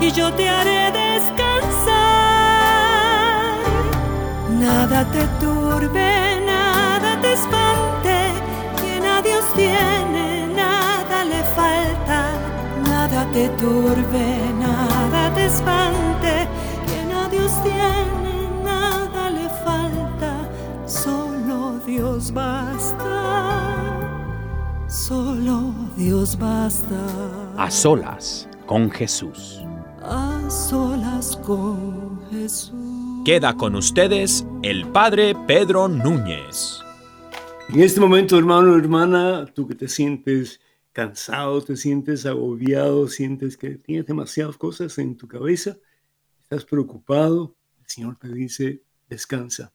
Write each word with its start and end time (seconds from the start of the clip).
y 0.00 0.10
yo 0.12 0.32
te 0.34 0.48
haré 0.48 0.92
descansar. 0.92 1.94
Nada 4.50 5.04
te 5.12 5.24
turbe, 5.44 6.40
nada 6.46 7.20
te 7.20 7.32
espante, 7.32 8.16
quien 8.80 9.04
a 9.04 9.22
Dios 9.22 9.44
tiene, 9.54 10.46
nada 10.54 11.24
le 11.24 11.42
falta. 11.58 12.30
Nada 12.88 13.26
te 13.32 13.48
turbe, 13.50 14.38
nada 14.58 15.34
te 15.34 15.46
espante, 15.46 16.48
quien 16.86 17.12
a 17.12 17.28
Dios 17.28 17.52
tiene, 17.62 18.48
nada 18.64 19.30
le 19.30 19.48
falta. 19.64 20.48
Solo 20.86 21.78
Dios 21.86 22.32
basta, 22.32 23.96
solo 24.86 25.74
Dios 25.96 26.38
basta. 26.38 27.00
A 27.56 27.70
solas 27.70 28.48
con 28.66 28.90
Jesús. 28.90 29.63
Solas 30.54 31.36
con 31.38 32.24
Jesús. 32.30 33.24
Queda 33.24 33.56
con 33.56 33.74
ustedes 33.74 34.46
el 34.62 34.86
Padre 34.86 35.34
Pedro 35.48 35.88
Núñez. 35.88 36.78
En 37.70 37.80
este 37.80 38.00
momento, 38.00 38.38
hermano, 38.38 38.76
hermana, 38.76 39.46
tú 39.52 39.66
que 39.66 39.74
te 39.74 39.88
sientes 39.88 40.60
cansado, 40.92 41.60
te 41.60 41.76
sientes 41.76 42.24
agobiado, 42.24 43.08
sientes 43.08 43.56
que 43.56 43.70
tienes 43.70 44.06
demasiadas 44.06 44.56
cosas 44.56 44.96
en 44.98 45.16
tu 45.16 45.26
cabeza, 45.26 45.76
estás 46.40 46.64
preocupado, 46.64 47.56
el 47.80 47.88
Señor 47.88 48.16
te 48.16 48.28
dice, 48.28 48.84
descansa. 49.08 49.72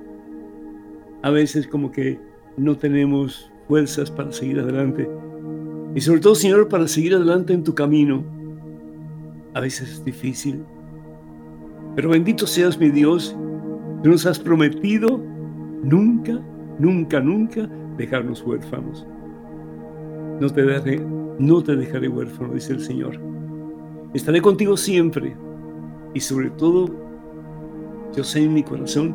A 1.23 1.31
veces 1.31 1.67
como 1.67 1.91
que 1.91 2.21
no 2.57 2.77
tenemos 2.77 3.51
fuerzas 3.69 4.11
para 4.11 4.33
seguir 4.33 4.61
adelante. 4.61 5.09
Y 5.95 6.01
sobre 6.01 6.21
todo, 6.21 6.35
Señor, 6.35 6.69
para 6.69 6.89
seguir 6.89 7.15
adelante 7.15 7.53
en 7.53 7.65
tu 7.65 7.75
camino. 7.75 8.25
A 9.55 9.61
veces 9.61 9.91
es 9.91 10.05
difícil. 10.05 10.65
Pero 11.95 12.09
bendito 12.09 12.47
seas 12.47 12.79
mi 12.79 12.91
Dios, 12.91 13.37
tú 14.03 14.09
nos 14.09 14.25
has 14.25 14.39
prometido 14.39 15.21
nunca, 15.83 16.41
nunca, 16.79 17.21
nunca 17.21 17.69
dejarnos 17.99 18.43
huérfanos. 18.43 19.07
No 20.41 20.49
te 20.49 20.63
dejaré, 20.63 21.05
no 21.39 21.63
te 21.63 21.77
dejaré 21.77 22.09
huérfano, 22.09 22.55
dice 22.55 22.73
el 22.73 22.81
Señor. 22.81 23.21
Estaré 24.15 24.41
contigo 24.41 24.77
siempre. 24.77 25.37
Y 26.15 26.21
sobre 26.21 26.51
todo, 26.51 26.87
yo 28.17 28.25
sé 28.25 28.43
en 28.43 28.55
mi 28.55 28.63
corazón 28.63 29.15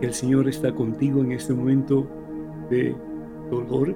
que 0.00 0.06
el 0.06 0.14
Señor 0.14 0.48
está 0.48 0.72
contigo 0.72 1.20
en 1.20 1.32
este 1.32 1.54
momento 1.54 2.08
de 2.70 2.96
dolor, 3.50 3.94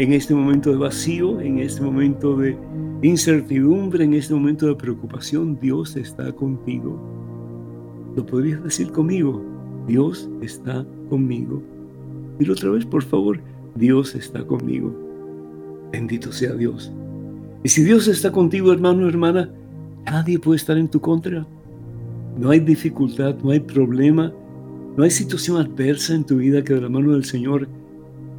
en 0.00 0.14
este 0.14 0.34
momento 0.34 0.70
de 0.70 0.78
vacío, 0.78 1.42
en 1.42 1.58
este 1.58 1.82
momento 1.82 2.34
de 2.34 2.56
incertidumbre, 3.02 4.02
en 4.02 4.14
este 4.14 4.32
momento 4.32 4.66
de 4.66 4.74
preocupación. 4.74 5.58
Dios 5.60 5.94
está 5.94 6.32
contigo. 6.32 6.98
¿Lo 8.16 8.24
podrías 8.24 8.64
decir 8.64 8.90
conmigo? 8.92 9.44
Dios 9.86 10.26
está 10.40 10.86
conmigo. 11.10 11.62
Dilo 12.38 12.54
otra 12.54 12.70
vez, 12.70 12.86
por 12.86 13.02
favor. 13.02 13.40
Dios 13.74 14.14
está 14.14 14.42
conmigo. 14.42 14.90
Bendito 15.92 16.32
sea 16.32 16.54
Dios. 16.54 16.90
Y 17.62 17.68
si 17.68 17.84
Dios 17.84 18.08
está 18.08 18.32
contigo, 18.32 18.72
hermano, 18.72 19.06
hermana, 19.06 19.50
nadie 20.06 20.38
puede 20.38 20.56
estar 20.56 20.78
en 20.78 20.88
tu 20.88 20.98
contra. 20.98 21.46
No 22.38 22.48
hay 22.48 22.60
dificultad, 22.60 23.36
no 23.44 23.50
hay 23.50 23.60
problema, 23.60 24.32
no 24.96 25.04
hay 25.04 25.10
situación 25.10 25.58
adversa 25.58 26.14
en 26.14 26.24
tu 26.24 26.36
vida 26.36 26.64
que 26.64 26.72
de 26.72 26.80
la 26.80 26.88
mano 26.88 27.12
del 27.12 27.26
Señor 27.26 27.68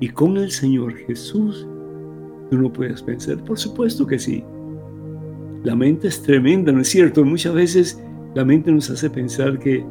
y 0.02 0.10
con 0.10 0.36
el 0.36 0.52
Señor 0.52 0.96
Jesús 0.96 1.66
tú 2.50 2.58
no 2.58 2.74
puedes 2.74 3.06
vencer. 3.06 3.38
Por 3.44 3.58
supuesto 3.58 4.06
que 4.06 4.20
sí. 4.20 4.44
La 5.64 5.76
mente 5.76 6.08
es 6.08 6.22
tremenda, 6.22 6.72
¿no 6.72 6.82
es 6.82 6.90
cierto? 6.90 7.24
Muchas 7.24 7.54
veces 7.54 8.04
la 8.34 8.44
mente 8.44 8.72
nos 8.72 8.90
hace 8.90 9.10
pensar 9.10 9.60
que 9.60 9.86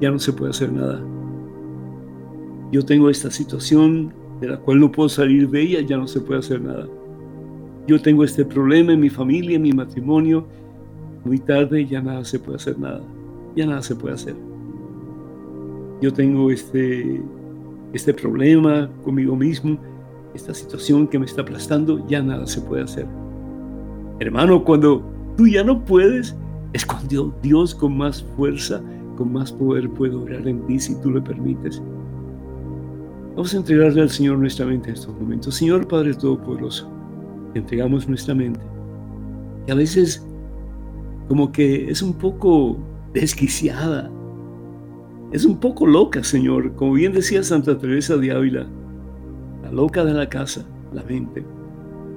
ya 0.00 0.12
no 0.12 0.18
se 0.18 0.32
puede 0.32 0.52
hacer 0.52 0.72
nada. 0.72 1.04
Yo 2.70 2.84
tengo 2.84 3.10
esta 3.10 3.32
situación 3.32 4.14
de 4.40 4.48
la 4.48 4.58
cual 4.58 4.78
no 4.78 4.92
puedo 4.92 5.08
salir 5.08 5.50
de 5.50 5.60
ella, 5.60 5.80
ya 5.80 5.96
no 5.96 6.06
se 6.06 6.20
puede 6.20 6.38
hacer 6.38 6.62
nada. 6.62 6.88
Yo 7.88 8.00
tengo 8.00 8.22
este 8.22 8.44
problema 8.44 8.92
en 8.92 9.00
mi 9.00 9.10
familia, 9.10 9.56
en 9.56 9.62
mi 9.62 9.72
matrimonio, 9.72 10.46
muy 11.24 11.38
tarde 11.38 11.84
ya 11.84 12.00
nada 12.00 12.24
se 12.24 12.38
puede 12.38 12.56
hacer 12.56 12.78
nada, 12.78 13.02
ya 13.56 13.66
nada 13.66 13.82
se 13.82 13.96
puede 13.96 14.14
hacer. 14.14 14.36
Yo 16.00 16.12
tengo 16.12 16.50
este, 16.52 17.20
este 17.92 18.14
problema 18.14 18.90
conmigo 19.04 19.36
mismo, 19.36 19.78
esta 20.34 20.54
situación 20.54 21.08
que 21.08 21.18
me 21.18 21.26
está 21.26 21.42
aplastando, 21.42 22.06
ya 22.06 22.22
nada 22.22 22.46
se 22.46 22.60
puede 22.60 22.84
hacer. 22.84 23.06
Hermano, 24.20 24.64
cuando 24.64 25.02
tú 25.36 25.46
ya 25.46 25.64
no 25.64 25.84
puedes, 25.84 26.36
es 26.72 26.86
cuando 26.86 27.34
Dios 27.42 27.74
con 27.74 27.96
más 27.96 28.22
fuerza, 28.36 28.80
con 29.16 29.32
más 29.32 29.52
poder 29.52 29.88
puede 29.90 30.14
obrar 30.14 30.46
en 30.46 30.64
ti 30.66 30.78
si 30.78 30.94
tú 31.00 31.10
le 31.10 31.20
permites. 31.20 31.82
Vamos 33.30 33.54
a 33.54 33.58
entregarle 33.58 34.02
al 34.02 34.10
Señor 34.10 34.38
nuestra 34.38 34.66
mente 34.66 34.88
en 34.88 34.94
estos 34.94 35.14
momentos. 35.18 35.54
Señor 35.54 35.86
Padre 35.88 36.14
Todopoderoso, 36.14 36.88
entregamos 37.54 38.08
nuestra 38.08 38.34
mente. 38.34 38.60
Y 39.66 39.70
a 39.70 39.74
veces 39.74 40.24
como 41.28 41.52
que 41.52 41.88
es 41.88 42.02
un 42.02 42.12
poco 42.12 42.76
desquiciada, 43.14 44.10
es 45.32 45.44
un 45.44 45.58
poco 45.58 45.86
loca, 45.86 46.24
Señor, 46.24 46.74
como 46.74 46.94
bien 46.94 47.12
decía 47.12 47.42
Santa 47.42 47.78
Teresa 47.78 48.16
de 48.16 48.32
Ávila, 48.32 48.66
la 49.62 49.70
loca 49.70 50.04
de 50.04 50.12
la 50.12 50.28
casa, 50.28 50.64
la 50.92 51.02
mente, 51.04 51.44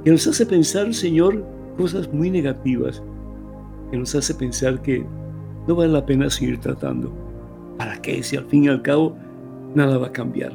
que 0.04 0.12
nos 0.12 0.26
hace 0.26 0.46
pensar, 0.46 0.94
Señor, 0.94 1.46
cosas 1.78 2.12
muy 2.12 2.32
negativas, 2.32 3.04
que 3.92 3.98
nos 3.98 4.16
hace 4.16 4.34
pensar 4.34 4.82
que 4.82 5.06
no 5.68 5.76
vale 5.76 5.94
la 5.94 6.06
pena 6.06 6.30
seguir 6.30 6.60
tratando. 6.60 7.14
¿Para 7.78 8.02
qué? 8.02 8.24
Si 8.24 8.36
al 8.36 8.46
fin 8.46 8.66
y 8.66 8.68
al 8.68 8.82
cabo 8.82 9.16
nada 9.76 9.98
va 9.98 10.08
a 10.08 10.12
cambiar. 10.12 10.52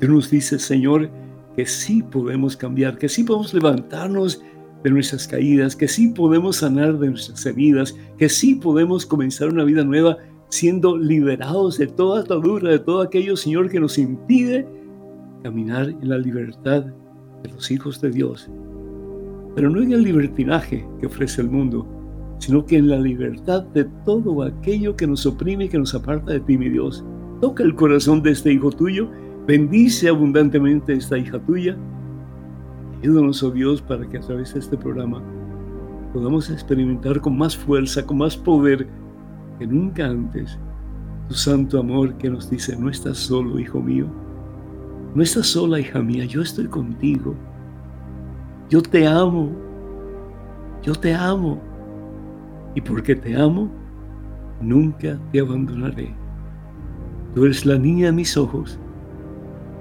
Tú 0.00 0.08
nos 0.08 0.30
dices, 0.30 0.62
Señor, 0.62 1.10
que 1.56 1.66
sí 1.66 2.02
podemos 2.02 2.56
cambiar, 2.56 2.96
que 2.96 3.08
sí 3.08 3.24
podemos 3.24 3.52
levantarnos 3.52 4.42
de 4.84 4.90
nuestras 4.90 5.26
caídas, 5.26 5.74
que 5.74 5.88
sí 5.88 6.08
podemos 6.08 6.56
sanar 6.56 6.98
de 6.98 7.08
nuestras 7.08 7.44
heridas, 7.46 7.94
que 8.18 8.28
sí 8.28 8.54
podemos 8.54 9.06
comenzar 9.06 9.48
una 9.48 9.64
vida 9.64 9.82
nueva 9.82 10.18
siendo 10.54 10.96
liberados 10.96 11.78
de 11.78 11.86
toda 11.88 12.20
atadura, 12.20 12.70
de 12.70 12.78
todo 12.78 13.02
aquello, 13.02 13.36
Señor, 13.36 13.68
que 13.68 13.80
nos 13.80 13.98
impide 13.98 14.66
caminar 15.42 15.88
en 15.88 16.08
la 16.08 16.18
libertad 16.18 16.84
de 17.42 17.48
los 17.52 17.70
hijos 17.70 18.00
de 18.00 18.10
Dios. 18.10 18.48
Pero 19.56 19.68
no 19.68 19.82
en 19.82 19.92
el 19.92 20.02
libertinaje 20.02 20.86
que 21.00 21.06
ofrece 21.06 21.42
el 21.42 21.50
mundo, 21.50 21.86
sino 22.38 22.64
que 22.64 22.76
en 22.76 22.88
la 22.88 22.98
libertad 22.98 23.64
de 23.74 23.84
todo 24.04 24.42
aquello 24.42 24.96
que 24.96 25.06
nos 25.06 25.26
oprime 25.26 25.64
y 25.64 25.68
que 25.68 25.78
nos 25.78 25.94
aparta 25.94 26.32
de 26.32 26.40
ti, 26.40 26.56
mi 26.56 26.68
Dios. 26.68 27.04
Toca 27.40 27.64
el 27.64 27.74
corazón 27.74 28.22
de 28.22 28.30
este 28.30 28.52
hijo 28.52 28.70
tuyo, 28.70 29.10
bendice 29.46 30.08
abundantemente 30.08 30.92
a 30.92 30.96
esta 30.96 31.18
hija 31.18 31.38
tuya 31.44 31.76
Ayúdanos, 33.04 33.42
oh 33.42 33.50
Dios, 33.50 33.82
para 33.82 34.08
que 34.08 34.16
a 34.16 34.20
través 34.20 34.54
de 34.54 34.60
este 34.60 34.78
programa 34.78 35.22
podamos 36.14 36.48
experimentar 36.48 37.20
con 37.20 37.36
más 37.36 37.54
fuerza, 37.54 38.06
con 38.06 38.16
más 38.16 38.34
poder 38.34 38.88
que 39.58 39.66
nunca 39.66 40.06
antes 40.06 40.58
tu 41.28 41.34
santo 41.34 41.78
amor 41.78 42.14
que 42.14 42.28
nos 42.28 42.50
dice, 42.50 42.76
no 42.76 42.90
estás 42.90 43.18
solo, 43.18 43.58
hijo 43.58 43.80
mío, 43.80 44.06
no 45.14 45.22
estás 45.22 45.46
sola, 45.46 45.80
hija 45.80 46.00
mía, 46.00 46.24
yo 46.24 46.42
estoy 46.42 46.66
contigo, 46.66 47.34
yo 48.68 48.82
te 48.82 49.06
amo, 49.06 49.50
yo 50.82 50.94
te 50.94 51.14
amo, 51.14 51.60
y 52.74 52.80
porque 52.80 53.14
te 53.14 53.36
amo, 53.36 53.70
nunca 54.60 55.18
te 55.32 55.40
abandonaré. 55.40 56.14
Tú 57.34 57.44
eres 57.44 57.64
la 57.64 57.78
niña 57.78 58.06
de 58.06 58.12
mis 58.12 58.36
ojos, 58.36 58.78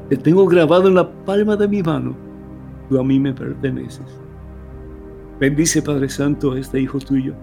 te 0.09 0.17
tengo 0.17 0.45
grabado 0.45 0.87
en 0.87 0.95
la 0.95 1.11
palma 1.25 1.55
de 1.55 1.67
mi 1.67 1.81
mano. 1.81 2.15
Tú 2.89 2.99
a 2.99 3.03
mí 3.03 3.19
me 3.19 3.33
perteneces. 3.33 4.05
Bendice, 5.39 5.81
Padre 5.81 6.09
Santo, 6.09 6.51
a 6.51 6.59
este 6.59 6.79
hijo 6.79 6.99
tuyo. 6.99 7.33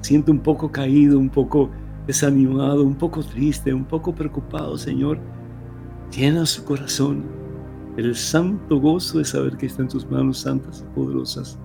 Se 0.00 0.08
siente 0.08 0.30
un 0.30 0.40
poco 0.40 0.70
caído, 0.70 1.18
un 1.18 1.28
poco 1.28 1.70
desanimado, 2.06 2.84
un 2.84 2.94
poco 2.94 3.22
triste, 3.22 3.72
un 3.74 3.84
poco 3.84 4.14
preocupado, 4.14 4.76
Señor. 4.78 5.18
Llena 6.16 6.46
su 6.46 6.64
corazón 6.64 7.24
el 7.96 8.14
santo 8.14 8.78
gozo 8.78 9.18
de 9.18 9.24
saber 9.24 9.56
que 9.56 9.66
está 9.66 9.82
en 9.82 9.88
tus 9.88 10.08
manos 10.10 10.38
santas 10.38 10.84
y 10.86 10.94
poderosas. 10.94 11.58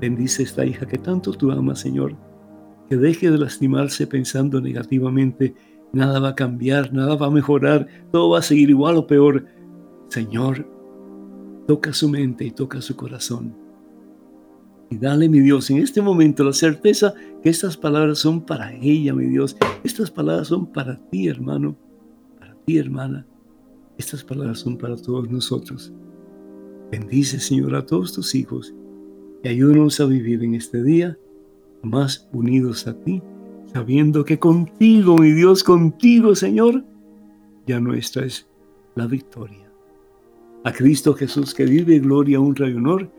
Bendice 0.00 0.42
esta 0.42 0.64
hija 0.64 0.86
que 0.86 0.98
tanto 0.98 1.32
tú 1.32 1.50
amas, 1.50 1.80
Señor. 1.80 2.14
Que 2.88 2.96
deje 2.96 3.30
de 3.30 3.38
lastimarse 3.38 4.06
pensando 4.06 4.60
negativamente. 4.60 5.54
Nada 5.92 6.20
va 6.20 6.28
a 6.30 6.34
cambiar, 6.34 6.92
nada 6.92 7.16
va 7.16 7.26
a 7.26 7.30
mejorar, 7.30 7.86
todo 8.12 8.30
va 8.30 8.40
a 8.40 8.42
seguir 8.42 8.68
igual 8.68 8.96
o 8.96 9.06
peor. 9.06 9.46
Señor, 10.08 10.66
Toca 11.68 11.92
su 11.92 12.08
mente 12.08 12.46
y 12.46 12.50
toca 12.50 12.80
su 12.80 12.96
corazón. 12.96 13.54
Y 14.90 14.96
dale, 14.96 15.28
mi 15.28 15.40
Dios, 15.40 15.70
en 15.70 15.78
este 15.78 16.00
momento 16.00 16.44
la 16.44 16.52
certeza 16.52 17.14
que 17.42 17.50
estas 17.50 17.76
palabras 17.76 18.18
son 18.18 18.40
para 18.40 18.72
ella, 18.74 19.12
mi 19.12 19.26
Dios. 19.26 19.56
Estas 19.84 20.10
palabras 20.10 20.48
son 20.48 20.66
para 20.66 20.98
ti, 21.10 21.28
hermano, 21.28 21.76
para 22.38 22.54
ti, 22.64 22.78
hermana. 22.78 23.26
Estas 23.98 24.24
palabras 24.24 24.60
son 24.60 24.78
para 24.78 24.96
todos 24.96 25.30
nosotros. 25.30 25.92
Bendice, 26.90 27.38
Señor, 27.38 27.74
a 27.74 27.84
todos 27.84 28.14
tus 28.14 28.34
hijos 28.34 28.74
y 29.44 29.48
ayúdanos 29.48 30.00
a 30.00 30.06
vivir 30.06 30.42
en 30.42 30.54
este 30.54 30.82
día 30.82 31.18
más 31.82 32.28
unidos 32.32 32.86
a 32.86 32.94
ti, 32.94 33.22
sabiendo 33.72 34.24
que 34.24 34.38
contigo, 34.38 35.18
mi 35.18 35.32
Dios, 35.32 35.62
contigo, 35.62 36.34
Señor, 36.34 36.84
ya 37.66 37.78
nuestra 37.78 38.24
es 38.24 38.48
la 38.94 39.06
victoria 39.06 39.68
a 40.64 40.72
Cristo 40.72 41.14
Jesús 41.14 41.54
que 41.54 41.64
vive 41.64 41.98
gloria, 41.98 42.40
honra 42.40 42.68
y 42.68 42.74
honor 42.74 43.10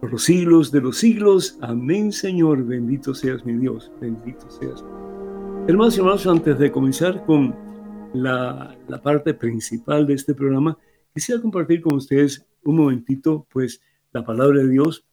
por 0.00 0.10
los 0.10 0.24
siglos 0.24 0.72
de 0.72 0.80
los 0.80 0.96
siglos. 0.96 1.58
Amén, 1.60 2.12
Señor. 2.12 2.64
Bendito 2.64 3.14
seas 3.14 3.44
mi 3.44 3.52
Dios. 3.54 3.90
Bendito 4.00 4.50
seas. 4.50 4.84
Hermanos 5.68 5.96
y 5.96 6.00
hermanos, 6.00 6.26
antes 6.26 6.58
de 6.58 6.72
comenzar 6.72 7.24
con 7.26 7.54
la, 8.14 8.76
la 8.88 9.02
parte 9.02 9.34
principal 9.34 10.06
de 10.06 10.14
este 10.14 10.34
programa, 10.34 10.76
quisiera 11.14 11.40
compartir 11.40 11.82
con 11.82 11.96
ustedes 11.96 12.46
un 12.64 12.76
momentito, 12.76 13.46
pues, 13.52 13.80
la 14.12 14.24
palabra 14.24 14.60
de 14.60 14.68
Dios 14.68 15.04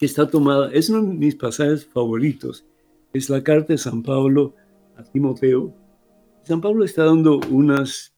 que 0.00 0.06
está 0.06 0.26
tomada, 0.26 0.72
es 0.72 0.88
uno 0.88 1.02
de 1.02 1.14
mis 1.14 1.36
pasajes 1.36 1.84
favoritos 1.84 2.64
Es 3.12 3.28
la 3.28 3.42
carta 3.42 3.74
de 3.74 3.78
San 3.78 4.02
Pablo 4.02 4.54
a 4.96 5.04
Timoteo. 5.04 5.74
San 6.42 6.62
Pablo 6.62 6.84
está 6.84 7.04
dando 7.04 7.38
unas 7.50 8.14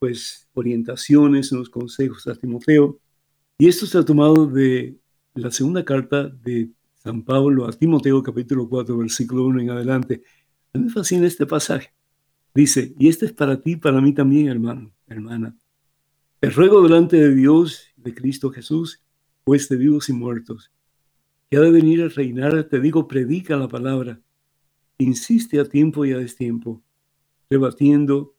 pues 0.00 0.48
orientaciones, 0.54 1.52
unos 1.52 1.70
consejos 1.70 2.26
a 2.26 2.34
Timoteo. 2.34 2.98
Y 3.58 3.68
esto 3.68 3.84
está 3.84 4.04
tomado 4.04 4.46
de 4.46 4.98
la 5.34 5.50
segunda 5.50 5.84
carta 5.84 6.28
de 6.28 6.70
San 6.94 7.22
Pablo 7.22 7.66
a 7.66 7.72
Timoteo, 7.72 8.22
capítulo 8.22 8.68
4, 8.68 8.96
versículo 8.98 9.44
1 9.46 9.60
en 9.60 9.70
adelante. 9.70 10.22
A 10.72 10.78
mí 10.78 10.84
me 10.84 10.90
fascina 10.90 11.26
este 11.26 11.46
pasaje. 11.46 11.94
Dice, 12.54 12.94
y 12.98 13.08
este 13.08 13.26
es 13.26 13.32
para 13.32 13.60
ti, 13.60 13.76
para 13.76 14.00
mí 14.00 14.12
también, 14.12 14.48
hermano, 14.48 14.92
hermana. 15.06 15.56
Te 16.40 16.50
ruego 16.50 16.82
delante 16.82 17.16
de 17.16 17.34
Dios, 17.34 17.86
de 17.96 18.14
Cristo 18.14 18.50
Jesús, 18.50 19.02
pues 19.44 19.68
de 19.68 19.76
vivos 19.76 20.08
y 20.08 20.12
muertos, 20.12 20.72
que 21.48 21.56
ha 21.56 21.60
de 21.60 21.70
venir 21.70 22.02
a 22.02 22.08
reinar, 22.08 22.64
te 22.64 22.80
digo, 22.80 23.06
predica 23.06 23.56
la 23.56 23.68
palabra, 23.68 24.20
insiste 24.98 25.60
a 25.60 25.64
tiempo 25.64 26.04
y 26.04 26.12
a 26.12 26.18
destiempo, 26.18 26.82
rebatiendo, 27.48 28.34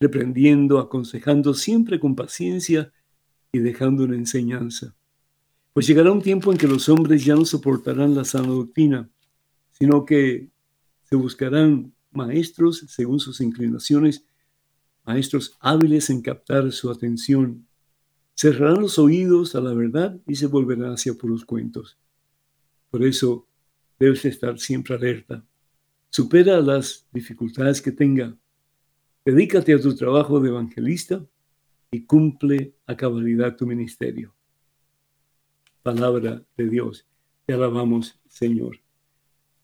reprendiendo, 0.00 0.78
aconsejando 0.78 1.54
siempre 1.54 2.00
con 2.00 2.14
paciencia 2.16 2.92
y 3.52 3.60
dejando 3.60 4.04
una 4.04 4.16
enseñanza. 4.16 4.97
Pues 5.78 5.86
llegará 5.86 6.10
un 6.10 6.22
tiempo 6.22 6.50
en 6.50 6.58
que 6.58 6.66
los 6.66 6.88
hombres 6.88 7.24
ya 7.24 7.36
no 7.36 7.44
soportarán 7.44 8.12
la 8.12 8.24
sana 8.24 8.48
doctrina, 8.48 9.08
sino 9.70 10.04
que 10.04 10.50
se 11.04 11.14
buscarán 11.14 11.94
maestros 12.10 12.84
según 12.88 13.20
sus 13.20 13.40
inclinaciones, 13.40 14.26
maestros 15.06 15.56
hábiles 15.60 16.10
en 16.10 16.20
captar 16.20 16.72
su 16.72 16.90
atención. 16.90 17.68
Cerrarán 18.34 18.80
los 18.80 18.98
oídos 18.98 19.54
a 19.54 19.60
la 19.60 19.72
verdad 19.72 20.20
y 20.26 20.34
se 20.34 20.48
volverán 20.48 20.94
hacia 20.94 21.14
puros 21.14 21.44
cuentos. 21.44 21.96
Por 22.90 23.04
eso 23.04 23.46
debes 24.00 24.24
estar 24.24 24.58
siempre 24.58 24.96
alerta. 24.96 25.46
Supera 26.10 26.60
las 26.60 27.06
dificultades 27.12 27.80
que 27.80 27.92
tenga. 27.92 28.36
Dedícate 29.24 29.74
a 29.74 29.80
tu 29.80 29.94
trabajo 29.94 30.40
de 30.40 30.48
evangelista 30.48 31.24
y 31.92 32.04
cumple 32.04 32.74
a 32.84 32.96
cabalidad 32.96 33.54
tu 33.54 33.64
ministerio. 33.64 34.34
Palabra 35.82 36.42
de 36.56 36.68
Dios. 36.68 37.06
Te 37.46 37.54
alabamos, 37.54 38.20
Señor. 38.28 38.80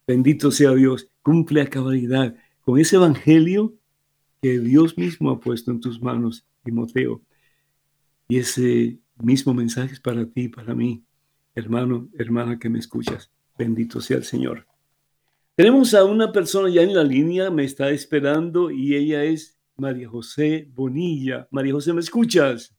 Bendito 0.07 0.51
sea 0.51 0.73
Dios. 0.73 1.09
Cumple 1.21 1.61
a 1.61 1.69
cabalidad 1.69 2.35
con 2.61 2.79
ese 2.79 2.95
evangelio 2.95 3.75
que 4.41 4.59
Dios 4.59 4.97
mismo 4.97 5.31
ha 5.31 5.39
puesto 5.39 5.71
en 5.71 5.79
tus 5.79 6.01
manos, 6.01 6.45
Timoteo. 6.63 7.21
Y 8.27 8.37
ese 8.37 8.99
mismo 9.17 9.53
mensaje 9.53 9.93
es 9.93 9.99
para 9.99 10.25
ti, 10.25 10.49
para 10.49 10.75
mí, 10.75 11.03
hermano, 11.53 12.09
hermana 12.17 12.59
que 12.59 12.69
me 12.69 12.79
escuchas. 12.79 13.31
Bendito 13.57 14.01
sea 14.01 14.17
el 14.17 14.23
Señor. 14.23 14.67
Tenemos 15.55 15.93
a 15.93 16.03
una 16.03 16.31
persona 16.31 16.69
ya 16.69 16.81
en 16.81 16.93
la 16.93 17.03
línea, 17.03 17.49
me 17.49 17.63
está 17.63 17.89
esperando 17.89 18.71
y 18.71 18.95
ella 18.95 19.23
es 19.23 19.57
María 19.77 20.09
José 20.09 20.69
Bonilla. 20.73 21.47
María 21.51 21.73
José, 21.73 21.93
¿me 21.93 22.01
escuchas? 22.01 22.75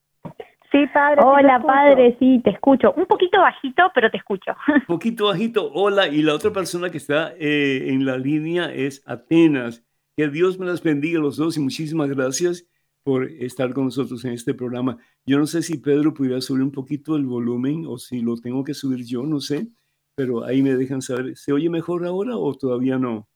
Sí, 0.71 0.87
padre. 0.93 1.21
Hola, 1.25 1.61
padre, 1.61 2.17
sí, 2.19 2.41
te 2.43 2.51
escucho. 2.51 2.93
Un 2.97 3.07
poquito 3.07 3.41
bajito, 3.41 3.85
pero 3.95 4.11
te 4.11 4.17
escucho. 4.17 4.53
Un 4.69 4.81
poquito 4.87 5.27
bajito, 5.27 5.71
hola. 5.73 6.09
Y 6.09 6.23
la 6.23 6.35
otra 6.35 6.51
persona 6.51 6.91
que 6.91 6.99
está 6.99 7.33
eh, 7.39 7.89
en 7.89 8.05
la 8.05 8.17
línea 8.17 8.73
es 8.73 9.03
Atenas. 9.07 9.85
Que 10.17 10.29
Dios 10.29 10.59
me 10.59 10.67
las 10.67 10.83
bendiga 10.83 11.19
a 11.19 11.23
los 11.23 11.37
dos 11.37 11.57
y 11.57 11.61
muchísimas 11.61 12.09
gracias 12.09 12.67
por 13.05 13.25
estar 13.25 13.73
con 13.73 13.85
nosotros 13.85 14.25
en 14.25 14.33
este 14.33 14.55
programa. 14.55 14.97
Yo 15.25 15.39
no 15.39 15.47
sé 15.47 15.63
si 15.63 15.79
Pedro 15.79 16.13
pudiera 16.13 16.41
subir 16.41 16.63
un 16.63 16.73
poquito 16.73 17.17
el 17.17 17.27
volumen 17.27 17.85
o 17.87 17.99
si 17.99 18.21
lo 18.21 18.37
tengo 18.37 18.65
que 18.65 18.75
subir 18.75 19.05
yo, 19.05 19.23
no 19.23 19.41
sé, 19.41 19.69
pero 20.17 20.45
ahí 20.45 20.63
me 20.63 20.75
dejan 20.75 21.03
saber. 21.03 21.37
¿Se 21.37 21.53
oye 21.53 21.71
mejor 21.71 22.05
ahora 22.05 22.37
o 22.37 22.53
todavía 22.55 22.99
no? 22.99 23.29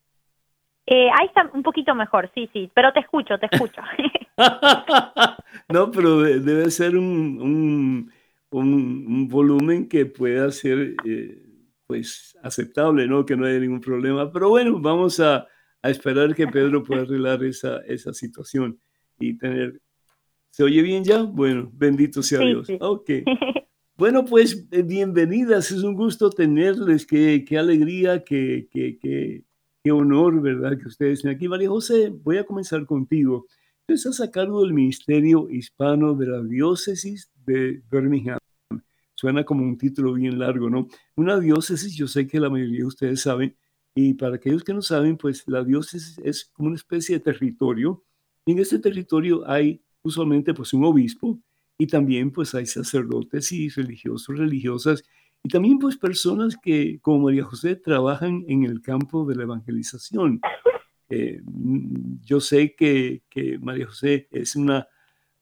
Eh, 0.86 1.08
ahí 1.10 1.26
está 1.26 1.48
un 1.54 1.62
poquito 1.62 1.94
mejor, 1.94 2.30
sí, 2.34 2.48
sí, 2.52 2.68
pero 2.74 2.92
te 2.92 3.00
escucho, 3.00 3.38
te 3.38 3.46
escucho. 3.46 3.80
no, 5.72 5.90
pero 5.90 6.20
debe 6.20 6.70
ser 6.70 6.96
un, 6.96 8.10
un, 8.50 9.28
volumen 9.28 9.88
que 9.88 10.06
pueda 10.06 10.50
ser 10.50 10.94
eh, 11.04 11.42
pues 11.86 12.36
aceptable, 12.42 13.06
¿no? 13.06 13.24
Que 13.24 13.36
no 13.36 13.46
haya 13.46 13.58
ningún 13.58 13.80
problema. 13.80 14.30
Pero 14.32 14.48
bueno, 14.48 14.80
vamos 14.80 15.20
a, 15.20 15.46
a 15.82 15.90
esperar 15.90 16.34
que 16.34 16.46
Pedro 16.46 16.82
pueda 16.82 17.02
arreglar 17.02 17.44
esa, 17.44 17.78
esa 17.86 18.12
situación 18.12 18.78
y 19.18 19.36
tener... 19.38 19.80
¿Se 20.50 20.64
oye 20.64 20.82
bien 20.82 21.04
ya? 21.04 21.22
Bueno, 21.22 21.70
bendito 21.72 22.22
sea 22.22 22.40
Dios. 22.40 22.68
Ok. 22.80 23.10
Bueno, 24.00 24.24
pues 24.24 24.66
eh, 24.70 24.80
bienvenidas, 24.80 25.70
es 25.70 25.82
un 25.82 25.92
gusto 25.94 26.30
tenerles, 26.30 27.04
qué, 27.04 27.44
qué 27.46 27.58
alegría, 27.58 28.24
qué, 28.24 28.66
qué, 28.70 28.98
qué, 28.98 29.44
qué 29.84 29.92
honor, 29.92 30.40
¿verdad? 30.40 30.78
Que 30.78 30.88
ustedes 30.88 31.18
estén 31.18 31.32
aquí. 31.32 31.48
María 31.48 31.68
José, 31.68 32.08
voy 32.08 32.38
a 32.38 32.44
comenzar 32.44 32.86
contigo. 32.86 33.44
Estás 33.92 34.20
a 34.20 34.30
cargo 34.30 34.62
del 34.62 34.72
Ministerio 34.72 35.50
Hispano 35.50 36.14
de 36.14 36.26
la 36.28 36.40
Diócesis 36.44 37.28
de 37.44 37.82
Birmingham. 37.90 38.38
Suena 39.16 39.42
como 39.42 39.64
un 39.64 39.76
título 39.76 40.12
bien 40.12 40.38
largo, 40.38 40.70
¿no? 40.70 40.86
Una 41.16 41.40
diócesis, 41.40 41.96
yo 41.96 42.06
sé 42.06 42.28
que 42.28 42.38
la 42.38 42.48
mayoría 42.48 42.78
de 42.78 42.86
ustedes 42.86 43.20
saben, 43.22 43.56
y 43.92 44.14
para 44.14 44.36
aquellos 44.36 44.62
que 44.62 44.72
no 44.72 44.80
saben, 44.80 45.16
pues 45.16 45.42
la 45.48 45.64
diócesis 45.64 46.20
es 46.22 46.44
como 46.52 46.68
una 46.68 46.76
especie 46.76 47.16
de 47.16 47.24
territorio. 47.24 48.04
Y 48.46 48.52
en 48.52 48.60
este 48.60 48.78
territorio 48.78 49.42
hay 49.50 49.82
usualmente 50.02 50.54
pues 50.54 50.72
un 50.72 50.84
obispo 50.84 51.40
y 51.76 51.88
también 51.88 52.30
pues 52.30 52.54
hay 52.54 52.66
sacerdotes 52.66 53.50
y 53.50 53.70
religiosos, 53.70 54.38
religiosas 54.38 55.02
y 55.42 55.48
también 55.48 55.80
pues 55.80 55.96
personas 55.96 56.56
que 56.56 57.00
como 57.00 57.24
María 57.24 57.42
José 57.42 57.74
trabajan 57.74 58.44
en 58.46 58.62
el 58.62 58.82
campo 58.82 59.26
de 59.26 59.34
la 59.34 59.42
evangelización. 59.42 60.40
Eh, 61.10 61.40
yo 62.22 62.40
sé 62.40 62.74
que, 62.76 63.22
María 63.60 63.86
José 63.86 64.28
es 64.30 64.54
una 64.54 64.88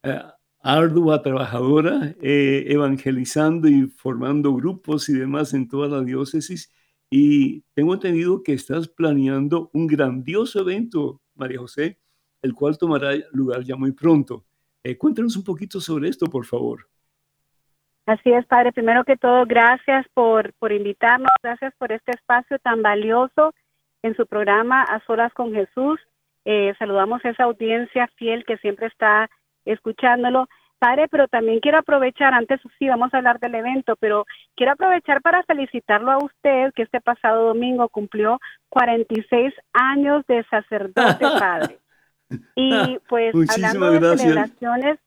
eh, 0.02 0.18
ardua 0.62 1.22
trabajadora 1.22 2.14
eh, 2.22 2.64
evangelizando 2.68 3.68
y 3.68 3.86
formando 3.88 4.54
grupos 4.54 5.08
y 5.10 5.12
demás 5.12 5.52
en 5.52 5.68
toda 5.68 5.88
la 5.88 6.02
diócesis. 6.02 6.72
Y 7.10 7.62
tengo 7.74 7.94
entendido 7.94 8.42
que 8.42 8.54
estás 8.54 8.88
planeando 8.88 9.70
un 9.74 9.86
grandioso 9.86 10.60
evento, 10.60 11.20
María 11.34 11.58
José, 11.58 11.98
el 12.42 12.54
cual 12.54 12.78
tomará 12.78 13.12
lugar 13.32 13.62
ya 13.62 13.76
muy 13.76 13.92
pronto. 13.92 14.44
cuéntanos 14.98 15.36
un 15.36 15.44
poquito 15.44 15.80
sobre 15.80 16.08
esto, 16.08 16.26
por 16.26 16.46
favor. 16.46 16.88
Así 18.06 18.30
es, 18.30 18.46
Padre. 18.46 18.72
Primero 18.72 19.04
que 19.04 19.18
todo, 19.18 19.44
gracias 19.44 20.06
por, 20.14 20.54
por 20.54 20.72
invitarnos, 20.72 21.28
gracias 21.42 21.74
por 21.76 21.92
este 21.92 22.12
espacio 22.12 22.58
tan 22.58 22.80
valioso 22.80 23.52
en 24.02 24.16
su 24.16 24.26
programa 24.26 24.82
A 24.82 25.00
Solas 25.06 25.32
con 25.34 25.52
Jesús. 25.52 26.00
Eh, 26.44 26.74
saludamos 26.78 27.24
a 27.24 27.30
esa 27.30 27.44
audiencia 27.44 28.08
fiel 28.16 28.44
que 28.44 28.56
siempre 28.58 28.86
está 28.86 29.28
escuchándolo. 29.64 30.48
Padre, 30.78 31.08
pero 31.08 31.26
también 31.26 31.58
quiero 31.58 31.78
aprovechar, 31.78 32.32
antes 32.32 32.60
sí 32.78 32.88
vamos 32.88 33.12
a 33.12 33.16
hablar 33.16 33.40
del 33.40 33.56
evento, 33.56 33.96
pero 33.96 34.26
quiero 34.54 34.72
aprovechar 34.72 35.20
para 35.22 35.42
felicitarlo 35.42 36.12
a 36.12 36.18
usted, 36.18 36.72
que 36.74 36.82
este 36.82 37.00
pasado 37.00 37.48
domingo 37.48 37.88
cumplió 37.88 38.38
46 38.68 39.52
años 39.72 40.24
de 40.28 40.44
sacerdote, 40.44 41.26
Padre. 41.40 41.78
Y 42.54 42.98
pues 43.08 43.34
hablando 43.50 43.90
de 43.90 44.18
celebraciones, 44.18 44.98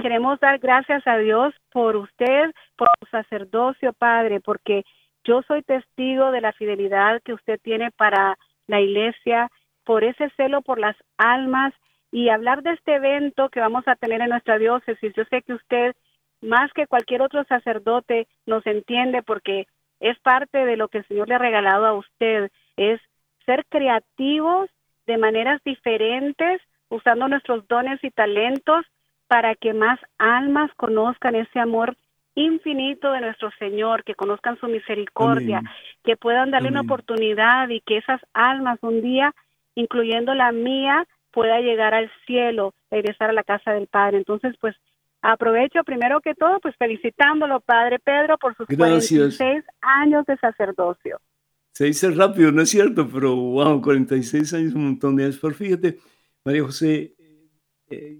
queremos 0.00 0.38
dar 0.40 0.58
gracias 0.58 1.06
a 1.06 1.18
Dios 1.18 1.52
por 1.72 1.96
usted, 1.96 2.54
por 2.76 2.88
su 3.00 3.06
sacerdocio, 3.10 3.92
Padre, 3.92 4.40
porque 4.40 4.84
yo 5.28 5.42
soy 5.42 5.62
testigo 5.62 6.30
de 6.30 6.40
la 6.40 6.52
fidelidad 6.52 7.20
que 7.22 7.34
usted 7.34 7.60
tiene 7.62 7.90
para 7.90 8.38
la 8.66 8.80
iglesia, 8.80 9.50
por 9.84 10.02
ese 10.02 10.30
celo 10.36 10.62
por 10.62 10.78
las 10.78 10.96
almas 11.18 11.74
y 12.10 12.30
hablar 12.30 12.62
de 12.62 12.72
este 12.72 12.94
evento 12.94 13.50
que 13.50 13.60
vamos 13.60 13.86
a 13.86 13.96
tener 13.96 14.22
en 14.22 14.30
nuestra 14.30 14.56
diócesis. 14.58 15.12
Yo 15.14 15.24
sé 15.26 15.42
que 15.42 15.52
usted, 15.52 15.94
más 16.40 16.72
que 16.72 16.86
cualquier 16.86 17.20
otro 17.20 17.44
sacerdote, 17.44 18.26
nos 18.46 18.66
entiende 18.66 19.22
porque 19.22 19.66
es 20.00 20.18
parte 20.20 20.64
de 20.64 20.78
lo 20.78 20.88
que 20.88 20.98
el 20.98 21.08
Señor 21.08 21.28
le 21.28 21.34
ha 21.34 21.38
regalado 21.38 21.84
a 21.84 21.92
usted, 21.92 22.50
es 22.76 22.98
ser 23.44 23.66
creativos 23.68 24.70
de 25.06 25.18
maneras 25.18 25.60
diferentes, 25.62 26.62
usando 26.88 27.28
nuestros 27.28 27.68
dones 27.68 28.02
y 28.02 28.10
talentos 28.10 28.86
para 29.26 29.54
que 29.54 29.74
más 29.74 30.00
almas 30.16 30.70
conozcan 30.76 31.34
ese 31.34 31.60
amor 31.60 31.96
infinito 32.38 33.12
de 33.12 33.20
nuestro 33.20 33.50
Señor, 33.58 34.04
que 34.04 34.14
conozcan 34.14 34.58
su 34.58 34.68
misericordia, 34.68 35.62
que 36.04 36.16
puedan 36.16 36.50
darle 36.50 36.68
una 36.68 36.82
oportunidad 36.82 37.68
y 37.68 37.80
que 37.80 37.98
esas 37.98 38.20
almas 38.32 38.78
un 38.82 39.02
día, 39.02 39.34
incluyendo 39.74 40.34
la 40.34 40.52
mía, 40.52 41.06
pueda 41.32 41.60
llegar 41.60 41.94
al 41.94 42.10
cielo, 42.26 42.74
regresar 42.90 43.30
a 43.30 43.32
la 43.32 43.42
casa 43.42 43.72
del 43.72 43.88
Padre. 43.88 44.18
Entonces, 44.18 44.54
pues 44.60 44.76
aprovecho 45.20 45.82
primero 45.84 46.20
que 46.20 46.34
todo, 46.34 46.60
pues 46.60 46.76
felicitándolo, 46.76 47.60
Padre 47.60 47.98
Pedro, 47.98 48.38
por 48.38 48.56
sus 48.56 48.66
46 48.66 49.64
años 49.80 50.24
de 50.26 50.36
sacerdocio. 50.36 51.20
Se 51.72 51.84
dice 51.84 52.10
rápido, 52.10 52.50
¿no 52.50 52.62
es 52.62 52.70
cierto? 52.70 53.08
Pero 53.12 53.34
wow, 53.34 53.80
46 53.80 54.54
años, 54.54 54.74
un 54.74 54.84
montón 54.84 55.16
de 55.16 55.24
años. 55.24 55.38
Pero 55.40 55.54
fíjate, 55.54 55.98
María 56.44 56.62
José, 56.62 57.14
eh, 57.90 58.18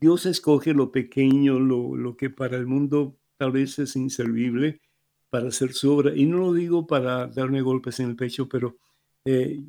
Dios 0.00 0.26
escoge 0.26 0.74
lo 0.74 0.90
pequeño, 0.90 1.58
lo, 1.58 1.96
lo 1.96 2.16
que 2.16 2.30
para 2.30 2.56
el 2.56 2.66
mundo 2.66 3.16
tal 3.42 3.50
vez 3.50 3.76
es 3.80 3.96
inservible 3.96 4.80
para 5.28 5.48
hacer 5.48 5.72
su 5.72 5.90
obra. 5.92 6.14
Y 6.14 6.26
no 6.26 6.38
lo 6.38 6.52
digo 6.52 6.86
para 6.86 7.26
darme 7.26 7.60
golpes 7.60 7.98
en 7.98 8.10
el 8.10 8.14
pecho, 8.14 8.48
pero 8.48 8.76
eh, 9.24 9.64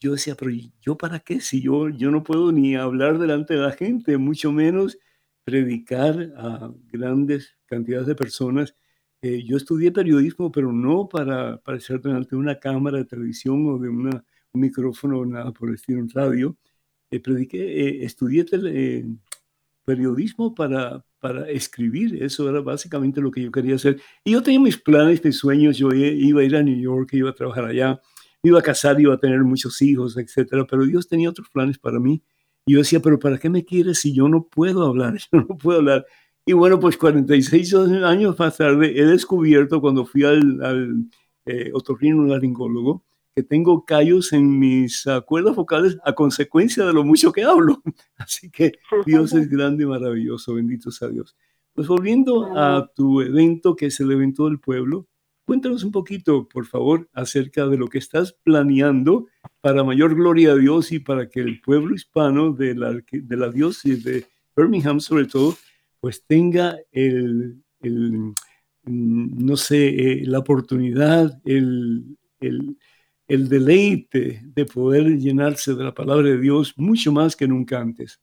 yo 0.00 0.12
decía, 0.12 0.34
pero 0.34 0.52
¿yo 0.80 0.96
para 0.96 1.20
qué? 1.20 1.42
Si 1.42 1.60
yo, 1.60 1.90
yo 1.90 2.10
no 2.10 2.24
puedo 2.24 2.50
ni 2.50 2.76
hablar 2.76 3.18
delante 3.18 3.52
de 3.52 3.60
la 3.60 3.72
gente, 3.72 4.16
mucho 4.16 4.52
menos 4.52 4.98
predicar 5.44 6.32
a 6.38 6.72
grandes 6.90 7.58
cantidades 7.66 8.06
de 8.06 8.14
personas. 8.14 8.74
Eh, 9.20 9.44
yo 9.44 9.58
estudié 9.58 9.92
periodismo, 9.92 10.50
pero 10.50 10.72
no 10.72 11.10
para 11.10 11.54
aparecer 11.54 12.00
delante 12.00 12.30
de 12.30 12.36
una 12.36 12.58
cámara 12.58 12.96
de 12.96 13.04
televisión 13.04 13.66
o 13.68 13.78
de 13.78 13.90
una, 13.90 14.24
un 14.52 14.60
micrófono 14.62 15.26
nada 15.26 15.52
por 15.52 15.74
estilo 15.74 16.00
en 16.00 16.08
radio. 16.08 16.56
Eh, 17.10 17.20
prediqué, 17.20 17.58
eh, 17.58 18.04
estudié 18.06 18.46
periodismo 19.84 20.54
para, 20.54 21.04
para 21.20 21.48
escribir, 21.50 22.22
eso 22.22 22.48
era 22.48 22.60
básicamente 22.60 23.20
lo 23.20 23.30
que 23.30 23.42
yo 23.42 23.50
quería 23.50 23.74
hacer. 23.76 24.00
Y 24.24 24.32
yo 24.32 24.42
tenía 24.42 24.60
mis 24.60 24.76
planes, 24.78 25.24
mis 25.24 25.36
sueños, 25.36 25.76
yo 25.76 25.90
iba 25.92 26.40
a 26.40 26.44
ir 26.44 26.56
a 26.56 26.62
New 26.62 26.78
York, 26.78 27.10
iba 27.12 27.30
a 27.30 27.34
trabajar 27.34 27.64
allá, 27.64 28.00
iba 28.42 28.58
a 28.58 28.62
casar, 28.62 29.00
iba 29.00 29.14
a 29.14 29.18
tener 29.18 29.42
muchos 29.42 29.80
hijos, 29.82 30.16
etcétera, 30.16 30.66
pero 30.66 30.84
Dios 30.84 31.08
tenía 31.08 31.30
otros 31.30 31.48
planes 31.50 31.78
para 31.78 31.98
mí. 31.98 32.22
Y 32.66 32.74
yo 32.74 32.78
decía, 32.80 33.00
pero 33.00 33.18
¿para 33.18 33.38
qué 33.38 33.50
me 33.50 33.64
quieres 33.64 34.00
si 34.00 34.14
yo 34.14 34.28
no 34.28 34.46
puedo 34.46 34.84
hablar? 34.84 35.14
Yo 35.32 35.40
no 35.40 35.58
puedo 35.58 35.78
hablar. 35.78 36.06
Y 36.46 36.52
bueno, 36.54 36.80
pues 36.80 36.96
46 36.96 37.74
años 37.74 38.38
más 38.38 38.56
tarde 38.56 38.92
he 38.98 39.04
descubierto 39.04 39.80
cuando 39.80 40.06
fui 40.06 40.24
al, 40.24 40.62
al 40.62 41.08
eh, 41.46 41.72
laringólogo 42.00 43.04
que 43.34 43.42
tengo 43.42 43.84
callos 43.84 44.32
en 44.32 44.58
mis 44.58 45.04
cuerdas 45.26 45.54
vocales 45.54 45.96
a 46.04 46.12
consecuencia 46.14 46.84
de 46.84 46.92
lo 46.92 47.04
mucho 47.04 47.32
que 47.32 47.44
hablo. 47.44 47.82
Así 48.16 48.50
que 48.50 48.72
Dios 49.06 49.32
es 49.32 49.48
grande 49.48 49.84
y 49.84 49.86
maravilloso, 49.86 50.54
bendito 50.54 50.90
sea 50.90 51.08
Dios. 51.08 51.36
Pues 51.74 51.86
volviendo 51.86 52.56
a 52.56 52.90
tu 52.94 53.20
evento, 53.20 53.76
que 53.76 53.86
es 53.86 54.00
el 54.00 54.10
evento 54.10 54.46
del 54.46 54.58
pueblo, 54.58 55.06
Cuéntanos 55.48 55.82
un 55.82 55.92
poquito, 55.92 56.46
por 56.46 56.66
favor, 56.66 57.08
acerca 57.14 57.66
de 57.66 57.78
lo 57.78 57.88
que 57.88 57.96
estás 57.96 58.34
planeando 58.34 59.28
para 59.62 59.82
mayor 59.82 60.14
gloria 60.14 60.52
a 60.52 60.56
Dios 60.56 60.92
y 60.92 60.98
para 60.98 61.30
que 61.30 61.40
el 61.40 61.62
pueblo 61.62 61.94
hispano 61.94 62.52
de 62.52 62.74
la, 62.74 62.92
de 62.92 63.36
la 63.38 63.48
diócesis 63.48 64.04
de 64.04 64.26
Birmingham, 64.54 65.00
sobre 65.00 65.24
todo, 65.24 65.56
pues 66.00 66.22
tenga 66.26 66.76
el, 66.92 67.62
el 67.80 68.34
no 68.84 69.56
sé, 69.56 69.88
eh, 69.88 70.26
la 70.26 70.40
oportunidad, 70.40 71.40
el, 71.46 72.18
el, 72.40 72.76
el 73.28 73.48
deleite 73.48 74.40
de 74.42 74.64
poder 74.64 75.04
llenarse 75.18 75.74
de 75.74 75.84
la 75.84 75.92
palabra 75.92 76.28
de 76.28 76.38
Dios 76.38 76.74
mucho 76.76 77.12
más 77.12 77.36
que 77.36 77.46
nunca 77.46 77.78
antes. 77.78 78.20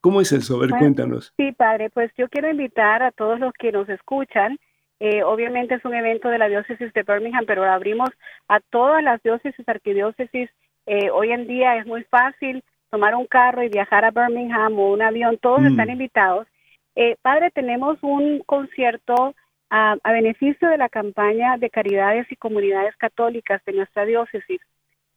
¿Cómo 0.00 0.20
es 0.20 0.32
eso? 0.32 0.56
A 0.56 0.60
ver, 0.60 0.70
cuéntanos. 0.70 1.34
Sí, 1.36 1.52
padre, 1.52 1.90
pues 1.90 2.12
yo 2.16 2.28
quiero 2.28 2.48
invitar 2.48 3.02
a 3.02 3.10
todos 3.10 3.40
los 3.40 3.52
que 3.54 3.72
nos 3.72 3.88
escuchan 3.88 4.58
eh, 4.98 5.22
obviamente 5.22 5.74
es 5.74 5.84
un 5.84 5.94
evento 5.94 6.28
de 6.28 6.38
la 6.38 6.48
diócesis 6.48 6.92
de 6.92 7.02
Birmingham, 7.02 7.44
pero 7.46 7.64
lo 7.64 7.70
abrimos 7.70 8.08
a 8.48 8.60
todas 8.60 9.02
las 9.02 9.22
diócesis, 9.22 9.68
arquidiócesis. 9.68 10.50
Eh, 10.86 11.10
hoy 11.10 11.32
en 11.32 11.46
día 11.46 11.76
es 11.76 11.86
muy 11.86 12.04
fácil 12.04 12.64
tomar 12.90 13.14
un 13.14 13.26
carro 13.26 13.62
y 13.62 13.68
viajar 13.68 14.04
a 14.04 14.10
Birmingham 14.10 14.78
o 14.78 14.92
un 14.92 15.02
avión, 15.02 15.38
todos 15.38 15.60
mm. 15.60 15.66
están 15.66 15.90
invitados. 15.90 16.46
Eh, 16.94 17.16
padre, 17.20 17.50
tenemos 17.50 17.98
un 18.02 18.42
concierto 18.46 19.34
a, 19.76 20.12
beneficio 20.12 20.68
de 20.68 20.78
la 20.78 20.88
campaña 20.88 21.58
de 21.58 21.68
caridades 21.68 22.26
y 22.30 22.36
comunidades 22.36 22.96
católicas 22.96 23.62
de 23.66 23.72
nuestra 23.74 24.06
diócesis. 24.06 24.60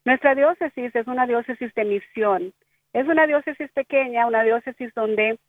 Nuestra 0.04 0.36
diócesis 0.36 0.94
es 0.94 1.08
una 1.08 1.26
diócesis 1.26 1.74
de 1.76 1.86
misión. 1.86 2.54
Es 2.92 3.08
una 3.08 3.26
diócesis 3.26 3.72
pequeña, 3.72 4.28
una 4.28 4.44
diócesis 4.44 4.94
donde 4.94 5.40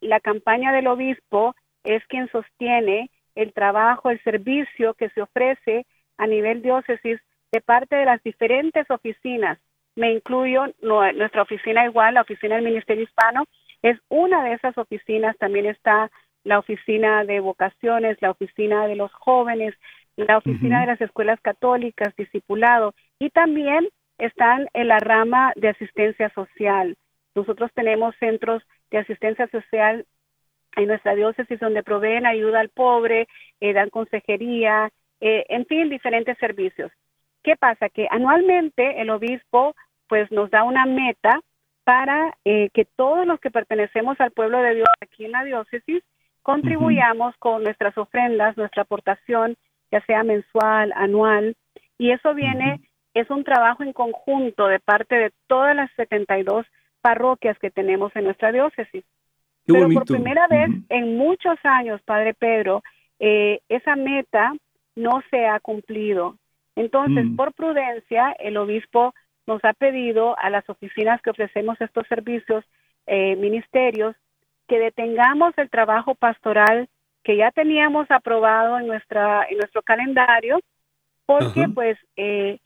la 0.00 0.18
campaña 0.20 0.72
del 0.72 0.88
obispo 0.88 1.54
es 1.84 2.04
quien 2.06 2.28
sostiene 2.30 3.10
el 3.36 3.52
trabajo, 3.52 4.10
el 4.10 4.20
servicio 4.24 4.94
que 4.94 5.10
se 5.10 5.22
ofrece 5.22 5.86
a 6.16 6.26
nivel 6.26 6.60
diócesis 6.60 7.20
de 7.52 7.60
parte 7.60 7.94
de 7.94 8.04
las 8.04 8.20
diferentes 8.24 8.90
oficinas. 8.90 9.58
Me 9.94 10.12
incluyo 10.12 10.64
nuestra 10.80 11.42
oficina 11.42 11.84
igual, 11.84 12.14
la 12.14 12.22
oficina 12.22 12.56
del 12.56 12.64
Ministerio 12.64 13.04
Hispano, 13.04 13.44
es 13.82 13.96
una 14.08 14.42
de 14.44 14.54
esas 14.54 14.76
oficinas. 14.76 15.36
También 15.38 15.66
está 15.66 16.10
la 16.44 16.58
oficina 16.58 17.24
de 17.24 17.40
vocaciones, 17.40 18.16
la 18.20 18.30
oficina 18.30 18.86
de 18.86 18.96
los 18.96 19.12
jóvenes, 19.12 19.74
la 20.16 20.38
oficina 20.38 20.80
de 20.80 20.86
las 20.86 21.00
escuelas 21.00 21.40
católicas, 21.40 22.14
discipulado, 22.16 22.94
y 23.18 23.30
también 23.30 23.88
están 24.18 24.68
en 24.74 24.88
la 24.88 24.98
rama 24.98 25.52
de 25.56 25.68
asistencia 25.68 26.30
social. 26.30 26.96
Nosotros 27.34 27.70
tenemos 27.74 28.16
centros 28.18 28.62
de 28.90 28.98
asistencia 28.98 29.46
social 29.48 30.06
en 30.76 30.88
nuestra 30.88 31.14
diócesis 31.14 31.60
donde 31.60 31.82
proveen 31.82 32.26
ayuda 32.26 32.60
al 32.60 32.68
pobre, 32.68 33.28
eh, 33.60 33.72
dan 33.72 33.90
consejería, 33.90 34.90
eh, 35.20 35.44
en 35.48 35.66
fin, 35.66 35.88
diferentes 35.88 36.36
servicios. 36.38 36.90
¿Qué 37.42 37.56
pasa? 37.56 37.88
Que 37.88 38.06
anualmente 38.10 39.00
el 39.00 39.10
obispo 39.10 39.74
pues 40.08 40.30
nos 40.32 40.50
da 40.50 40.64
una 40.64 40.86
meta 40.86 41.40
para 41.84 42.36
eh, 42.44 42.70
que 42.72 42.84
todos 42.84 43.26
los 43.26 43.40
que 43.40 43.50
pertenecemos 43.50 44.20
al 44.20 44.32
pueblo 44.32 44.60
de 44.60 44.74
Dios 44.74 44.88
aquí 45.00 45.24
en 45.24 45.32
la 45.32 45.44
diócesis 45.44 46.02
contribuyamos 46.48 47.36
con 47.36 47.62
nuestras 47.62 47.98
ofrendas, 47.98 48.56
nuestra 48.56 48.84
aportación, 48.84 49.54
ya 49.92 50.00
sea 50.06 50.22
mensual, 50.22 50.94
anual, 50.96 51.54
y 51.98 52.10
eso 52.12 52.32
viene, 52.32 52.80
es 53.12 53.28
un 53.28 53.44
trabajo 53.44 53.82
en 53.82 53.92
conjunto 53.92 54.66
de 54.66 54.80
parte 54.80 55.14
de 55.14 55.32
todas 55.46 55.76
las 55.76 55.90
72 55.96 56.64
parroquias 57.02 57.58
que 57.58 57.70
tenemos 57.70 58.16
en 58.16 58.24
nuestra 58.24 58.50
diócesis. 58.50 59.04
Pero 59.66 59.90
por 59.90 60.06
primera 60.06 60.46
vez 60.46 60.70
en 60.88 61.18
muchos 61.18 61.58
años, 61.64 62.00
Padre 62.06 62.32
Pedro, 62.32 62.82
eh, 63.18 63.60
esa 63.68 63.94
meta 63.94 64.54
no 64.96 65.20
se 65.30 65.44
ha 65.46 65.60
cumplido. 65.60 66.36
Entonces, 66.76 67.26
mm. 67.26 67.36
por 67.36 67.52
prudencia, 67.52 68.34
el 68.38 68.56
obispo 68.56 69.12
nos 69.46 69.62
ha 69.66 69.74
pedido 69.74 70.34
a 70.38 70.48
las 70.48 70.66
oficinas 70.70 71.20
que 71.20 71.28
ofrecemos 71.28 71.78
estos 71.78 72.06
servicios, 72.06 72.64
eh, 73.06 73.36
ministerios, 73.36 74.16
que 74.68 74.78
detengamos 74.78 75.52
el 75.56 75.70
trabajo 75.70 76.14
pastoral 76.14 76.88
que 77.24 77.36
ya 77.36 77.50
teníamos 77.50 78.10
aprobado 78.10 78.78
en 78.78 78.86
nuestra 78.86 79.46
en 79.50 79.58
nuestro 79.58 79.82
calendario, 79.82 80.60
porque 81.26 81.68
pues 81.74 81.98
eh, 82.16 82.58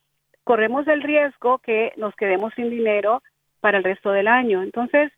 corremos 0.44 0.86
el 0.86 1.02
riesgo 1.02 1.58
que 1.58 1.92
nos 1.96 2.14
quedemos 2.14 2.52
sin 2.54 2.70
dinero 2.70 3.22
para 3.60 3.78
el 3.78 3.84
resto 3.84 4.10
del 4.10 4.28
año. 4.28 4.62
Entonces, 4.62 5.10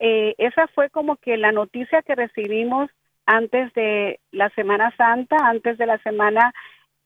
eh, 0.00 0.34
esa 0.38 0.66
fue 0.68 0.90
como 0.90 1.16
que 1.16 1.36
la 1.36 1.52
noticia 1.52 2.02
que 2.02 2.14
recibimos 2.14 2.90
antes 3.26 3.72
de 3.74 4.18
la 4.32 4.50
Semana 4.50 4.94
Santa, 4.96 5.36
antes 5.42 5.78
de 5.78 5.86
la 5.86 5.98
semana 5.98 6.52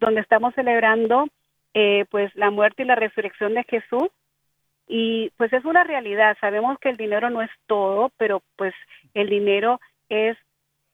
donde 0.01 0.21
estamos 0.21 0.55
celebrando 0.55 1.27
eh, 1.75 2.07
pues 2.11 2.35
la 2.35 2.51
muerte 2.51 2.83
y 2.83 2.87
la 2.87 2.95
resurrección 2.95 3.55
de 3.55 3.65
Jesús. 3.65 4.09
Y 4.87 5.31
pues 5.37 5.53
es 5.53 5.65
una 5.65 5.85
realidad, 5.85 6.37
sabemos 6.41 6.79
que 6.79 6.91
el 6.91 6.97
dinero 6.97 7.31
no 7.31 7.43
es 7.43 7.51
todo, 7.67 8.11
pero 8.19 8.43
pues 8.57 8.75
el 9.15 9.29
dinero 9.29 9.81
es 10.09 10.37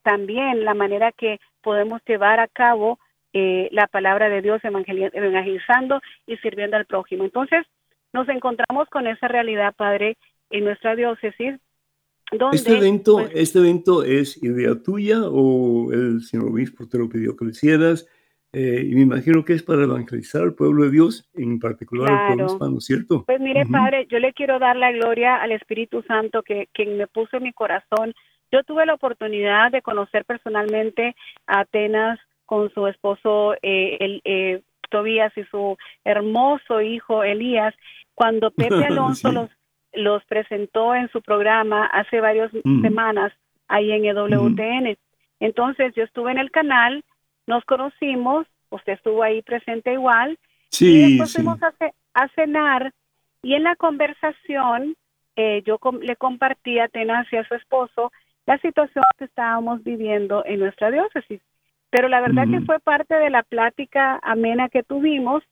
también 0.02 0.64
la 0.64 0.74
manera 0.74 1.12
que 1.12 1.40
podemos 1.62 2.00
llevar 2.06 2.40
a 2.40 2.48
cabo 2.48 2.98
eh, 3.32 3.68
la 3.72 3.86
palabra 3.86 4.28
de 4.28 4.42
Dios 4.42 4.60
evangelizando 4.64 6.00
y 6.26 6.36
sirviendo 6.38 6.76
al 6.76 6.86
prójimo. 6.86 7.24
Entonces, 7.24 7.66
nos 8.12 8.28
encontramos 8.28 8.88
con 8.88 9.06
esa 9.06 9.28
realidad, 9.28 9.74
Padre, 9.76 10.16
en 10.50 10.64
nuestra 10.64 10.96
diócesis, 10.96 11.56
este 12.52 12.76
evento, 12.76 13.14
pues 13.14 13.30
¿Este 13.34 13.58
evento 13.58 14.04
es 14.04 14.40
idea 14.42 14.80
tuya 14.80 15.22
o 15.24 15.92
el 15.92 16.22
señor 16.22 16.50
obispo 16.50 16.86
te 16.86 16.98
lo 16.98 17.08
pidió 17.08 17.36
que 17.36 17.44
lo 17.44 17.50
hicieras? 17.50 18.06
Eh, 18.52 18.84
y 18.88 18.94
me 18.94 19.02
imagino 19.02 19.44
que 19.44 19.52
es 19.52 19.62
para 19.62 19.84
evangelizar 19.84 20.42
al 20.42 20.54
pueblo 20.54 20.84
de 20.84 20.90
Dios, 20.90 21.28
en 21.34 21.60
particular 21.60 22.10
al 22.10 22.26
pueblo 22.26 22.46
hispano, 22.46 22.80
¿cierto? 22.80 23.24
Pues 23.24 23.40
mire, 23.40 23.64
Padre, 23.66 24.06
yo 24.10 24.18
le 24.18 24.32
quiero 24.32 24.58
dar 24.58 24.76
la 24.76 24.90
gloria 24.90 25.36
al 25.36 25.52
Espíritu 25.52 26.02
Santo 26.02 26.42
que 26.42 26.68
quien 26.72 26.96
me 26.96 27.06
puso 27.06 27.36
en 27.36 27.44
mi 27.44 27.52
corazón. 27.52 28.14
Yo 28.50 28.64
tuve 28.64 28.86
la 28.86 28.94
oportunidad 28.94 29.70
de 29.70 29.82
conocer 29.82 30.24
personalmente 30.24 31.14
a 31.46 31.60
Atenas 31.60 32.18
con 32.44 32.72
su 32.74 32.88
esposo 32.88 33.54
eh, 33.62 33.96
el, 34.00 34.20
eh, 34.24 34.62
Tobías 34.90 35.32
y 35.36 35.44
su 35.44 35.76
hermoso 36.04 36.80
hijo 36.80 37.22
Elías, 37.22 37.74
cuando 38.14 38.50
Pepe 38.50 38.84
Alonso 38.84 39.30
los 39.30 39.50
los 39.92 40.24
presentó 40.24 40.94
en 40.94 41.08
su 41.10 41.20
programa 41.22 41.86
hace 41.86 42.20
varias 42.20 42.50
semanas 42.82 43.32
ahí 43.68 43.92
en 43.92 44.04
EWTN. 44.04 44.96
Entonces 45.40 45.94
yo 45.94 46.04
estuve 46.04 46.32
en 46.32 46.38
el 46.38 46.50
canal, 46.50 47.04
nos 47.46 47.64
conocimos, 47.64 48.46
usted 48.70 48.94
estuvo 48.94 49.22
ahí 49.22 49.42
presente 49.42 49.92
igual, 49.92 50.38
y 50.78 51.10
después 51.10 51.34
fuimos 51.34 51.58
a, 51.62 52.28
cenar 52.34 52.92
y 53.42 53.54
en 53.54 53.64
la 53.64 53.76
conversación 53.76 54.94
eh, 55.36 55.62
yo 55.64 55.78
le 56.00 56.16
compartí 56.16 56.78
a 56.78 56.84
Atenas 56.84 57.26
y 57.32 57.36
a 57.36 57.48
su 57.48 57.54
esposo 57.54 58.12
la 58.46 58.58
situación 58.58 59.04
que 59.18 59.24
estábamos 59.24 59.82
viviendo 59.82 60.44
en 60.44 60.60
nuestra 60.60 60.90
diócesis. 60.90 61.40
Pero 61.90 62.08
la 62.08 62.20
verdad 62.20 62.46
que 62.48 62.60
fue 62.60 62.78
parte 62.78 63.14
de 63.14 63.30
la 63.30 63.42
plática 63.42 64.20
amena 64.22 64.68
que 64.68 64.82
tuvimos 64.82 65.42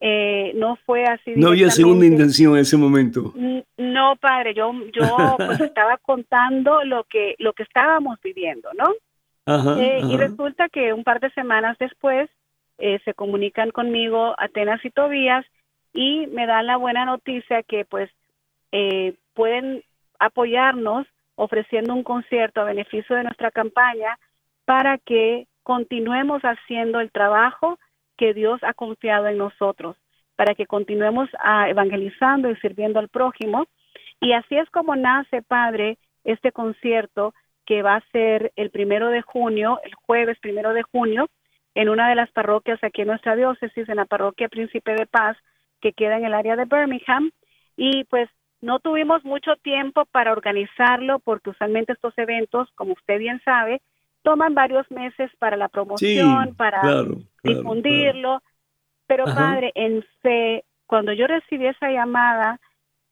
eh, 0.00 0.52
no 0.56 0.76
fue 0.84 1.04
así. 1.04 1.32
No 1.34 1.48
había 1.48 1.70
segunda 1.70 2.04
intención 2.04 2.54
en 2.54 2.60
ese 2.60 2.76
momento. 2.76 3.32
No, 3.78 4.16
padre, 4.16 4.52
yo, 4.54 4.72
yo 4.92 5.36
pues 5.38 5.60
estaba 5.60 5.96
contando 5.98 6.84
lo 6.84 7.04
que, 7.04 7.36
lo 7.38 7.52
que 7.54 7.62
estábamos 7.62 8.18
viviendo, 8.22 8.68
¿no? 8.76 8.92
Eh, 9.46 10.00
y 10.08 10.16
resulta 10.16 10.68
que 10.70 10.92
un 10.94 11.04
par 11.04 11.20
de 11.20 11.30
semanas 11.32 11.76
después 11.78 12.30
eh, 12.78 12.98
se 13.04 13.12
comunican 13.12 13.70
conmigo 13.70 14.34
Atenas 14.38 14.82
y 14.84 14.90
Tobías 14.90 15.44
y 15.92 16.26
me 16.28 16.46
dan 16.46 16.66
la 16.66 16.76
buena 16.76 17.04
noticia 17.04 17.62
que 17.62 17.84
pues 17.84 18.10
eh, 18.72 19.14
pueden 19.34 19.82
apoyarnos 20.18 21.06
ofreciendo 21.36 21.94
un 21.94 22.04
concierto 22.04 22.60
a 22.60 22.64
beneficio 22.64 23.16
de 23.16 23.24
nuestra 23.24 23.50
campaña 23.50 24.18
para 24.64 24.98
que 24.98 25.46
continuemos 25.62 26.42
haciendo 26.42 27.00
el 27.00 27.10
trabajo 27.10 27.78
que 28.16 28.32
Dios 28.32 28.60
ha 28.62 28.74
confiado 28.74 29.26
en 29.26 29.38
nosotros, 29.38 29.96
para 30.36 30.54
que 30.54 30.66
continuemos 30.66 31.28
a 31.38 31.68
evangelizando 31.68 32.50
y 32.50 32.56
sirviendo 32.56 32.98
al 32.98 33.08
prójimo. 33.08 33.66
Y 34.20 34.32
así 34.32 34.56
es 34.56 34.70
como 34.70 34.96
nace, 34.96 35.42
Padre, 35.42 35.98
este 36.22 36.52
concierto 36.52 37.34
que 37.66 37.82
va 37.82 37.96
a 37.96 38.04
ser 38.12 38.52
el 38.56 38.70
primero 38.70 39.08
de 39.08 39.22
junio, 39.22 39.80
el 39.84 39.94
jueves 39.94 40.38
primero 40.40 40.72
de 40.72 40.82
junio, 40.82 41.28
en 41.74 41.88
una 41.88 42.08
de 42.08 42.14
las 42.14 42.30
parroquias 42.30 42.82
aquí 42.82 43.02
en 43.02 43.08
nuestra 43.08 43.36
diócesis, 43.36 43.88
en 43.88 43.96
la 43.96 44.04
parroquia 44.04 44.48
Príncipe 44.48 44.94
de 44.94 45.06
Paz, 45.06 45.36
que 45.80 45.92
queda 45.92 46.16
en 46.16 46.24
el 46.24 46.34
área 46.34 46.56
de 46.56 46.66
Birmingham. 46.66 47.30
Y 47.76 48.04
pues 48.04 48.28
no 48.60 48.78
tuvimos 48.78 49.24
mucho 49.24 49.56
tiempo 49.56 50.04
para 50.06 50.32
organizarlo 50.32 51.18
porque 51.18 51.50
usualmente 51.50 51.92
estos 51.92 52.16
eventos, 52.16 52.70
como 52.74 52.92
usted 52.92 53.18
bien 53.18 53.40
sabe, 53.44 53.82
toman 54.22 54.54
varios 54.54 54.90
meses 54.90 55.30
para 55.38 55.56
la 55.56 55.68
promoción, 55.68 56.54
para 56.54 57.04
difundirlo. 57.42 58.42
Pero 59.06 59.24
padre, 59.24 59.72
en 59.74 60.02
fe, 60.22 60.64
cuando 60.86 61.12
yo 61.12 61.26
recibí 61.26 61.66
esa 61.66 61.90
llamada, 61.90 62.58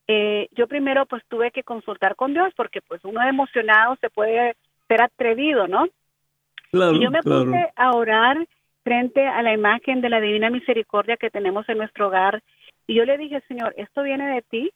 eh, 0.09 0.49
yo 0.53 0.67
primero 0.67 1.07
pues 1.07 1.23
tuve 1.29 1.51
que 1.51 1.63
consultar 1.63 2.17
con 2.17 2.35
Dios 2.35 2.53
porque 2.57 2.81
pues 2.83 3.05
uno 3.05 3.23
emocionado 3.23 3.97
se 4.01 4.11
puede 4.11 4.57
ser 4.89 5.03
atrevido, 5.03 5.69
¿no? 5.69 5.87
y 6.73 7.01
yo 7.01 7.11
me 7.11 7.23
puse 7.23 7.71
a 7.77 7.93
orar 7.93 8.47
frente 8.83 9.27
a 9.27 9.43
la 9.43 9.53
imagen 9.53 10.01
de 10.01 10.09
la 10.09 10.21
divina 10.21 10.49
misericordia 10.49 11.19
que 11.19 11.31
tenemos 11.31 11.69
en 11.69 11.79
nuestro 11.79 12.09
hogar 12.09 12.43
y 12.87 12.95
yo 12.95 13.05
le 13.05 13.19
dije, 13.19 13.43
Señor, 13.47 13.75
esto 13.77 14.03
viene 14.03 14.35
de 14.35 14.43
ti. 14.43 14.71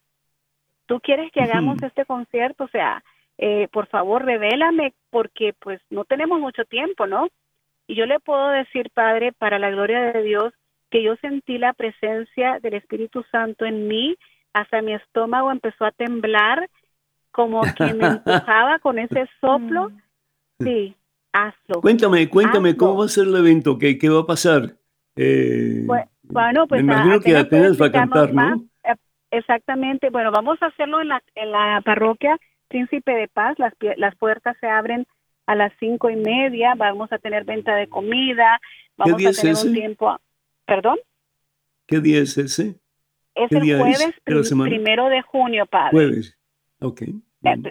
Tú 0.87 1.01
quieres 1.01 1.33
que 1.33 1.41
hagamos 1.41 1.83
este 1.83 2.05
concierto, 2.05 2.65
o 2.65 2.69
sea, 2.69 3.03
eh, 3.39 3.69
por 3.73 3.87
favor, 3.89 4.25
revélame, 4.25 4.95
porque 5.11 5.53
pues 5.59 5.81
no 5.91 6.05
tenemos 6.05 6.41
mucho 6.41 6.65
tiempo, 6.65 7.07
¿no? 7.07 7.29
Y 7.87 7.95
yo 7.95 8.07
le 8.07 8.21
puedo 8.21 8.49
decir, 8.51 8.91
Padre, 8.95 9.33
para 9.33 9.59
la 9.59 9.71
gloria 9.71 10.13
de 10.13 10.23
Dios, 10.23 10.55
que 10.91 11.03
yo 11.03 11.17
sentí 11.17 11.59
la 11.59 11.73
presencia 11.73 12.61
del 12.61 12.75
Espíritu 12.75 13.25
Santo 13.31 13.65
en 13.65 13.89
mí, 13.89 14.17
hasta 14.57 14.81
mi 14.81 14.95
estómago 14.95 15.53
empezó 15.53 15.85
a 15.85 15.93
temblar, 15.93 16.71
como 17.31 17.61
que 17.77 17.93
me 17.93 18.07
empujaba 18.07 18.79
con 18.79 18.99
ese 18.99 19.29
soplo. 19.39 19.91
Sí, 20.59 20.97
hazlo. 21.33 21.83
Cuéntame, 21.83 22.29
cuéntame, 22.31 22.75
¿cómo 22.75 22.99
va 22.99 23.05
a 23.05 23.09
ser 23.09 23.27
el 23.27 23.37
evento? 23.37 23.79
¿Qué, 23.79 23.99
qué 23.99 24.09
va 24.09 24.21
a 24.21 24.27
pasar? 24.27 24.77
Eh, 25.15 25.87
bueno, 26.23 26.67
pues 26.67 26.83
me 26.83 26.93
imagino 26.93 27.21
que 27.21 27.37
Atenas 27.37 27.81
va 27.81 27.87
a 27.87 27.93
cantar, 27.93 28.33
¿no? 28.33 28.65
Eh, 28.85 28.95
exactamente. 29.31 30.09
Bueno, 30.09 30.31
vamos 30.31 30.61
a 30.63 30.67
hacerlo 30.67 31.03
en 31.03 31.09
la, 31.09 31.23
en 31.35 31.53
la 31.53 31.83
parroquia 31.85 32.39
Príncipe 32.69 33.13
de 33.13 33.29
Paz, 33.29 33.59
las, 33.59 33.75
las 33.97 34.17
puertas 34.17 34.57
se 34.61 34.67
abren 34.67 35.07
a 35.47 35.55
las 35.55 35.73
cinco 35.79 36.11
y 36.11 36.17
media, 36.17 36.75
vamos 36.77 37.13
a 37.13 37.19
tener 37.19 37.45
venta 37.45 37.77
de 37.77 37.89
comida, 37.89 38.59
vamos 38.97 39.25
a 39.25 39.31
tener 39.31 39.55
un 39.55 39.73
tiempo, 39.75 40.19
¿perdón? 40.65 40.99
¿Qué 41.87 42.01
día 42.01 42.21
es 42.21 42.37
ese? 42.37 42.75
Es 43.37 43.53
el 43.53 43.79
jueves 43.79 44.15
primero 44.25 45.09
de 45.09 45.23
junio, 45.23 45.67
padre. 45.67 45.91
Jueves, 45.93 46.39
ok. 46.81 47.03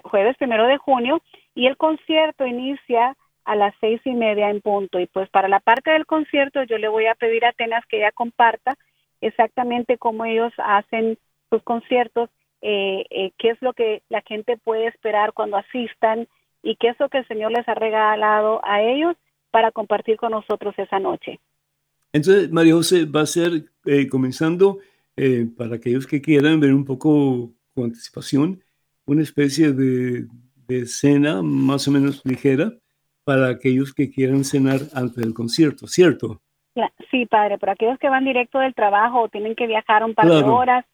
Jueves 0.03 0.37
primero 0.37 0.67
de 0.67 0.77
junio 0.77 1.21
y 1.53 1.67
el 1.67 1.75
concierto 1.75 2.45
inicia 2.45 3.17
a 3.43 3.55
las 3.55 3.73
seis 3.81 3.99
y 4.05 4.13
media 4.13 4.49
en 4.49 4.61
punto. 4.61 4.99
Y 4.99 5.07
pues 5.07 5.29
para 5.29 5.47
la 5.47 5.59
parte 5.59 5.91
del 5.91 6.05
concierto 6.05 6.63
yo 6.63 6.77
le 6.77 6.87
voy 6.87 7.07
a 7.07 7.15
pedir 7.15 7.45
a 7.45 7.49
Atenas 7.49 7.83
que 7.87 7.97
ella 7.97 8.11
comparta 8.11 8.77
exactamente 9.21 9.97
cómo 9.97 10.25
ellos 10.25 10.53
hacen 10.57 11.17
sus 11.49 11.61
conciertos 11.63 12.29
eh, 12.67 13.05
eh, 13.11 13.31
qué 13.37 13.51
es 13.51 13.61
lo 13.61 13.73
que 13.73 14.01
la 14.09 14.21
gente 14.21 14.57
puede 14.57 14.87
esperar 14.87 15.33
cuando 15.33 15.55
asistan 15.57 16.27
y 16.63 16.77
qué 16.77 16.87
es 16.87 16.99
lo 16.99 17.09
que 17.09 17.19
el 17.19 17.27
Señor 17.27 17.51
les 17.51 17.67
ha 17.67 17.75
regalado 17.75 18.59
a 18.63 18.81
ellos 18.81 19.15
para 19.51 19.71
compartir 19.71 20.17
con 20.17 20.31
nosotros 20.31 20.73
esa 20.79 20.97
noche. 20.97 21.39
Entonces, 22.11 22.51
María 22.51 22.73
José, 22.73 23.05
va 23.05 23.21
a 23.21 23.27
ser 23.27 23.65
eh, 23.85 24.07
comenzando, 24.07 24.79
para 25.57 25.75
aquellos 25.75 26.07
que 26.07 26.21
quieran 26.21 26.59
ver 26.59 26.73
un 26.73 26.85
poco 26.85 27.53
con 27.73 27.85
anticipación, 27.85 28.61
una 29.05 29.21
especie 29.21 29.71
de, 29.71 30.27
de, 30.67 30.85
cena 30.85 31.41
más 31.41 31.87
o 31.87 31.91
menos 31.91 32.21
ligera 32.25 32.71
para 33.23 33.49
aquellos 33.49 33.93
que 33.93 34.11
quieran 34.11 34.43
cenar 34.43 34.79
antes 34.93 35.17
del 35.17 35.33
concierto, 35.33 35.87
¿cierto? 35.87 36.41
Sí, 37.09 37.25
padre, 37.25 37.57
para 37.57 37.73
aquellos 37.73 37.97
que 37.97 38.09
van 38.09 38.25
directo 38.25 38.59
del 38.59 38.73
trabajo 38.73 39.21
o 39.21 39.29
tienen 39.29 39.55
que 39.55 39.67
viajar 39.67 40.03
un 40.03 40.13
par 40.13 40.27
de 40.27 40.43
horas, 40.43 40.85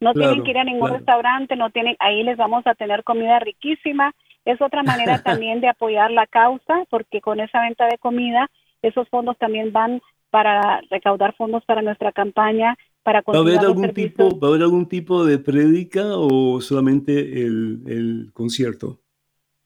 no 0.00 0.12
tienen 0.14 0.42
que 0.42 0.50
ir 0.50 0.58
a 0.58 0.64
ningún 0.64 0.90
restaurante, 0.90 1.56
no 1.56 1.70
tienen, 1.70 1.96
ahí 1.98 2.22
les 2.22 2.36
vamos 2.36 2.66
a 2.66 2.74
tener 2.74 3.04
comida 3.04 3.38
riquísima. 3.38 4.14
Es 4.44 4.60
otra 4.60 4.82
manera 4.82 5.22
también 5.22 5.60
de 5.60 5.68
apoyar 5.68 6.10
la 6.10 6.26
causa, 6.26 6.84
porque 6.90 7.20
con 7.20 7.40
esa 7.40 7.60
venta 7.60 7.86
de 7.86 7.98
comida, 7.98 8.50
esos 8.82 9.08
fondos 9.08 9.36
también 9.38 9.72
van 9.72 10.00
para 10.30 10.80
recaudar 10.90 11.34
fondos 11.34 11.64
para 11.64 11.82
nuestra 11.82 12.12
campaña, 12.12 12.76
para 13.06 13.22
¿Va 13.22 13.38
a 13.38 13.40
haber 13.40 13.60
algún 13.60 13.94
tipo, 13.94 14.36
¿Va 14.40 14.48
a 14.48 14.50
haber 14.50 14.62
algún 14.62 14.88
tipo 14.88 15.24
de 15.24 15.38
prédica 15.38 16.16
o 16.16 16.60
solamente 16.60 17.12
el, 17.46 18.32
concierto? 18.34 18.98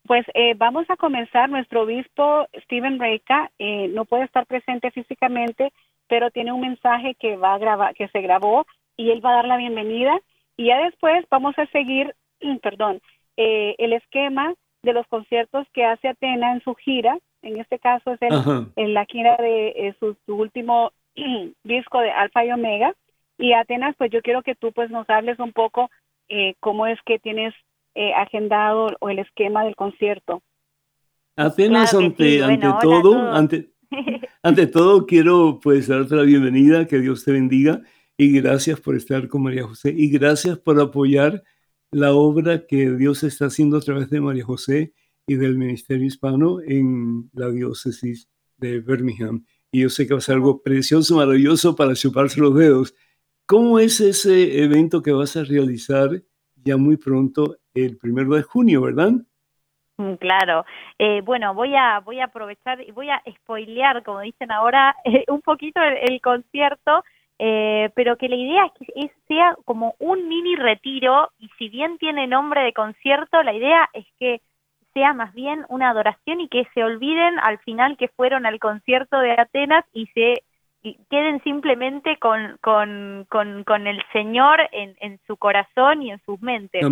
Pues 0.07 0.27
eh, 0.35 0.53
vamos 0.59 0.85
a 0.91 0.97
comenzar. 0.97 1.49
Nuestro 1.49 1.85
obispo 1.85 2.47
Steven 2.65 3.01
Reika 3.01 3.51
eh, 3.59 3.89
no 3.89 4.05
puede 4.05 4.25
estar 4.25 4.45
presente 4.45 4.91
físicamente, 4.91 5.73
pero 6.07 6.31
tiene 6.31 6.53
un 6.53 6.61
mensaje 6.61 7.15
que 7.19 7.37
va 7.37 7.55
a 7.55 7.59
grabar, 7.59 7.95
que 7.95 8.09
se 8.09 8.21
grabó 8.21 8.67
y 8.99 9.11
él 9.11 9.25
va 9.25 9.31
a 9.31 9.37
dar 9.37 9.47
la 9.47 9.57
bienvenida. 9.57 10.21
Y 10.59 10.67
ya 10.67 10.77
después 10.85 11.25
vamos 11.31 11.59
a 11.59 11.65
seguir, 11.69 12.15
perdón, 12.61 13.01
eh, 13.39 13.75
el 13.79 13.95
esquema 13.95 14.53
de 14.83 14.93
los 14.93 15.07
conciertos 15.07 15.67
que 15.73 15.87
hace 15.87 16.09
Atena 16.09 16.53
en 16.53 16.61
su 16.61 16.75
gira, 16.75 17.17
en 17.41 17.59
este 17.59 17.79
caso 17.79 18.13
es 18.13 18.21
en 18.77 18.93
la 18.93 19.07
gira 19.07 19.39
de 19.39 19.69
eh, 19.69 19.95
su, 19.99 20.15
último 20.27 20.93
disco 21.65 22.01
de 22.01 22.11
Alfa 22.11 22.45
y 22.45 22.53
Omega, 22.53 22.95
y 23.41 23.53
Atenas, 23.53 23.95
pues 23.99 24.11
yo 24.11 24.23
quiero 24.23 24.43
que 24.43 24.55
tú 24.55 24.73
pues 24.73 24.91
nos 24.91 25.09
hables 25.11 25.39
un 25.39 25.53
poco 25.53 25.91
eh, 26.29 26.55
cómo 26.61 26.87
es 26.87 26.99
que 27.05 27.19
tienes 27.19 27.55
agendado 28.17 28.87
o 29.01 29.11
el 29.11 29.19
esquema 29.19 29.65
del 29.65 29.75
concierto. 29.75 30.43
Atenas, 31.37 31.93
ante, 31.93 32.43
ante 32.43 32.69
todo, 32.81 33.33
ante, 33.33 33.71
ante 34.43 34.67
todo 34.69 35.07
quiero 35.07 35.59
pues 35.63 35.89
darte 35.89 36.15
la 36.15 36.23
bienvenida, 36.23 36.87
que 36.87 37.01
Dios 37.01 37.25
te 37.25 37.33
bendiga 37.33 37.83
y 38.17 38.39
gracias 38.41 38.79
por 38.81 38.97
estar 38.97 39.29
con 39.29 39.43
María 39.43 39.65
José 39.65 39.95
y 39.97 40.11
gracias 40.11 40.59
por 40.59 40.79
apoyar 40.79 41.43
la 41.91 42.13
obra 42.13 42.67
que 42.67 42.91
Dios 42.91 43.23
está 43.23 43.47
haciendo 43.47 43.79
a 43.79 43.81
través 43.81 44.11
de 44.11 44.21
María 44.21 44.45
José 44.45 44.93
y 45.27 45.37
del 45.37 45.57
Ministerio 45.57 46.07
Hispano 46.07 46.61
en 46.61 47.31
la 47.33 47.51
diócesis 47.51 48.29
de 48.59 48.81
Birmingham. 48.81 49.45
Y 49.73 49.81
yo 49.81 49.89
sé 49.89 50.07
que 50.07 50.13
va 50.13 50.19
a 50.19 50.21
ser 50.21 50.35
algo 50.35 50.63
precioso, 50.63 51.17
maravilloso 51.17 51.75
para 51.75 51.95
chuparse 51.95 52.41
los 52.41 52.55
dedos. 52.55 52.95
¿Cómo 53.51 53.81
es 53.81 54.01
ese 54.01 54.63
evento 54.63 55.03
que 55.03 55.11
vas 55.11 55.37
a 55.37 55.43
realizar 55.43 56.11
ya 56.55 56.77
muy 56.77 56.97
pronto, 56.97 57.57
el 57.75 57.99
primero 57.99 58.37
de 58.37 58.43
junio, 58.43 58.81
verdad? 58.81 59.11
Mm, 59.97 60.15
claro. 60.15 60.65
Eh, 60.97 61.21
bueno, 61.25 61.53
voy 61.53 61.75
a 61.75 61.99
voy 61.99 62.21
a 62.21 62.27
aprovechar 62.27 62.81
y 62.81 62.93
voy 62.93 63.11
a 63.11 63.21
spoilear, 63.29 64.05
como 64.05 64.21
dicen 64.21 64.53
ahora, 64.53 64.95
un 65.29 65.41
poquito 65.41 65.81
el 65.83 66.21
concierto 66.21 67.03
eh, 67.43 67.89
pero 67.95 68.19
que 68.19 68.29
la 68.29 68.37
idea 68.37 68.67
es 68.67 68.73
que 68.87 69.11
sea 69.27 69.57
como 69.65 69.95
un 69.99 70.29
mini 70.29 70.57
retiro 70.57 71.31
y 71.39 71.49
si 71.57 71.71
bien 71.71 71.97
tiene 71.97 72.27
nombre 72.27 72.61
de 72.63 72.75
concierto, 72.75 73.43
la 73.43 73.55
idea 73.55 73.89
es 73.95 74.05
que 74.19 74.43
sea 74.93 75.15
más 75.15 75.33
bien 75.33 75.65
una 75.71 75.89
adoración 75.89 76.43
y 76.43 76.49
que 76.49 76.67
se 76.75 76.85
olviden 76.85 77.39
al 77.39 77.59
final 77.61 77.97
que 77.97 78.09
fueron 78.09 78.45
al 78.45 78.59
concierto 78.59 79.19
de 79.21 79.33
Atenas 79.33 79.87
y 79.95 80.07
se 80.09 80.43
queden 81.11 81.43
simplemente 81.43 82.17
con, 82.19 82.57
con, 82.61 83.27
con, 83.29 83.87
el 83.87 84.03
Señor 84.13 84.61
en, 84.73 84.97
en, 85.01 85.21
su 85.27 85.37
corazón 85.37 86.03
y 86.03 86.11
en 86.11 86.21
sus 86.25 86.41
mentes. 86.41 86.83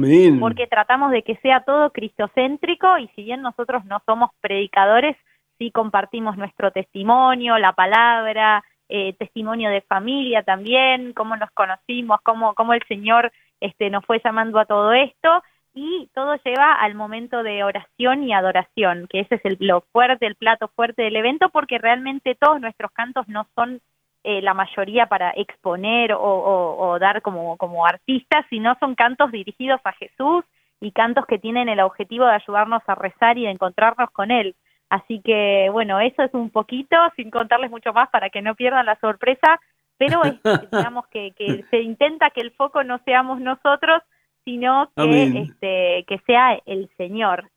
Porque 0.41 0.67
tratamos 0.67 1.11
de 1.11 1.23
que 1.23 1.37
sea 1.37 1.65
todo 1.65 1.91
cristocéntrico 1.91 2.99
y 2.99 3.09
si 3.09 3.25
bien 3.25 3.41
nosotros 3.43 3.85
no 3.87 4.03
somos 4.05 4.31
predicadores, 4.41 5.17
sí 5.59 5.71
compartimos 5.71 6.37
nuestro 6.37 6.71
testimonio, 6.71 7.59
la 7.59 7.73
palabra, 7.73 8.63
eh, 8.89 9.15
testimonio 9.19 9.71
de 9.71 9.81
familia 9.83 10.43
también, 10.43 11.13
cómo 11.13 11.37
nos 11.37 11.51
conocimos, 11.53 12.21
cómo, 12.23 12.55
cómo 12.55 12.75
el 12.75 12.83
Señor 12.89 13.33
este, 13.61 13.91
nos 13.91 14.05
fue 14.05 14.21
llamando 14.23 14.59
a 14.59 14.67
todo 14.67 14.93
esto 14.93 15.43
y 15.79 16.11
todo 16.13 16.35
lleva 16.45 16.73
al 16.73 16.97
momento 16.97 17.45
de 17.45 17.63
oración 17.63 18.25
y 18.25 18.33
adoración, 18.33 19.07
que 19.09 19.21
ese 19.21 19.37
es 19.37 19.45
el 19.45 19.57
lo 19.61 19.83
fuerte, 19.93 20.27
el 20.27 20.35
plato 20.35 20.67
fuerte 20.75 21.03
del 21.03 21.15
evento, 21.15 21.51
porque 21.51 21.79
realmente 21.79 22.35
todos 22.35 22.61
nuestros 22.61 22.91
cantos 22.91 23.29
no 23.29 23.47
son 23.55 23.81
eh, 24.25 24.43
la 24.43 24.55
mayoría 24.55 25.07
para 25.07 25.31
exponer 25.31 26.13
o, 26.13 26.21
o, 26.21 26.99
dar 26.99 27.23
como, 27.23 27.57
como 27.57 27.87
artistas, 27.87 28.45
sino 28.51 28.77
son 28.81 28.97
cantos 28.97 29.31
dirigidos 29.31 29.81
a 29.85 29.93
Jesús 29.93 30.45
y 30.81 30.91
cantos 30.91 31.27
que 31.27 31.39
tienen 31.39 31.69
el 31.69 31.79
objetivo 31.79 32.27
de 32.27 32.33
ayudarnos 32.33 32.83
a 32.89 32.97
rezar 32.97 33.39
y 33.39 33.45
de 33.45 33.51
encontrarnos 33.51 34.11
con 34.11 34.33
Él. 34.33 34.57
Así 34.91 35.21
que 35.25 35.69
bueno, 35.71 36.01
eso 36.01 36.25
es 36.25 36.35
un 36.35 36.51
poquito, 36.51 36.97
sin 37.15 37.31
contarles 37.31 37.71
mucho 37.71 37.93
más 37.93 38.09
para 38.11 38.31
que 38.31 38.43
no 38.43 38.57
pierdan 38.57 38.87
la 38.87 38.99
sorpresa, 38.99 39.61
pero 39.97 40.23
digamos 40.73 41.07
que, 41.07 41.31
que 41.37 41.65
se 41.71 41.83
intenta 41.83 42.31
que 42.31 42.41
el 42.41 42.51
foco 42.51 42.83
no 42.83 42.99
seamos 43.05 43.41
nosotros, 43.41 44.03
sino 44.49 44.91
que, 44.97 45.41
este, 45.41 46.05
que 46.09 46.23
sea 46.27 46.59
el 46.65 46.89
Señor. 46.97 47.51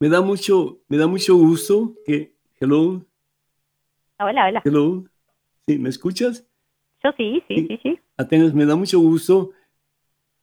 Me 0.00 0.10
da 0.10 0.20
mucho, 0.20 0.80
me 0.88 0.98
da 0.98 1.06
mucho 1.06 1.34
gusto 1.36 1.94
que, 2.04 2.34
hello. 2.60 3.06
Hola, 4.18 4.48
hola. 4.48 4.62
Hello. 4.64 5.04
¿Sí, 5.66 5.78
¿Me 5.78 5.88
escuchas? 5.88 6.46
Yo 7.02 7.10
sí, 7.16 7.42
sí, 7.48 7.66
sí, 7.68 7.80
sí. 7.82 7.98
Atenas, 8.18 8.52
me 8.52 8.66
da 8.66 8.76
mucho 8.76 9.00
gusto, 9.00 9.52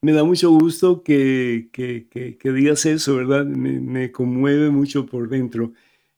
me 0.01 0.13
da 0.13 0.23
mucho 0.23 0.49
gusto 0.49 1.03
que, 1.03 1.69
que, 1.71 2.07
que, 2.09 2.51
digas 2.51 2.85
eso, 2.87 3.17
¿verdad? 3.17 3.45
Me, 3.45 3.79
me, 3.79 4.11
conmueve 4.11 4.71
mucho 4.71 5.05
por 5.05 5.29
dentro. 5.29 5.73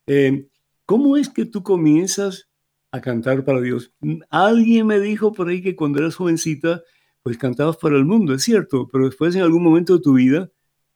Eh, 0.06 0.48
¿Cómo 0.86 1.18
es 1.18 1.28
que 1.28 1.44
tú 1.44 1.64
comienzas 1.64 2.50
a 2.92 3.02
cantar 3.02 3.44
para 3.44 3.60
Dios? 3.60 3.92
Alguien 4.30 4.88
me 4.88 5.02
dijo 5.02 5.34
por 5.34 5.50
ahí 5.50 5.62
que 5.62 5.76
cuando 5.76 6.00
eras 6.00 6.16
jovencita, 6.16 6.82
pues 7.28 7.38
cantabas 7.38 7.76
para 7.76 7.98
el 7.98 8.06
mundo, 8.06 8.34
es 8.34 8.44
cierto, 8.44 8.88
pero 8.90 9.04
después 9.04 9.36
en 9.36 9.42
algún 9.42 9.62
momento 9.62 9.98
de 9.98 10.02
tu 10.02 10.14
vida 10.14 10.50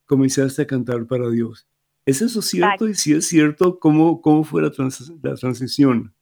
comenzaste 0.06 0.62
a 0.62 0.66
cantar 0.66 1.06
para 1.06 1.30
Dios. 1.30 1.68
¿Es 2.06 2.22
eso 2.22 2.42
cierto? 2.42 2.88
Y 2.88 2.94
si 2.94 3.14
es 3.14 3.28
cierto, 3.28 3.80
¿cómo, 3.80 4.22
cómo 4.22 4.46
fue 4.46 4.62
la, 4.62 4.72
transición? 4.72 6.14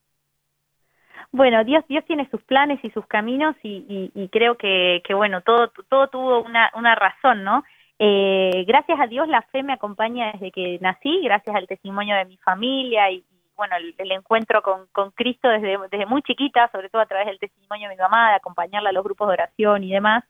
Bueno, 1.31 1.63
Dios, 1.63 1.85
Dios 1.87 2.03
tiene 2.05 2.27
sus 2.31 2.41
planes 2.41 2.79
y 2.83 2.89
sus 2.89 3.05
caminos 3.05 3.55
y, 3.61 4.29
creo 4.31 4.57
que, 4.57 5.03
que, 5.05 5.13
bueno, 5.13 5.41
todo, 5.41 5.71
todo 5.89 6.07
tuvo 6.07 6.41
una, 6.41 6.71
una 6.75 6.95
razón, 6.95 7.43
¿no? 7.43 7.63
Eh, 7.99 8.63
gracias 8.65 8.99
a 8.99 9.05
Dios 9.05 9.27
la 9.27 9.43
fe 9.43 9.61
me 9.61 9.73
acompaña 9.73 10.31
desde 10.31 10.51
que 10.51 10.79
nací, 10.81 11.21
gracias 11.21 11.55
al 11.55 11.67
testimonio 11.67 12.15
de 12.15 12.25
mi 12.25 12.37
familia 12.37 13.11
y, 13.11 13.23
bueno, 13.59 13.75
el, 13.75 14.11
encuentro 14.11 14.61
con, 14.61 14.87
con 14.93 15.11
Cristo 15.11 15.49
desde, 15.49 15.77
desde 15.91 16.05
muy 16.05 16.21
chiquita, 16.21 16.69
sobre 16.71 16.89
todo 16.89 17.01
a 17.01 17.05
través 17.05 17.27
del 17.27 17.39
testimonio 17.39 17.89
de 17.89 17.95
mi 17.95 18.01
mamá, 18.01 18.29
de 18.29 18.37
acompañarla 18.37 18.89
a 18.89 18.93
los 18.93 19.03
grupos 19.03 19.27
de 19.27 19.33
oración 19.33 19.83
y 19.83 19.91
demás. 19.91 20.23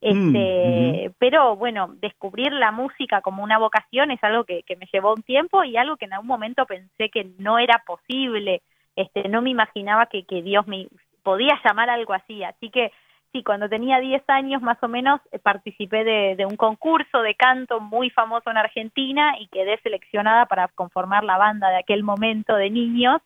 Mm, 0.00 0.36
este, 0.36 1.10
Pero 1.18 1.56
bueno, 1.56 1.88
descubrir 2.00 2.52
la 2.52 2.70
música 2.70 3.20
como 3.20 3.42
una 3.42 3.58
vocación 3.58 4.12
es 4.12 4.22
algo 4.22 4.44
que, 4.44 4.62
que 4.62 4.76
me 4.76 4.86
llevó 4.92 5.12
un 5.12 5.24
tiempo 5.24 5.64
y 5.64 5.76
algo 5.76 5.96
que 5.96 6.04
en 6.04 6.12
algún 6.12 6.28
momento 6.28 6.66
pensé 6.66 7.10
que 7.10 7.26
no 7.38 7.58
era 7.58 7.82
posible. 7.84 8.62
Este, 8.94 9.28
no 9.28 9.42
me 9.42 9.50
imaginaba 9.50 10.06
que, 10.06 10.24
que 10.24 10.42
Dios 10.42 10.66
me 10.68 10.86
podía 11.24 11.60
llamar 11.64 11.90
algo 11.90 12.14
así. 12.14 12.44
Así 12.44 12.70
que 12.70 12.92
sí, 13.32 13.42
cuando 13.42 13.68
tenía 13.68 14.00
10 14.00 14.22
años 14.28 14.62
más 14.62 14.78
o 14.82 14.88
menos 14.88 15.20
eh, 15.32 15.38
participé 15.38 16.04
de, 16.04 16.46
un 16.46 16.56
concurso 16.56 17.22
de 17.22 17.34
canto 17.34 17.80
muy 17.80 18.10
famoso 18.10 18.50
en 18.50 18.56
Argentina 18.56 19.34
y 19.38 19.48
quedé 19.48 19.78
seleccionada 19.82 20.46
para 20.46 20.68
conformar 20.68 21.24
la 21.24 21.38
banda 21.38 21.68
de 21.70 21.78
aquel 21.78 22.02
momento 22.02 22.54
de 22.56 22.70
niños. 22.70 23.20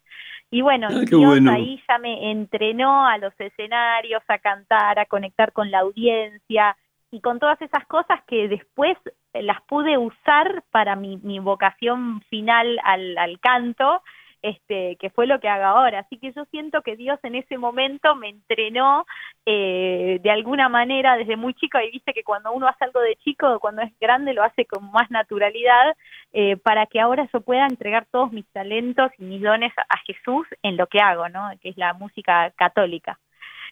Y 0.51 0.61
bueno, 0.61 0.89
ah, 0.91 1.01
Dios 1.07 1.41
ahí 1.51 1.83
ya 1.89 1.99
me 1.99 2.31
entrenó 2.31 3.07
a 3.07 3.17
los 3.19 3.33
escenarios, 3.39 4.23
a 4.29 4.39
cantar, 4.39 4.99
a 4.99 5.07
conectar 5.07 5.53
con 5.53 5.71
la 5.71 5.81
audiencia 5.81 6.77
y 7.11 7.21
con 7.21 7.39
todas 7.39 7.61
esas 7.63 7.87
cosas 7.87 8.21
que 8.27 8.49
después 8.49 8.97
las 9.33 9.63
pude 9.63 9.97
usar 9.97 10.63
para 10.71 10.95
mi, 10.95 11.17
mi 11.19 11.39
vocación 11.39 12.21
final 12.29 12.79
al, 12.85 13.17
al 13.17 13.41
canto 13.41 14.03
este, 14.43 14.97
que 14.97 15.11
fue 15.11 15.27
lo 15.27 15.41
que 15.41 15.49
hago 15.49 15.65
ahora. 15.65 16.01
Así 16.01 16.19
que 16.19 16.33
yo 16.33 16.45
siento 16.47 16.83
que 16.83 16.97
Dios 16.97 17.19
en 17.23 17.37
ese 17.37 17.59
momento 17.59 18.15
me 18.17 18.29
entrenó 18.29 19.07
eh, 19.47 20.19
de 20.23 20.31
alguna 20.31 20.69
manera 20.69 21.17
desde 21.17 21.37
muy 21.37 21.55
chico 21.55 21.79
y 21.79 21.91
viste 21.91 22.13
que 22.13 22.25
cuando 22.25 22.53
uno 22.53 22.67
hace 22.67 22.85
algo 22.85 23.01
de 23.01 23.17
chico, 23.17 23.61
cuando 23.61 23.83
es 23.83 23.93
grande 24.01 24.35
lo 24.35 24.43
hace 24.43 24.67
con 24.67 24.91
más 24.91 25.11
naturalidad 25.11 25.97
eh, 26.33 26.57
para 26.57 26.87
que 26.87 27.01
ahora 27.01 27.29
yo 27.33 27.41
pueda 27.41 27.67
entregar 27.67 28.07
todos 28.11 28.33
mis 28.33 28.47
talentos 28.53 29.13
y 29.19 29.25
mis 29.25 29.43
dones 29.43 29.73
a 29.77 29.99
Jesús 30.07 30.47
en 30.63 30.77
lo 30.77 30.87
que 30.89 31.01
hago, 31.01 31.29
¿no? 31.29 31.51
Que 31.61 31.71
es 31.71 31.77
la 31.77 31.95
música 31.95 32.51
católica. 32.57 33.19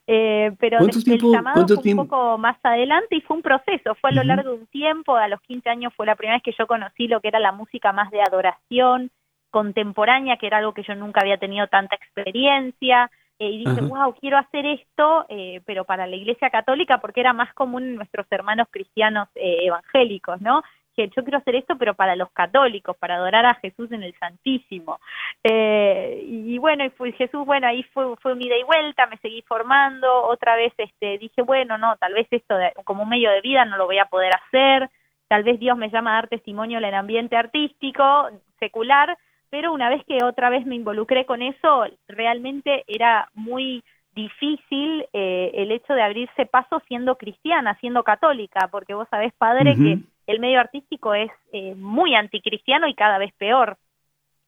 Eh, 0.06 0.52
pero 0.58 0.78
el 0.78 0.90
llamado 0.90 1.66
fue 1.66 1.92
un 1.92 2.08
poco 2.08 2.38
más 2.38 2.56
adelante 2.62 3.16
y 3.16 3.20
fue 3.20 3.36
un 3.36 3.42
proceso, 3.42 3.94
fue 3.96 4.10
a 4.10 4.14
lo 4.14 4.24
largo 4.24 4.50
de 4.50 4.56
un 4.56 4.66
tiempo, 4.66 5.14
a 5.14 5.28
los 5.28 5.40
15 5.42 5.68
años 5.68 5.92
fue 5.94 6.06
la 6.06 6.16
primera 6.16 6.36
vez 6.36 6.42
que 6.42 6.54
yo 6.58 6.66
conocí 6.66 7.06
lo 7.06 7.20
que 7.20 7.28
era 7.28 7.38
la 7.38 7.52
música 7.52 7.92
más 7.92 8.10
de 8.10 8.22
adoración, 8.22 9.10
contemporánea, 9.50 10.36
que 10.36 10.46
era 10.46 10.58
algo 10.58 10.74
que 10.74 10.82
yo 10.82 10.94
nunca 10.94 11.20
había 11.20 11.38
tenido 11.38 11.66
tanta 11.66 11.96
experiencia, 11.96 13.10
eh, 13.40 13.48
y 13.48 13.64
dije, 13.64 13.80
wow, 13.80 14.14
quiero 14.20 14.36
hacer 14.36 14.66
esto, 14.66 15.24
eh, 15.30 15.62
pero 15.64 15.86
para 15.86 16.06
la 16.06 16.14
Iglesia 16.14 16.50
Católica, 16.50 16.98
porque 16.98 17.20
era 17.20 17.32
más 17.32 17.52
común 17.54 17.84
en 17.84 17.94
nuestros 17.96 18.26
hermanos 18.30 18.68
cristianos 18.70 19.28
eh, 19.34 19.60
evangélicos, 19.62 20.42
¿no? 20.42 20.62
Que 20.94 21.08
yo 21.08 21.22
quiero 21.22 21.38
hacer 21.38 21.54
esto, 21.54 21.78
pero 21.78 21.94
para 21.94 22.16
los 22.16 22.30
católicos, 22.32 22.98
para 22.98 23.14
adorar 23.16 23.46
a 23.46 23.54
Jesús 23.54 23.90
en 23.92 24.02
el 24.02 24.14
Santísimo. 24.18 25.00
y, 25.42 26.58
bueno, 26.58 26.84
y 26.84 26.90
fue, 26.90 27.12
Jesús, 27.12 27.46
bueno, 27.46 27.66
ahí 27.66 27.82
fue, 27.94 28.14
fue 28.16 28.34
un 28.34 28.42
ida 28.42 28.58
y 28.58 28.62
vuelta, 28.62 29.06
me 29.06 29.16
seguí 29.16 29.40
formando, 29.40 30.24
otra 30.24 30.54
vez 30.56 30.74
este, 30.76 31.16
dije, 31.16 31.40
bueno, 31.40 31.78
no, 31.78 31.96
tal 31.96 32.12
vez 32.12 32.26
esto 32.30 32.54
como 32.84 33.04
un 33.04 33.08
medio 33.08 33.30
de 33.30 33.40
vida 33.40 33.64
no 33.64 33.78
lo 33.78 33.86
voy 33.86 33.96
a 33.96 34.04
poder 34.04 34.32
hacer, 34.34 34.90
tal 35.28 35.44
vez 35.44 35.58
Dios 35.58 35.78
me 35.78 35.88
llama 35.88 36.10
a 36.10 36.14
dar 36.16 36.28
testimonio 36.28 36.76
en 36.76 36.84
el 36.84 36.94
ambiente 36.94 37.36
artístico, 37.36 38.28
secular, 38.58 39.16
pero 39.50 39.72
una 39.72 39.90
vez 39.90 40.04
que 40.06 40.24
otra 40.24 40.48
vez 40.48 40.64
me 40.64 40.76
involucré 40.76 41.26
con 41.26 41.42
eso, 41.42 41.84
realmente 42.08 42.84
era 42.86 43.28
muy 43.34 43.82
difícil 44.14 45.06
eh, 45.12 45.50
el 45.54 45.70
hecho 45.72 45.92
de 45.94 46.02
abrirse 46.02 46.46
paso 46.46 46.80
siendo 46.86 47.16
cristiana, 47.16 47.76
siendo 47.80 48.02
católica, 48.02 48.68
porque 48.70 48.94
vos 48.94 49.08
sabés, 49.10 49.32
padre, 49.34 49.74
que 49.76 49.98
el 50.26 50.40
medio 50.40 50.60
artístico 50.60 51.14
es 51.14 51.30
eh, 51.52 51.74
muy 51.74 52.14
anticristiano 52.14 52.86
y 52.88 52.94
cada 52.94 53.18
vez 53.18 53.32
peor. 53.34 53.76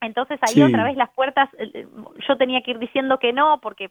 Entonces 0.01 0.39
ahí 0.43 0.63
otra 0.63 0.85
vez 0.85 0.97
las 0.97 1.11
puertas, 1.11 1.49
eh, 1.59 1.87
yo 2.29 2.37
tenía 2.37 2.63
que 2.63 2.73
ir 2.73 2.79
diciendo 2.79 3.19
que 3.19 3.33
no, 3.33 3.61
porque 3.61 3.91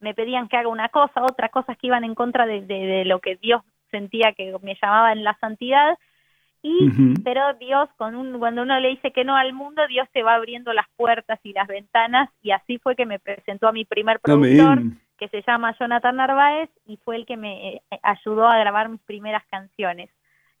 me 0.00 0.14
pedían 0.14 0.48
que 0.48 0.56
haga 0.56 0.68
una 0.68 0.88
cosa, 0.88 1.22
otras 1.22 1.50
cosas 1.50 1.76
que 1.78 1.86
iban 1.86 2.04
en 2.04 2.14
contra 2.14 2.46
de, 2.46 2.62
de 2.62 3.04
lo 3.04 3.20
que 3.20 3.36
Dios 3.36 3.62
sentía 3.90 4.32
que 4.32 4.56
me 4.62 4.76
llamaba 4.80 5.12
en 5.12 5.22
la 5.22 5.36
santidad, 5.38 5.96
y 6.62 7.14
pero 7.24 7.54
Dios 7.54 7.88
con 7.96 8.14
un 8.14 8.38
cuando 8.38 8.62
uno 8.62 8.78
le 8.78 8.90
dice 8.90 9.10
que 9.10 9.24
no 9.24 9.36
al 9.36 9.52
mundo 9.52 9.82
Dios 9.88 10.08
te 10.12 10.22
va 10.22 10.36
abriendo 10.36 10.72
las 10.72 10.86
puertas 10.96 11.40
y 11.42 11.52
las 11.52 11.66
ventanas 11.66 12.30
y 12.40 12.52
así 12.52 12.78
fue 12.78 12.94
que 12.94 13.04
me 13.04 13.18
presentó 13.18 13.66
a 13.66 13.72
mi 13.72 13.84
primer 13.84 14.20
productor 14.20 14.82
que 15.18 15.28
se 15.28 15.42
llama 15.42 15.76
Jonathan 15.78 16.16
Narváez 16.16 16.70
y 16.86 16.98
fue 16.98 17.16
el 17.16 17.26
que 17.26 17.36
me 17.36 17.68
eh, 17.74 17.82
ayudó 18.02 18.46
a 18.46 18.58
grabar 18.58 18.88
mis 18.88 19.00
primeras 19.00 19.44
canciones 19.50 20.08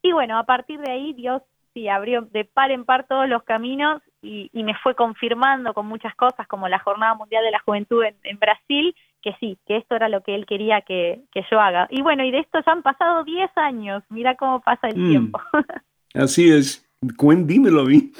y 0.02 0.12
bueno 0.12 0.38
a 0.38 0.44
partir 0.44 0.80
de 0.80 0.90
ahí 0.90 1.12
Dios 1.12 1.40
sí 1.72 1.88
abrió 1.88 2.22
de 2.22 2.44
par 2.44 2.72
en 2.72 2.84
par 2.84 3.06
todos 3.06 3.28
los 3.28 3.44
caminos 3.44 4.02
y, 4.22 4.50
me 4.54 4.74
fue 4.76 4.94
confirmando 4.94 5.74
con 5.74 5.86
muchas 5.86 6.14
cosas 6.14 6.46
como 6.46 6.68
la 6.68 6.78
Jornada 6.78 7.14
Mundial 7.14 7.44
de 7.44 7.50
la 7.50 7.58
Juventud 7.58 8.04
en, 8.04 8.38
Brasil 8.38 8.94
que 9.20 9.34
sí, 9.40 9.58
que 9.66 9.76
esto 9.76 9.96
era 9.96 10.08
lo 10.08 10.22
que 10.22 10.34
él 10.34 10.46
quería 10.46 10.80
que, 10.82 11.22
que, 11.32 11.44
yo 11.50 11.60
haga. 11.60 11.86
Y 11.90 12.02
bueno, 12.02 12.24
y 12.24 12.32
de 12.32 12.40
esto 12.40 12.60
ya 12.64 12.72
han 12.72 12.82
pasado 12.82 13.22
10 13.22 13.50
años, 13.56 14.02
mira 14.08 14.36
cómo 14.36 14.60
pasa 14.60 14.88
el 14.88 14.98
mm. 14.98 15.10
tiempo. 15.10 15.40
Así 16.14 16.50
es. 16.50 16.84
Dímelo 17.00 17.80
a 17.80 17.84
mí. 17.84 18.12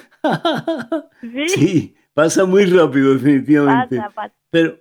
¿Sí? 1.49 1.95
pasa 2.15 2.45
muy 2.45 2.65
rápido, 2.67 3.15
definitivamente. 3.15 4.01
Pero, 4.51 4.81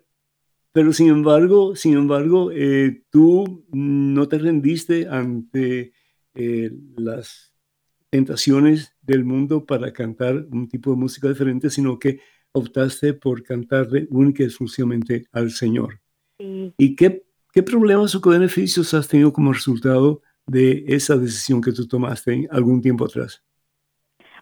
pero 0.72 0.94
sin 0.94 1.10
embargo, 1.10 1.76
sin 1.76 1.94
embargo, 1.94 2.52
eh, 2.52 3.04
tú 3.10 3.66
no 3.72 4.28
te 4.28 4.38
rendiste 4.38 5.08
ante 5.08 5.94
eh, 6.34 6.72
las 6.98 7.54
tentaciones 8.10 8.94
del 9.02 9.24
mundo 9.24 9.66
para 9.66 9.92
cantar 9.94 10.46
un 10.52 10.68
tipo 10.68 10.92
de 10.92 10.98
música 10.98 11.30
diferente, 11.30 11.70
sino 11.70 11.98
que 11.98 12.20
optaste 12.52 13.14
por 13.14 13.44
cantarle 13.44 14.08
única 14.10 14.44
y 14.44 14.48
exclusivamente 14.48 15.28
al 15.32 15.52
Señor. 15.52 16.02
¿Y 16.38 16.96
qué, 16.96 17.24
qué 17.54 17.64
problemas 17.64 18.16
o 18.16 18.22
qué 18.22 18.30
beneficios 18.32 18.94
has 18.94 19.08
tenido 19.08 19.32
como 19.32 19.54
resultado 19.54 20.22
de 20.48 20.84
esa 20.88 21.16
decisión 21.16 21.62
que 21.62 21.72
tú 21.72 21.88
tomaste 21.88 22.48
algún 22.52 22.82
tiempo 22.82 23.06
atrás? 23.06 23.44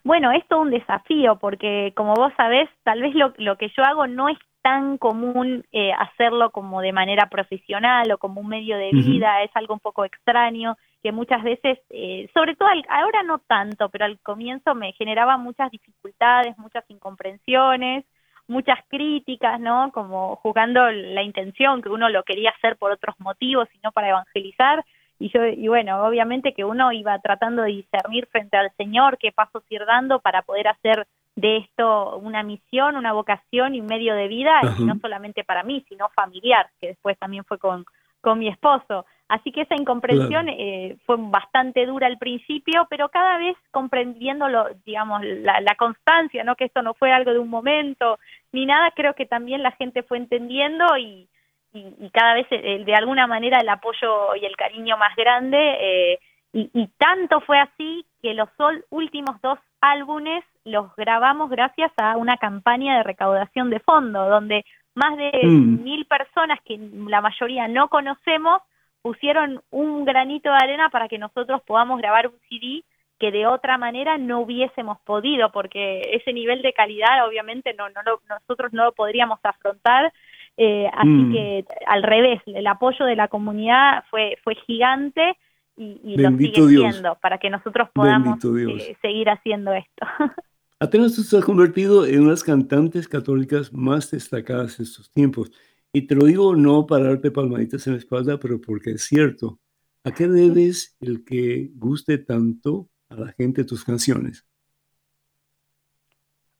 Bueno, 0.03 0.31
es 0.31 0.47
todo 0.47 0.61
un 0.61 0.71
desafío 0.71 1.37
porque, 1.39 1.93
como 1.95 2.13
vos 2.13 2.31
sabés, 2.37 2.69
tal 2.83 3.01
vez 3.01 3.13
lo, 3.15 3.33
lo 3.37 3.57
que 3.57 3.69
yo 3.75 3.83
hago 3.83 4.07
no 4.07 4.29
es 4.29 4.37
tan 4.61 4.97
común 4.97 5.65
eh, 5.71 5.91
hacerlo 5.93 6.51
como 6.51 6.81
de 6.81 6.91
manera 6.91 7.29
profesional 7.29 8.11
o 8.11 8.17
como 8.17 8.41
un 8.41 8.47
medio 8.47 8.77
de 8.77 8.91
vida, 8.91 9.41
es 9.43 9.51
algo 9.55 9.73
un 9.73 9.79
poco 9.79 10.03
extraño 10.05 10.77
que 11.01 11.11
muchas 11.11 11.43
veces, 11.43 11.79
eh, 11.89 12.29
sobre 12.33 12.55
todo 12.55 12.67
ahora 12.89 13.23
no 13.23 13.39
tanto, 13.39 13.89
pero 13.89 14.05
al 14.05 14.19
comienzo 14.19 14.75
me 14.75 14.91
generaba 14.93 15.37
muchas 15.37 15.71
dificultades, 15.71 16.57
muchas 16.57 16.83
incomprensiones, 16.89 18.05
muchas 18.47 18.79
críticas, 18.89 19.59
¿no? 19.59 19.91
Como 19.93 20.35
jugando 20.37 20.91
la 20.91 21.23
intención 21.23 21.81
que 21.81 21.89
uno 21.89 22.09
lo 22.09 22.23
quería 22.23 22.49
hacer 22.49 22.75
por 22.77 22.91
otros 22.91 23.15
motivos 23.19 23.69
y 23.73 23.79
no 23.83 23.91
para 23.91 24.09
evangelizar 24.09 24.83
y 25.19 25.29
yo 25.29 25.45
y 25.45 25.67
bueno 25.67 26.03
obviamente 26.05 26.53
que 26.53 26.63
uno 26.63 26.91
iba 26.91 27.19
tratando 27.19 27.63
de 27.63 27.71
discernir 27.71 28.25
frente 28.27 28.57
al 28.57 28.71
Señor 28.77 29.17
qué 29.17 29.31
pasos 29.31 29.63
ir 29.69 29.85
dando 29.85 30.19
para 30.19 30.41
poder 30.41 30.69
hacer 30.69 31.07
de 31.35 31.57
esto 31.57 32.17
una 32.17 32.41
misión 32.41 32.95
una 32.95 33.13
vocación 33.13 33.75
y 33.75 33.81
un 33.81 33.87
medio 33.87 34.15
de 34.15 34.27
vida 34.27 34.59
y 34.79 34.83
no 34.83 34.97
solamente 34.99 35.43
para 35.43 35.63
mí 35.63 35.85
sino 35.89 36.09
familiar 36.09 36.69
que 36.79 36.87
después 36.87 37.17
también 37.19 37.43
fue 37.43 37.57
con 37.57 37.85
con 38.21 38.37
mi 38.37 38.49
esposo. 38.49 39.05
Así 39.29 39.51
que 39.51 39.61
esa 39.61 39.75
incomprensión 39.75 40.49
eh, 40.49 40.97
fue 41.05 41.15
bastante 41.19 41.85
dura 41.85 42.07
al 42.07 42.17
principio 42.17 42.87
pero 42.89 43.09
cada 43.09 43.37
vez 43.37 43.55
comprendiéndolo 43.69 44.69
digamos 44.85 45.21
la, 45.23 45.61
la 45.61 45.75
constancia 45.75 46.43
no 46.43 46.55
que 46.55 46.65
esto 46.65 46.81
no 46.81 46.95
fue 46.95 47.11
algo 47.11 47.31
de 47.31 47.39
un 47.39 47.49
momento 47.49 48.17
ni 48.51 48.65
nada 48.65 48.91
creo 48.95 49.13
que 49.13 49.27
también 49.27 49.61
la 49.61 49.71
gente 49.73 50.01
fue 50.01 50.17
entendiendo 50.17 50.97
y 50.97 51.27
y, 51.73 52.09
cada 52.11 52.33
vez 52.33 52.47
eh, 52.51 52.83
de 52.85 52.95
alguna 52.95 53.27
manera 53.27 53.59
el 53.59 53.69
apoyo 53.69 54.35
y 54.35 54.45
el 54.45 54.55
cariño 54.55 54.97
más 54.97 55.15
grande. 55.15 55.57
Eh, 55.57 56.19
y, 56.51 56.87
tanto 56.97 57.41
fue 57.41 57.59
así 57.59 58.05
que 58.21 58.33
los 58.33 58.49
últimos 58.89 59.39
dos 59.41 59.59
álbumes 59.81 60.43
los 60.65 60.93
grabamos 60.95 61.49
gracias 61.49 61.91
a 61.97 62.17
una 62.17 62.37
campaña 62.37 62.97
de 62.97 63.03
recaudación 63.03 63.69
de 63.69 63.79
fondo, 63.79 64.27
donde 64.27 64.65
más 64.95 65.15
de 65.17 65.31
mm. 65.43 65.83
mil 65.83 66.05
personas 66.05 66.59
que 66.65 66.77
la 67.07 67.21
mayoría 67.21 67.67
no 67.67 67.87
conocemos 67.87 68.61
pusieron 69.01 69.61
un 69.69 70.05
granito 70.05 70.49
de 70.49 70.57
arena 70.57 70.89
para 70.89 71.07
que 71.07 71.17
nosotros 71.17 71.61
podamos 71.65 71.99
grabar 71.99 72.27
un 72.27 72.39
CD 72.49 72.83
que 73.19 73.31
de 73.31 73.45
otra 73.45 73.77
manera 73.77 74.17
no 74.17 74.39
hubiésemos 74.39 74.99
podido, 75.01 75.51
porque 75.51 76.01
ese 76.13 76.33
nivel 76.33 76.61
de 76.61 76.73
calidad 76.73 77.27
obviamente 77.27 77.73
no, 77.73 77.89
no 77.89 78.01
nosotros 78.29 78.73
no 78.73 78.85
lo 78.85 78.91
podríamos 78.93 79.39
afrontar 79.43 80.11
eh, 80.61 80.89
así 80.93 81.07
mm. 81.07 81.31
que 81.31 81.65
al 81.87 82.03
revés, 82.03 82.41
el 82.45 82.67
apoyo 82.67 83.05
de 83.05 83.15
la 83.15 83.29
comunidad 83.29 84.03
fue, 84.09 84.37
fue 84.43 84.55
gigante 84.67 85.37
y, 85.77 86.17
lo 86.17 86.37
sigue 86.37 86.67
siendo 86.67 87.17
para 87.21 87.37
que 87.37 87.49
nosotros 87.49 87.87
podamos 87.93 88.43
eh, 88.43 88.97
seguir 89.01 89.29
haciendo 89.29 89.71
esto. 89.71 90.05
Atenas 90.81 91.15
se 91.15 91.37
ha 91.37 91.41
convertido 91.41 92.05
en 92.05 92.23
unas 92.23 92.43
cantantes 92.43 93.07
católicas 93.07 93.71
más 93.71 94.11
destacadas 94.11 94.77
en 94.79 94.83
estos 94.83 95.09
tiempos. 95.11 95.49
Y 95.93 96.07
te 96.07 96.15
lo 96.15 96.25
digo 96.25 96.53
no 96.57 96.85
para 96.85 97.05
darte 97.05 97.31
palmaditas 97.31 97.87
en 97.87 97.93
la 97.93 97.99
espalda, 97.99 98.37
pero 98.37 98.59
porque 98.59 98.91
es 98.91 99.03
cierto. 99.03 99.59
¿A 100.03 100.11
qué 100.11 100.27
debes 100.27 100.97
el 100.99 101.23
que 101.23 101.69
guste 101.75 102.17
tanto 102.17 102.89
a 103.07 103.15
la 103.15 103.31
gente 103.31 103.63
tus 103.63 103.85
canciones? 103.85 104.45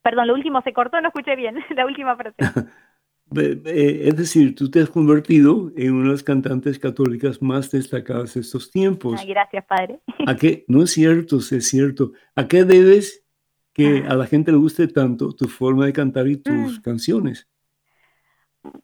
Perdón, 0.02 0.28
lo 0.28 0.36
último 0.36 0.62
se 0.62 0.72
cortó, 0.72 1.02
no 1.02 1.10
escuché 1.10 1.36
bien, 1.36 1.58
la 1.76 1.86
última 1.86 2.16
frase. 2.16 2.38
Eh, 3.36 4.02
es 4.06 4.16
decir, 4.16 4.56
tú 4.56 4.72
te 4.72 4.82
has 4.82 4.90
convertido 4.90 5.72
en 5.78 5.94
una 5.94 6.06
de 6.06 6.12
las 6.12 6.24
cantantes 6.24 6.80
católicas 6.80 7.42
más 7.42 7.70
destacadas 7.70 8.34
de 8.34 8.42
estos 8.42 8.72
tiempos. 8.72 9.24
gracias, 9.26 9.66
padre. 9.66 10.00
¿A 10.26 10.36
qué? 10.36 10.66
No 10.68 10.84
es 10.84 10.92
cierto, 10.92 11.38
es 11.38 11.68
cierto. 11.68 12.12
¿A 12.36 12.48
qué 12.48 12.64
debes 12.64 13.26
que 13.74 14.04
a 14.08 14.16
la 14.16 14.26
gente 14.26 14.52
le 14.52 14.58
guste 14.58 14.88
tanto 14.88 15.32
tu 15.34 15.48
forma 15.48 15.86
de 15.86 15.94
cantar 15.94 16.28
y 16.28 16.38
tus 16.38 16.80
mm. 16.80 16.82
canciones? 16.82 17.48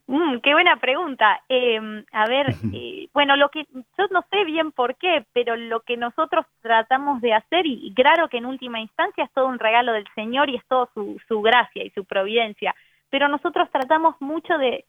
Mm, 0.08 0.38
qué 0.44 0.54
buena 0.54 0.78
pregunta. 0.78 1.42
Em, 1.50 2.06
a 2.12 2.28
ver, 2.28 2.48
eh, 2.74 3.10
bueno, 3.14 3.36
lo 3.36 3.50
que 3.50 3.66
yo 3.74 4.08
no 4.12 4.24
sé 4.30 4.46
bien 4.46 4.72
por 4.72 4.96
qué, 4.96 5.26
pero 5.34 5.56
lo 5.56 5.82
que 5.82 5.98
nosotros 5.98 6.46
tratamos 6.62 7.20
de 7.22 7.34
hacer, 7.34 7.66
y, 7.66 7.92
claro 7.94 8.30
que 8.30 8.38
en 8.38 8.46
última 8.46 8.80
instancia 8.80 9.24
es 9.24 9.32
todo 9.34 9.48
un 9.48 9.60
regalo 9.60 9.94
del 9.94 10.06
Señor 10.14 10.50
y 10.50 10.56
es 10.56 10.66
todo 10.68 10.90
su, 10.94 11.20
su 11.28 11.42
gracia 11.42 11.84
y 11.84 11.90
su 11.90 12.06
providencia 12.06 12.76
pero 13.10 13.28
nosotros 13.28 13.70
tratamos 13.72 14.16
mucho 14.20 14.58
de, 14.58 14.86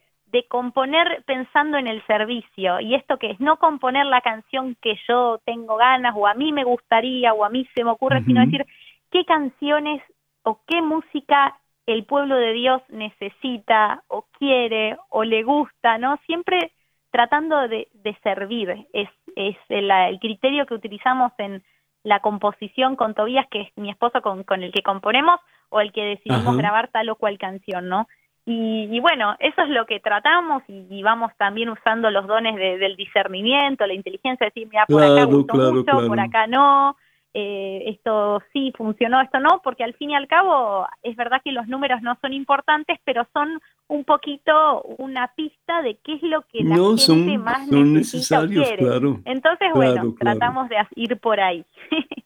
componer 0.51 1.25
pensando 1.25 1.79
en 1.79 1.87
el 1.87 2.05
servicio. 2.07 2.79
Y 2.81 2.95
esto 2.95 3.17
que 3.17 3.31
es 3.31 3.41
no 3.41 3.57
componer 3.57 4.05
la 4.05 4.21
canción 4.21 4.77
que 4.83 4.99
yo 5.09 5.41
tengo 5.47 5.77
ganas 5.77 6.15
o 6.15 6.27
a 6.27 6.35
mí 6.35 6.53
me 6.53 6.63
gustaría 6.63 7.33
o 7.33 7.43
a 7.43 7.49
mí 7.49 7.67
se 7.75 7.83
me 7.83 7.91
ocurre, 7.91 8.23
sino 8.23 8.45
decir 8.45 8.67
qué 9.11 9.25
canciones 9.25 10.03
o 10.43 10.61
qué 10.67 10.83
música 10.83 11.57
el 11.87 12.05
pueblo 12.05 12.37
de 12.37 12.53
Dios 12.53 12.83
necesita 12.91 14.03
o 14.09 14.27
quiere 14.39 14.99
o 15.09 15.25
le 15.25 15.43
gusta, 15.43 15.97
¿no? 15.97 16.19
Siempre 16.27 16.73
tratando 17.11 17.67
de, 17.69 17.89
servir. 18.23 18.87
Es, 18.93 19.09
es 19.37 19.57
el, 19.71 19.91
criterio 20.21 20.67
que 20.67 20.75
utilizamos 20.75 21.33
en 21.39 21.63
la 22.03 22.21
composición 22.21 22.95
con 22.95 23.15
Tobías, 23.15 23.47
que 23.49 23.63
es 23.63 23.69
mi 23.77 23.89
esposo 23.91 24.21
con, 24.21 24.45
con 24.45 24.63
el 24.63 24.71
que 24.71 24.83
componemos, 24.83 25.41
o 25.69 25.81
el 25.81 25.93
que 25.93 26.03
decidimos 26.03 26.57
grabar 26.57 26.89
tal 26.89 27.09
o 27.11 27.17
cual 27.17 27.39
canción, 27.39 27.89
¿no? 27.89 28.09
Y, 28.49 29.01
bueno, 29.01 29.35
eso 29.41 29.63
es 29.63 29.71
lo 29.71 29.87
que 29.87 29.99
tratamos 29.99 30.63
y, 30.69 31.03
vamos 31.03 31.33
también 31.37 31.69
usando 31.69 32.11
los 32.11 32.29
dones 32.29 32.55
del 32.55 32.95
discernimiento, 32.95 33.87
la 33.87 33.95
inteligencia, 33.95 34.47
decir, 34.47 34.69
mira, 34.71 34.87
por 34.87 35.03
acá 35.03 35.25
gustó 35.25 35.73
mucho, 35.73 36.07
por 36.07 36.21
acá 36.21 36.47
no, 36.47 36.97
eh, 37.39 37.91
esto 37.91 38.43
sí 38.51 38.73
funcionó, 38.79 39.21
esto 39.21 39.41
no, 39.41 39.61
porque 39.63 39.85
al 39.85 39.93
fin 39.93 40.09
y 40.09 40.15
al 40.15 40.27
cabo 40.27 40.87
es 41.03 41.15
verdad 41.17 41.43
que 41.45 41.53
los 41.53 41.69
números 41.69 42.01
no 42.01 42.17
son 42.23 42.33
importantes, 42.33 42.99
pero 43.05 43.27
son 43.35 43.61
un 43.89 44.05
poquito 44.05 44.81
una 44.97 45.31
pista 45.37 45.83
de 45.83 45.99
qué 46.03 46.15
es 46.15 46.23
lo 46.23 46.41
que 46.43 46.65
la 46.65 46.77
gente 46.97 47.37
más 47.37 47.69
necesita 47.69 48.41
o 48.41 48.47
quiere. 48.47 48.79
Claro, 48.79 49.21
Entonces, 49.27 49.69
bueno, 49.75 50.15
tratamos 50.19 50.71
de 50.71 50.77
ir 50.95 51.19
por 51.19 51.39
ahí. 51.39 51.63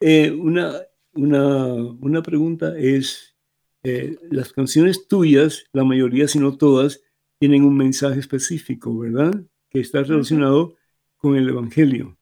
eh, 0.00 0.30
una, 0.30 0.74
una, 1.12 1.74
una 1.74 2.22
pregunta 2.22 2.76
es, 2.76 3.36
eh, 3.82 4.16
las 4.30 4.52
canciones 4.52 5.08
tuyas, 5.08 5.64
la 5.72 5.84
mayoría, 5.84 6.28
si 6.28 6.38
no 6.38 6.56
todas, 6.56 7.02
tienen 7.38 7.64
un 7.64 7.76
mensaje 7.76 8.20
específico, 8.20 8.98
¿verdad? 8.98 9.32
Que 9.70 9.80
está 9.80 10.02
relacionado 10.02 10.74
con 11.16 11.36
el 11.36 11.48
Evangelio. 11.48 12.16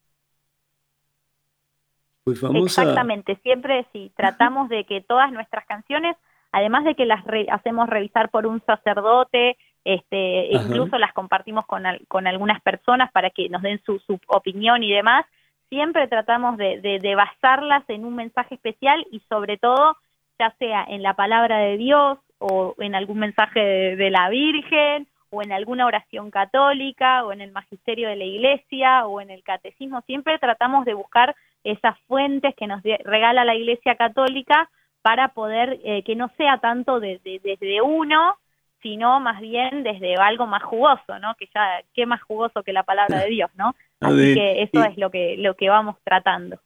Pues 2.24 2.40
vamos 2.40 2.66
Exactamente, 2.66 3.38
siempre 3.42 3.87
sí, 3.92 4.12
tratamos 4.16 4.68
de 4.68 4.85
que 4.85 5.01
todas 5.01 5.33
nuestras 5.33 5.66
canciones, 5.66 6.16
además 6.53 6.85
de 6.85 6.94
que 6.94 7.07
las 7.07 7.24
hacemos 7.51 7.88
revisar 7.88 8.31
por 8.31 8.46
un 8.46 8.62
sacerdote, 8.66 9.57
este, 9.85 10.53
incluso 10.53 10.98
las 10.98 11.12
compartimos 11.14 11.64
con, 11.66 11.85
con 12.07 12.27
algunas 12.27 12.61
personas 12.61 13.11
para 13.12 13.31
que 13.31 13.48
nos 13.48 13.62
den 13.62 13.81
su, 13.85 13.98
su 14.01 14.20
opinión 14.27 14.83
y 14.83 14.92
demás, 14.92 15.24
siempre 15.68 16.09
tratamos 16.09 16.57
de, 16.57 16.81
de, 16.81 17.14
basarlas 17.14 17.85
en 17.88 18.04
un 18.04 18.14
mensaje 18.14 18.54
especial 18.54 19.07
y 19.11 19.20
sobre 19.28 19.59
todo, 19.59 19.96
ya 20.38 20.54
sea 20.59 20.85
en 20.88 21.02
la 21.02 21.14
palabra 21.14 21.59
de 21.59 21.76
Dios 21.76 22.18
o 22.38 22.74
en 22.78 22.94
algún 22.94 23.18
mensaje 23.18 23.61
de, 23.96 24.11
la 24.11 24.28
Virgen 24.28 25.07
o 25.31 25.42
en 25.42 25.52
alguna 25.52 25.87
oración 25.87 26.31
católica 26.31 27.24
o 27.24 27.33
en 27.33 27.40
el 27.40 27.52
magisterio 27.52 28.09
de 28.09 28.16
la 28.16 28.24
iglesia 28.24 29.07
o 29.07 29.20
en 29.20 29.31
el 29.31 29.42
catecismo, 29.42 30.00
siempre 30.02 30.38
tratamos 30.38 30.85
de 30.85 30.94
buscar 30.94 31.35
esas 31.64 31.98
fuentes 32.07 32.54
que 32.54 32.66
nos 32.66 32.83
regala 32.83 33.44
la 33.44 33.54
iglesia 33.54 33.94
católica 33.96 34.70
para 35.02 35.28
poder 35.28 35.81
eh, 35.85 36.02
que 36.02 36.16
no 36.16 36.31
sea 36.37 36.59
tanto 36.59 37.00
desde 37.00 37.40
de, 37.40 37.81
uno, 37.83 38.37
sino 38.83 39.20
más 39.20 39.40
bien 39.40 39.83
desde 39.83 40.14
algo 40.16 40.46
más 40.46 40.62
jugoso, 40.62 41.18
¿no? 41.20 41.35
Que 41.35 41.48
ya, 41.54 41.83
qué 41.94 42.07
más 42.07 42.22
jugoso 42.22 42.62
que 42.62 42.72
la 42.72 42.85
palabra 42.85 43.20
de 43.20 43.28
Dios, 43.28 43.50
¿no? 43.54 43.74
Así 44.00 44.34
que 44.34 44.62
eso 44.62 44.84
es 44.84 44.96
lo 44.96 45.11
que, 45.11 45.37
lo 45.38 45.54
que 45.54 45.68
vamos 45.68 45.96
tratando. 46.04 46.61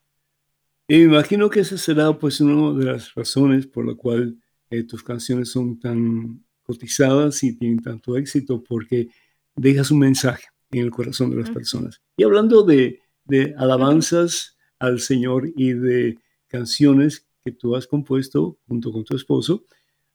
Y 0.88 0.99
me 0.99 1.05
imagino 1.05 1.49
que 1.49 1.61
esa 1.61 1.79
será 1.79 2.12
pues 2.12 2.40
una 2.40 2.79
de 2.79 2.92
las 2.92 3.14
razones 3.14 3.66
por 3.66 3.87
la 3.87 3.95
cual 3.95 4.37
eh, 4.71 4.85
tus 4.85 5.03
canciones 5.03 5.51
son 5.51 5.79
tan 5.79 6.45
cotizadas 6.62 7.42
y 7.42 7.57
tienen 7.57 7.81
tanto 7.81 8.16
éxito, 8.16 8.62
porque 8.62 9.09
dejas 9.55 9.90
un 9.90 10.01
mensaje 10.01 10.47
en 10.71 10.85
el 10.85 10.90
corazón 10.90 11.31
de 11.31 11.37
las 11.37 11.51
personas. 11.51 12.01
Y 12.16 12.25
hablando 12.25 12.62
de, 12.62 13.01
de 13.25 13.55
alabanzas 13.57 14.57
al 14.79 15.01
Señor 15.01 15.49
y 15.57 15.73
de 15.73 16.18
canciones 16.47 17.27
que 17.45 17.53
tú 17.53 17.75
has 17.77 17.87
compuesto 17.87 18.59
junto 18.66 18.92
con 18.92 19.05
tu 19.05 19.16
esposo, 19.16 19.64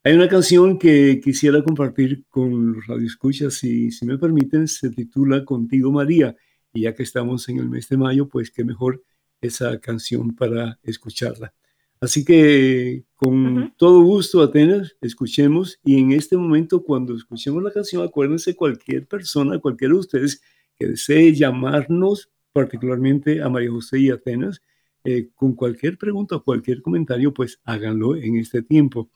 hay 0.04 0.14
una 0.14 0.28
canción 0.30 0.80
que 0.80 1.20
quisiera 1.22 1.62
compartir 1.62 2.24
con 2.30 2.74
los 2.74 2.88
radioescuchas, 2.88 3.64
y 3.64 3.92
si 3.92 4.06
me 4.06 4.18
permiten, 4.18 4.68
se 4.68 4.90
titula 4.90 5.44
Contigo 5.44 5.92
María. 5.92 6.36
Y 6.78 6.82
ya 6.82 6.94
que 6.94 7.02
estamos 7.02 7.50
en 7.50 7.58
el 7.58 7.70
mes 7.70 7.90
de 7.90 7.98
mayo, 7.98 8.28
pues 8.28 8.52
qué 8.52 8.64
mejor 8.64 9.04
esa 9.42 9.80
canción 9.80 10.36
para 10.36 10.80
escucharla. 10.84 11.52
Así 12.00 12.24
que 12.24 13.04
con 13.16 13.74
todo 13.78 14.04
gusto, 14.04 14.44
Atenas, 14.44 14.96
escuchemos. 15.02 15.80
Y 15.84 16.00
en 16.00 16.12
este 16.12 16.38
momento, 16.38 16.84
cuando 16.84 17.16
escuchemos 17.16 17.64
la 17.64 17.72
canción, 17.72 18.04
acuérdense 18.04 18.56
cualquier 18.56 19.08
persona, 19.08 19.58
cualquiera 19.58 19.96
de 19.96 20.00
ustedes 20.02 20.42
que 20.78 20.86
desee 20.86 21.34
llamarnos, 21.34 22.30
particularmente 22.54 23.42
a 23.42 23.50
María 23.50 23.72
José 23.72 24.00
y 24.00 24.12
Atenas, 24.12 24.62
eh, 25.04 25.30
con 25.34 25.56
cualquier 25.56 25.98
pregunta 25.98 26.36
o 26.36 26.44
cualquier 26.44 26.84
comentario, 26.84 27.34
pues 27.34 27.60
háganlo 27.64 28.16
en 28.16 28.38
este 28.38 28.62
tiempo. 28.62 29.10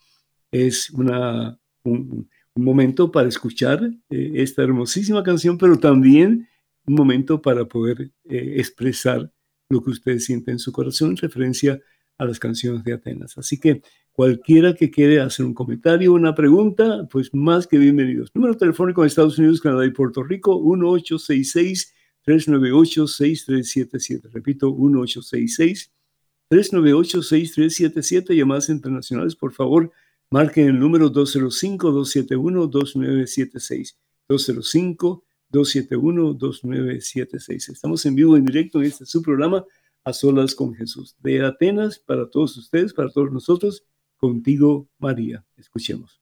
Es 0.49 0.89
una, 0.89 1.59
un, 1.83 2.27
momento 2.55 3.11
para 3.11 3.29
escuchar 3.29 3.91
eh, 4.09 4.31
esta 4.35 4.63
hermosísima 4.63 5.21
canción, 5.21 5.59
pero 5.59 5.77
también 5.77 6.47
un 6.85 6.95
momento 6.95 7.41
para 7.41 7.65
poder 7.65 8.11
eh, 8.25 8.55
expresar 8.57 9.31
lo 9.69 9.83
que 9.83 9.91
ustedes 9.91 10.25
sienten 10.25 10.53
en 10.53 10.59
su 10.59 10.71
corazón 10.71 11.11
en 11.11 11.17
referencia 11.17 11.79
a 12.17 12.25
las 12.25 12.39
canciones 12.39 12.83
de 12.83 12.93
Atenas. 12.93 13.37
Así 13.37 13.59
que 13.59 13.83
cualquiera 14.11 14.73
que 14.75 14.89
quiere 14.91 15.19
hacer 15.19 15.45
un 15.45 15.53
comentario, 15.53 16.13
una 16.13 16.35
pregunta, 16.35 17.07
pues 17.09 17.33
más 17.33 17.67
que 17.67 17.77
bienvenidos. 17.77 18.29
Número 18.33 18.57
telefónico 18.57 19.01
en 19.01 19.07
Estados 19.07 19.39
Unidos, 19.39 19.61
Canadá 19.61 19.85
y 19.85 19.91
Puerto 19.91 20.23
Rico, 20.23 20.59
1866-398-6377. 22.25 24.29
Repito, 24.31 24.69
1866-398-6377. 26.51 28.35
Llamadas 28.35 28.69
internacionales, 28.69 29.35
por 29.35 29.53
favor, 29.53 29.91
marquen 30.29 30.67
el 30.67 30.79
número 30.79 31.11
205-271-2976. 31.11 33.95
205 34.27 35.23
271-2976. 35.51 37.71
Estamos 37.71 38.05
en 38.05 38.15
vivo, 38.15 38.37
en 38.37 38.45
directo 38.45 38.79
en 38.79 38.85
este 38.85 39.05
su 39.05 39.21
programa, 39.21 39.65
A 40.03 40.13
Solas 40.13 40.55
con 40.55 40.73
Jesús. 40.73 41.15
De 41.19 41.45
Atenas, 41.45 41.99
para 41.99 42.29
todos 42.29 42.55
ustedes, 42.57 42.93
para 42.93 43.09
todos 43.09 43.31
nosotros, 43.31 43.83
contigo, 44.17 44.87
María. 44.97 45.45
Escuchemos. 45.57 46.19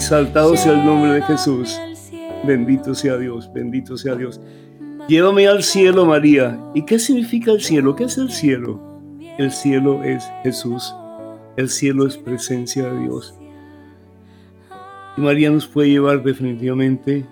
Exaltado 0.00 0.56
sea 0.56 0.72
el 0.72 0.86
nombre 0.86 1.12
de 1.12 1.22
Jesús. 1.22 1.78
Bendito 2.46 2.94
sea 2.94 3.18
Dios, 3.18 3.52
bendito 3.52 3.98
sea 3.98 4.14
Dios. 4.14 4.40
Llévame 5.08 5.46
al 5.46 5.62
cielo, 5.62 6.06
María. 6.06 6.58
¿Y 6.74 6.86
qué 6.86 6.98
significa 6.98 7.52
el 7.52 7.60
cielo? 7.60 7.94
¿Qué 7.94 8.04
es 8.04 8.16
el 8.16 8.30
cielo? 8.30 8.80
El 9.36 9.52
cielo 9.52 10.02
es 10.02 10.24
Jesús. 10.42 10.94
El 11.58 11.68
cielo 11.68 12.06
es 12.06 12.16
presencia 12.16 12.90
de 12.90 12.98
Dios. 12.98 13.34
Y 15.18 15.20
María 15.20 15.50
nos 15.50 15.66
puede 15.66 15.90
llevar 15.90 16.22
definitivamente 16.22 17.26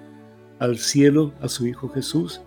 al 0.58 0.76
cielo, 0.76 1.32
a 1.40 1.48
su 1.48 1.66
Hijo 1.66 1.88
Jesús, 1.88 2.42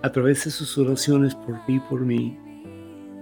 a 0.00 0.12
través 0.12 0.44
de 0.44 0.52
sus 0.52 0.78
oraciones 0.78 1.34
por 1.34 1.56
ti 1.66 1.74
y 1.74 1.80
por 1.80 2.02
mí, 2.02 2.38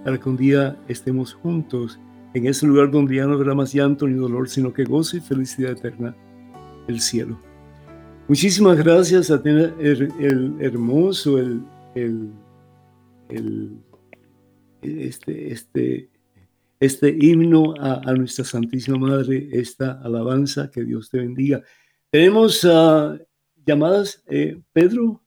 para 0.05 0.19
que 0.19 0.29
un 0.29 0.37
día 0.37 0.77
estemos 0.87 1.33
juntos 1.33 1.99
en 2.33 2.47
ese 2.47 2.65
lugar 2.65 2.91
donde 2.91 3.15
ya 3.15 3.25
no 3.25 3.33
habrá 3.33 3.53
más 3.53 3.73
llanto 3.73 4.07
ni 4.07 4.15
dolor, 4.15 4.49
sino 4.49 4.73
que 4.73 4.83
gozo 4.83 5.17
y 5.17 5.21
felicidad 5.21 5.71
eterna, 5.71 6.15
el 6.87 7.01
cielo. 7.01 7.39
Muchísimas 8.27 8.77
gracias 8.77 9.29
a 9.29 9.41
tener 9.41 9.73
el, 9.79 10.55
hermoso, 10.59 11.37
el, 11.37 11.61
el, 11.95 12.31
este, 14.81 15.51
este, 15.51 16.09
este 16.79 17.09
himno 17.19 17.73
a, 17.79 18.13
nuestra 18.13 18.45
Santísima 18.45 18.97
Madre, 18.97 19.49
esta 19.51 19.99
alabanza, 20.01 20.71
que 20.71 20.83
Dios 20.83 21.09
te 21.09 21.17
bendiga. 21.17 21.61
Tenemos 22.09 22.63
uh, 22.63 23.19
llamadas, 23.65 24.23
eh, 24.27 24.61
Pedro. 24.71 25.21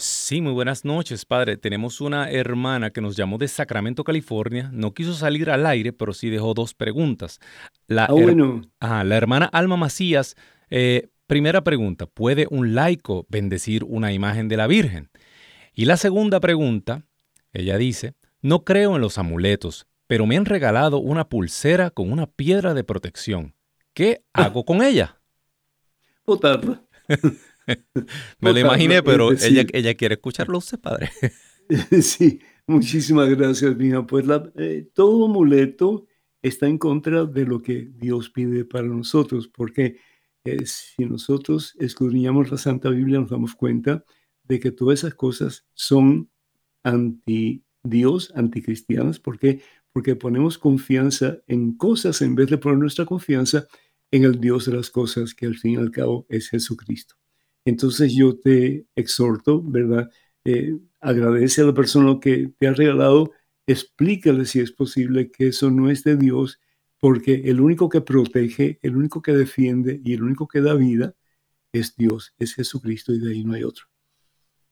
Sí, 0.00 0.40
muy 0.40 0.52
buenas 0.52 0.84
noches, 0.84 1.24
padre. 1.24 1.56
Tenemos 1.56 2.00
una 2.00 2.30
hermana 2.30 2.90
que 2.90 3.00
nos 3.00 3.16
llamó 3.16 3.36
de 3.36 3.48
Sacramento, 3.48 4.04
California. 4.04 4.70
No 4.72 4.94
quiso 4.94 5.12
salir 5.12 5.50
al 5.50 5.66
aire, 5.66 5.92
pero 5.92 6.14
sí 6.14 6.30
dejó 6.30 6.54
dos 6.54 6.72
preguntas. 6.72 7.40
La, 7.88 8.04
ah, 8.04 8.12
bueno. 8.12 8.62
la 8.80 9.16
hermana 9.16 9.46
Alma 9.46 9.76
Macías, 9.76 10.36
eh, 10.70 11.08
primera 11.26 11.64
pregunta, 11.64 12.06
¿puede 12.06 12.46
un 12.48 12.76
laico 12.76 13.26
bendecir 13.28 13.82
una 13.82 14.12
imagen 14.12 14.46
de 14.46 14.56
la 14.56 14.68
Virgen? 14.68 15.10
Y 15.74 15.86
la 15.86 15.96
segunda 15.96 16.38
pregunta, 16.38 17.04
ella 17.52 17.76
dice, 17.76 18.14
no 18.40 18.62
creo 18.62 18.94
en 18.94 19.00
los 19.00 19.18
amuletos, 19.18 19.88
pero 20.06 20.26
me 20.26 20.36
han 20.36 20.44
regalado 20.44 20.98
una 20.98 21.28
pulsera 21.28 21.90
con 21.90 22.12
una 22.12 22.28
piedra 22.28 22.72
de 22.72 22.84
protección. 22.84 23.56
¿Qué 23.94 24.22
hago 24.32 24.64
con 24.64 24.80
ella? 24.80 25.20
Me 28.40 28.52
lo 28.52 28.58
imaginé, 28.58 29.02
pero 29.02 29.32
ella, 29.32 29.64
ella 29.72 29.94
quiere 29.94 30.14
escucharlo 30.14 30.58
usted, 30.58 30.78
padre. 30.78 31.10
sí, 32.02 32.40
muchísimas 32.66 33.28
gracias, 33.30 33.76
mija. 33.76 34.06
Pues 34.06 34.24
eh, 34.56 34.88
todo 34.94 35.26
amuleto 35.26 36.06
está 36.42 36.66
en 36.66 36.78
contra 36.78 37.24
de 37.24 37.44
lo 37.44 37.62
que 37.62 37.90
Dios 37.94 38.30
pide 38.30 38.64
para 38.64 38.86
nosotros, 38.86 39.48
porque 39.48 39.98
eh, 40.44 40.64
si 40.64 41.04
nosotros 41.04 41.74
escudriñamos 41.78 42.50
la 42.50 42.58
Santa 42.58 42.90
Biblia 42.90 43.20
nos 43.20 43.30
damos 43.30 43.54
cuenta 43.54 44.04
de 44.44 44.60
que 44.60 44.70
todas 44.70 45.00
esas 45.00 45.14
cosas 45.14 45.66
son 45.74 46.30
anti 46.82 47.64
Dios, 47.82 48.32
anticristianas. 48.34 49.18
¿Por 49.18 49.38
qué? 49.38 49.60
Porque 49.92 50.16
ponemos 50.16 50.58
confianza 50.58 51.38
en 51.46 51.76
cosas 51.76 52.22
en 52.22 52.34
vez 52.34 52.48
de 52.48 52.58
poner 52.58 52.78
nuestra 52.78 53.06
confianza 53.06 53.66
en 54.10 54.24
el 54.24 54.40
Dios 54.40 54.66
de 54.66 54.72
las 54.72 54.90
cosas, 54.90 55.34
que 55.34 55.46
al 55.46 55.56
fin 55.56 55.72
y 55.72 55.76
al 55.76 55.90
cabo 55.90 56.26
es 56.28 56.48
Jesucristo. 56.48 57.16
Entonces 57.68 58.14
yo 58.14 58.38
te 58.38 58.86
exhorto, 58.94 59.62
¿verdad? 59.62 60.08
eh, 60.48 60.78
agradece 61.00 61.62
a 61.62 61.66
la 61.66 61.74
persona 61.74 62.18
que 62.20 62.50
te 62.58 62.66
ha 62.66 62.72
regalado, 62.72 63.32
explícale 63.66 64.46
si 64.46 64.60
es 64.60 64.72
posible 64.72 65.30
que 65.30 65.48
eso 65.48 65.70
no 65.70 65.90
es 65.90 66.04
de 66.04 66.16
Dios, 66.16 66.58
porque 66.98 67.42
el 67.44 67.60
único 67.60 67.88
que 67.88 68.00
protege, 68.00 68.78
el 68.82 68.96
único 68.96 69.22
que 69.22 69.32
defiende 69.32 70.00
y 70.04 70.14
el 70.14 70.22
único 70.22 70.48
que 70.48 70.60
da 70.60 70.74
vida 70.74 71.14
es 71.72 71.94
Dios, 71.96 72.34
es 72.38 72.54
Jesucristo 72.54 73.12
y 73.12 73.20
de 73.20 73.32
ahí 73.32 73.44
no 73.44 73.54
hay 73.54 73.62
otro. 73.62 73.84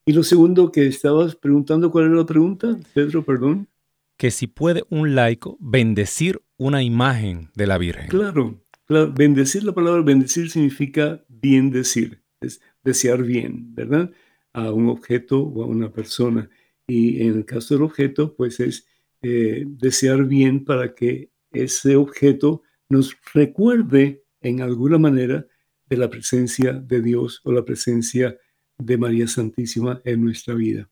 Y 0.06 0.12
lo 0.12 0.22
segundo 0.22 0.72
que 0.72 0.86
estabas 0.86 1.36
preguntando, 1.36 1.90
¿cuál 1.90 2.06
era 2.06 2.14
la 2.14 2.26
pregunta, 2.26 2.76
Pedro? 2.94 3.24
Perdón. 3.24 3.68
Que 4.16 4.30
si 4.30 4.46
puede 4.46 4.84
un 4.88 5.14
laico 5.14 5.58
bendecir 5.60 6.40
una 6.56 6.82
imagen 6.82 7.50
de 7.54 7.66
la 7.66 7.76
Virgen. 7.76 8.08
Claro, 8.08 8.64
claro. 8.86 9.12
Bendecir, 9.12 9.62
la 9.64 9.74
palabra 9.74 10.02
bendecir 10.02 10.50
significa 10.50 11.22
bien 11.28 11.70
decir, 11.70 12.22
es 12.40 12.60
desear 12.86 13.22
bien, 13.22 13.74
¿verdad? 13.74 14.10
A 14.52 14.72
un 14.72 14.88
objeto 14.88 15.42
o 15.42 15.64
a 15.64 15.66
una 15.66 15.92
persona. 15.92 16.48
Y 16.86 17.20
en 17.22 17.34
el 17.36 17.44
caso 17.44 17.74
del 17.74 17.82
objeto, 17.82 18.34
pues 18.34 18.60
es 18.60 18.86
eh, 19.22 19.64
desear 19.66 20.24
bien 20.24 20.64
para 20.64 20.94
que 20.94 21.30
ese 21.52 21.96
objeto 21.96 22.62
nos 22.88 23.16
recuerde 23.34 24.22
en 24.40 24.60
alguna 24.60 24.98
manera 24.98 25.46
de 25.88 25.96
la 25.96 26.08
presencia 26.08 26.72
de 26.72 27.02
Dios 27.02 27.40
o 27.44 27.52
la 27.52 27.64
presencia 27.64 28.38
de 28.78 28.96
María 28.96 29.26
Santísima 29.26 30.00
en 30.04 30.22
nuestra 30.22 30.54
vida. 30.54 30.88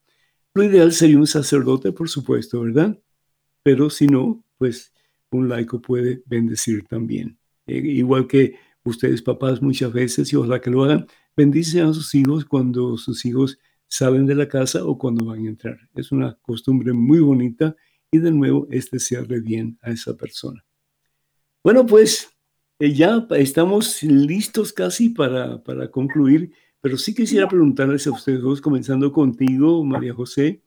Lo 0.55 0.65
ideal 0.65 0.93
sería 0.93 1.19
un 1.19 1.27
sacerdote, 1.27 1.93
por 1.93 2.09
supuesto, 2.09 2.61
¿verdad? 2.63 2.99
Pero 3.63 3.89
si 3.89 4.07
no, 4.09 4.45
pues 4.59 4.93
un 5.31 5.49
laico 5.49 5.81
puede 5.81 6.23
bendecir 6.27 6.85
también. 6.85 7.39
Eh, 7.67 7.79
igual 7.79 8.27
que 8.27 8.55
ustedes 8.85 9.22
papás 9.22 9.62
muchas 9.62 9.93
veces, 9.93 10.32
y 10.32 10.37
ojalá 10.37 10.61
que 10.61 10.70
lo 10.70 10.85
hagan, 10.85 11.07
bendicen 11.37 11.87
a 11.87 11.93
sus 11.95 12.14
hijos 12.14 12.45
cuando 12.45 12.97
sus 12.97 13.24
hijos 13.24 13.59
salen 13.89 14.26
de 14.26 14.35
la 14.35 14.49
casa 14.49 14.85
o 14.85 14.99
cuando 14.99 15.24
van 15.24 15.45
a 15.47 15.49
entrar. 15.49 15.78
Es 15.95 16.12
una 16.12 16.35
costumbre 16.43 16.93
muy 16.93 17.20
bonita 17.20 17.74
y 18.11 18.18
de 18.18 18.30
nuevo 18.30 18.66
es 18.70 18.91
desearle 18.91 19.41
bien 19.41 19.78
a 19.82 19.91
esa 19.91 20.16
persona. 20.16 20.64
Bueno, 21.62 21.87
pues 21.87 22.28
eh, 22.78 22.93
ya 22.93 23.26
estamos 23.30 24.03
listos 24.03 24.72
casi 24.72 25.11
para, 25.11 25.62
para 25.62 25.91
concluir, 25.91 26.53
pero 26.80 26.99
sí 26.99 27.14
quisiera 27.14 27.49
preguntarles 27.49 28.07
a 28.07 28.12
ustedes 28.12 28.43
dos, 28.43 28.61
comenzando 28.61 29.11
contigo, 29.11 29.82
María 29.85 30.12
José, 30.12 30.62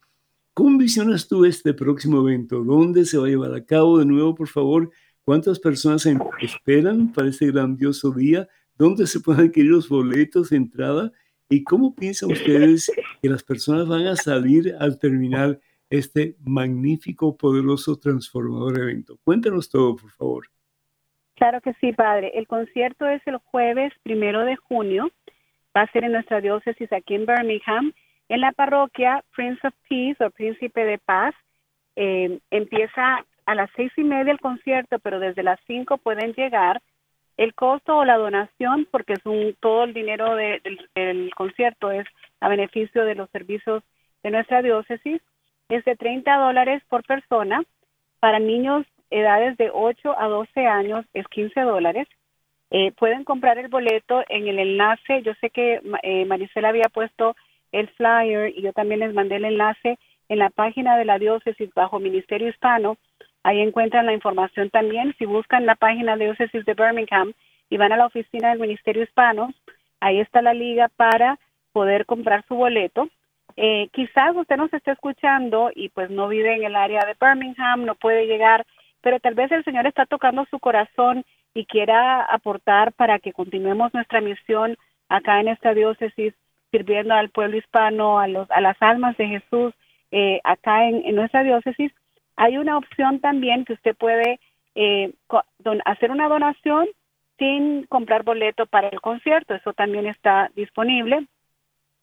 ¿cómo 0.53 0.77
visionas 0.77 1.27
tú 1.27 1.45
este 1.45 1.73
próximo 1.73 2.27
evento? 2.27 2.63
¿Dónde 2.63 3.05
se 3.05 3.17
va 3.17 3.27
a 3.27 3.29
llevar 3.29 3.53
a 3.53 3.63
cabo? 3.63 3.99
De 3.99 4.05
nuevo, 4.05 4.33
por 4.33 4.47
favor, 4.47 4.89
¿cuántas 5.27 5.59
personas 5.59 6.07
esperan 6.39 7.11
para 7.11 7.27
este 7.27 7.51
grandioso 7.51 8.11
día? 8.11 8.47
¿Dónde 8.77 9.05
se 9.07 9.19
pueden 9.19 9.47
adquirir 9.47 9.71
los 9.71 9.89
boletos 9.89 10.51
de 10.51 10.55
entrada? 10.55 11.11
¿Y 11.49 11.65
cómo 11.65 11.93
piensan 11.93 12.31
ustedes 12.31 12.89
que 13.21 13.27
las 13.27 13.43
personas 13.43 13.89
van 13.89 14.07
a 14.07 14.15
salir 14.15 14.73
al 14.79 14.97
terminar 14.97 15.59
este 15.89 16.37
magnífico, 16.45 17.35
poderoso, 17.35 17.99
transformador 17.99 18.79
evento? 18.79 19.17
Cuéntanos 19.25 19.69
todo, 19.69 19.97
por 19.97 20.11
favor. 20.11 20.47
Claro 21.35 21.59
que 21.59 21.73
sí, 21.81 21.91
padre. 21.91 22.31
El 22.33 22.47
concierto 22.47 23.05
es 23.05 23.21
el 23.25 23.35
jueves 23.35 23.91
primero 24.03 24.45
de 24.45 24.55
junio. 24.55 25.11
Va 25.75 25.81
a 25.81 25.91
ser 25.91 26.05
en 26.05 26.13
nuestra 26.13 26.39
diócesis 26.39 26.91
aquí 26.93 27.15
en 27.15 27.25
Birmingham, 27.25 27.91
en 28.29 28.39
la 28.39 28.53
parroquia 28.53 29.25
Prince 29.35 29.59
of 29.67 29.73
Peace 29.89 30.23
o 30.23 30.29
Príncipe 30.29 30.85
de 30.85 30.97
Paz. 30.99 31.35
Eh, 31.97 32.39
empieza 32.49 33.25
a 33.47 33.55
las 33.55 33.69
seis 33.75 33.91
y 33.95 34.03
media 34.03 34.33
el 34.33 34.41
concierto, 34.41 34.99
pero 34.99 35.19
desde 35.19 35.41
las 35.41 35.59
cinco 35.65 35.97
pueden 35.97 36.33
llegar. 36.33 36.81
El 37.37 37.53
costo 37.53 37.97
o 37.97 38.05
la 38.05 38.17
donación, 38.17 38.87
porque 38.91 39.13
es 39.13 39.25
un, 39.25 39.55
todo 39.59 39.85
el 39.85 39.93
dinero 39.93 40.35
del 40.35 41.31
concierto 41.35 41.91
es 41.91 42.05
a 42.41 42.49
beneficio 42.49 43.05
de 43.05 43.15
los 43.15 43.29
servicios 43.29 43.83
de 44.23 44.31
nuestra 44.31 44.61
diócesis, 44.61 45.21
es 45.69 45.85
de 45.85 45.95
30 45.95 46.35
dólares 46.35 46.83
por 46.89 47.03
persona. 47.05 47.63
Para 48.19 48.39
niños 48.39 48.85
edades 49.11 49.55
de 49.57 49.69
8 49.73 50.19
a 50.19 50.27
12 50.27 50.65
años 50.65 51.05
es 51.13 51.25
15 51.27 51.61
dólares. 51.61 52.07
Eh, 52.69 52.91
pueden 52.93 53.23
comprar 53.23 53.57
el 53.59 53.69
boleto 53.69 54.23
en 54.27 54.47
el 54.47 54.59
enlace. 54.59 55.21
Yo 55.21 55.33
sé 55.39 55.51
que 55.51 55.79
eh, 56.03 56.25
Maricela 56.25 56.69
había 56.69 56.89
puesto 56.91 57.35
el 57.71 57.87
flyer 57.89 58.51
y 58.57 58.61
yo 58.61 58.73
también 58.73 58.99
les 58.99 59.13
mandé 59.13 59.37
el 59.37 59.45
enlace 59.45 59.97
en 60.27 60.39
la 60.39 60.49
página 60.49 60.97
de 60.97 61.05
la 61.05 61.17
diócesis 61.17 61.73
bajo 61.73 61.99
Ministerio 61.99 62.49
Hispano. 62.49 62.97
Ahí 63.43 63.61
encuentran 63.61 64.05
la 64.05 64.13
información 64.13 64.69
también. 64.69 65.15
Si 65.17 65.25
buscan 65.25 65.65
la 65.65 65.75
página 65.75 66.15
de 66.15 66.25
diócesis 66.25 66.65
de 66.65 66.73
Birmingham 66.73 67.33
y 67.69 67.77
van 67.77 67.91
a 67.91 67.97
la 67.97 68.05
oficina 68.05 68.49
del 68.49 68.59
Ministerio 68.59 69.03
Hispano, 69.03 69.53
ahí 69.99 70.19
está 70.19 70.41
la 70.41 70.53
liga 70.53 70.89
para 70.95 71.39
poder 71.71 72.05
comprar 72.05 72.43
su 72.47 72.55
boleto. 72.55 73.09
Eh, 73.55 73.89
quizás 73.93 74.35
usted 74.35 74.57
nos 74.57 74.73
esté 74.73 74.91
escuchando 74.91 75.71
y 75.73 75.89
pues 75.89 76.09
no 76.09 76.27
vive 76.27 76.55
en 76.55 76.63
el 76.63 76.75
área 76.75 77.05
de 77.05 77.15
Birmingham, 77.19 77.85
no 77.85 77.95
puede 77.95 78.27
llegar 78.27 78.65
pero 79.01 79.21
tal 79.21 79.35
vez 79.35 79.51
el 79.53 79.63
Señor 79.63 79.87
está 79.87 80.05
tocando 80.05 80.45
su 80.49 80.59
corazón 80.59 81.23
y 81.53 81.65
quiera 81.65 82.23
aportar 82.23 82.91
para 82.91 83.19
que 83.19 83.31
continuemos 83.31 83.93
nuestra 83.93 84.19
misión 84.19 84.75
acá 85.07 85.39
en 85.39 85.47
esta 85.47 85.73
diócesis, 85.73 86.33
sirviendo 86.71 87.13
al 87.13 87.29
pueblo 87.29 87.57
hispano, 87.57 88.19
a, 88.19 88.27
los, 88.27 88.51
a 88.51 88.59
las 88.59 88.75
almas 88.81 89.15
de 89.15 89.27
Jesús 89.27 89.73
eh, 90.11 90.41
acá 90.43 90.89
en, 90.89 91.15
nuestra 91.15 91.43
diócesis. 91.43 91.93
Hay 92.37 92.57
una 92.57 92.77
opción 92.77 93.19
también 93.19 93.65
que 93.65 93.73
usted 93.73 93.95
puede 93.95 94.39
eh, 94.75 95.13
hacer 95.85 96.11
una 96.11 96.29
donación 96.29 96.87
sin 97.37 97.85
comprar 97.87 98.23
boleto 98.23 98.65
para 98.65 98.87
el 98.87 99.01
concierto, 99.01 99.53
eso 99.53 99.73
también 99.73 100.07
está 100.07 100.49
disponible. 100.55 101.27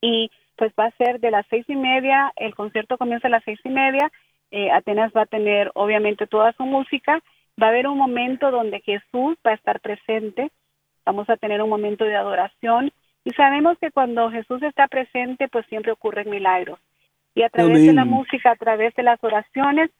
Y 0.01 0.31
pues 0.57 0.73
va 0.79 0.87
a 0.87 0.97
ser 0.97 1.19
de 1.19 1.31
las 1.31 1.47
seis 1.49 1.65
y 1.69 1.75
media, 1.75 2.33
el 2.37 2.55
concierto 2.55 2.99
comienza 2.99 3.29
a 3.29 3.31
las 3.31 3.45
seis 3.45 3.59
y 3.65 3.71
media 3.71 4.13
eh, 4.57 4.71
Atenas 4.71 5.13
va 5.17 5.23
a 5.23 5.27
tener 5.27 5.73
obviamente 5.75 6.29
toda 6.29 6.53
su 6.53 6.63
música, 6.65 7.21
va 7.61 7.67
a 7.67 7.71
haber 7.71 7.89
un 7.89 7.99
momento 7.99 8.53
donde 8.53 8.81
Jesús 8.83 9.37
va 9.45 9.51
a 9.51 9.55
estar 9.55 9.81
presente, 9.81 10.53
vamos 11.05 11.29
a 11.29 11.37
tener 11.37 11.61
un 11.61 11.69
momento 11.69 12.05
de 12.05 12.15
adoración. 12.15 12.93
Y 13.25 13.31
sabemos 13.31 13.77
que 13.79 13.91
cuando 13.91 14.31
Jesús 14.31 14.63
está 14.63 14.87
presente 14.87 15.49
pues 15.49 15.67
siempre 15.67 15.91
ocurren 15.91 16.31
milagros. 16.31 16.79
Y 17.35 17.43
a 17.43 17.49
través 17.49 17.85
de 17.85 17.95
la 17.95 18.05
música, 18.05 18.53
a 18.53 18.57
través 18.57 18.95
de 18.95 19.03
las 19.03 19.19
oraciones, 19.25 19.91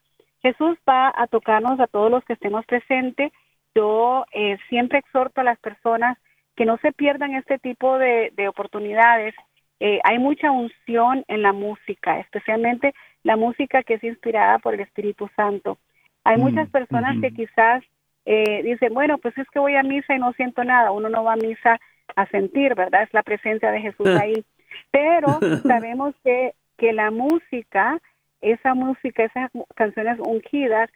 Jesús 0.45 0.77
va 0.87 1.11
a 1.17 1.27
tocarnos 1.27 1.81
a 1.81 1.87
todos 1.87 2.11
los 2.11 2.23
que 2.25 2.35
estemos 2.35 2.67
presentes. 2.67 3.33
Yo 3.75 4.27
eh, 4.33 4.59
siempre 4.69 4.99
exhorto 4.99 5.41
a 5.41 5.45
las 5.45 5.59
personas 5.59 6.19
que 6.55 6.67
no 6.67 6.77
se 6.79 6.93
pierdan 6.93 7.35
este 7.35 7.59
tipo 7.59 7.99
de, 7.99 8.31
oportunidades. 8.47 9.35
Eh, 9.81 10.01
hay 10.05 10.19
mucha 10.19 10.51
unción 10.51 11.25
en 11.29 11.41
la 11.41 11.55
música, 11.55 12.21
especialmente 12.21 12.95
la 13.23 13.37
música 13.37 13.83
que 13.83 13.95
es 13.95 14.05
inspirada 14.05 14.59
por 14.59 14.75
el 14.75 14.81
Espíritu 14.81 15.31
Santo. 15.35 15.79
Hay 16.25 16.37
muchas 16.37 16.69
mm, 16.69 16.73
personas 16.73 17.17
que 17.23 17.31
quizás 17.31 17.83
eh, 18.27 18.63
dicen, 18.63 18.93
bueno, 18.93 19.17
pues 19.17 19.37
es 19.39 19.49
que 19.49 19.59
voy 19.59 19.77
a 19.77 19.83
misa 19.83 20.15
y 20.15 20.19
no 20.19 20.35
siento 20.35 20.63
nada. 20.63 20.93
Uno 20.93 21.09
no 21.09 21.25
va 21.25 21.33
a 21.33 21.37
misa 21.37 21.81
a 22.17 22.27
sentir, 22.27 22.75
¿verdad? 22.75 23.03
Es 23.03 23.15
la 23.15 23.23
presencia 23.23 23.71
de 23.71 23.81
Jesús 23.81 24.09
ahí. 24.09 24.45
Pero 24.91 25.29
sabemos 25.67 26.15
que, 26.23 26.53
que 26.77 26.93
la 26.93 27.11
música, 27.11 27.99
esa 28.45 28.75
música, 28.75 29.25
esas 29.25 29.51
canciones 29.75 30.19
ungidas, 30.21 30.91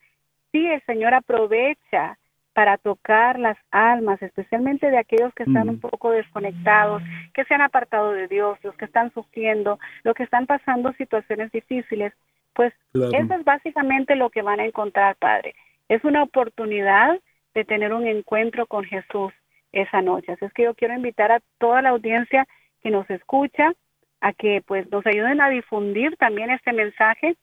sí 0.53 0.67
el 0.67 0.83
Señor 0.85 1.15
aprovecha 1.15 2.19
para 2.53 2.77
tocar 2.77 3.39
las 3.39 3.57
almas, 3.71 4.21
especialmente 4.21 4.91
de 4.91 4.99
aquellos 4.99 5.33
que 5.35 5.45
están 5.45 5.69
un 5.69 5.77
mm. 5.77 5.81
poco 5.81 6.11
desconectados, 6.11 7.03
que 7.33 7.45
se 7.45 7.55
han 7.55 7.61
apartado 7.61 8.13
de 8.13 8.27
Dios, 8.27 8.59
los 8.65 8.75
que 8.75 8.85
están 8.85 9.13
sufriendo, 9.13 9.79
los 10.03 10.15
que 10.15 10.25
están 10.25 10.47
pasando 10.47 10.93
situaciones 10.95 11.53
difíciles, 11.53 12.13
pues 12.55 12.75
eso 12.93 13.35
es 13.35 13.45
básicamente 13.45 14.17
lo 14.17 14.31
que 14.31 14.43
van 14.43 14.59
a 14.59 14.65
encontrar, 14.65 15.15
Padre. 15.17 15.55
Es 15.89 16.03
una 16.03 16.25
oportunidad 16.25 17.21
de 17.55 17.65
tener 17.65 17.93
un 17.93 18.07
encuentro 18.07 18.67
con 18.67 18.85
Jesús 18.85 19.33
esa 19.71 20.03
noche. 20.03 20.33
Así 20.33 20.45
es 20.45 20.53
que 20.53 20.65
yo 20.65 20.75
quiero 20.75 20.95
invitar 20.95 21.31
a 21.31 21.41
toda 21.59 21.81
la 21.81 21.91
audiencia 21.91 22.47
que 22.83 22.91
nos 22.91 23.09
escucha 23.11 23.73
a 24.21 24.33
que 24.33 24.63
pues 24.67 24.91
nos 24.91 25.07
ayuden 25.07 25.41
a 25.41 25.49
difundir 25.49 26.17
también 26.17 26.51
este 26.51 26.73
mensaje. 26.73 27.37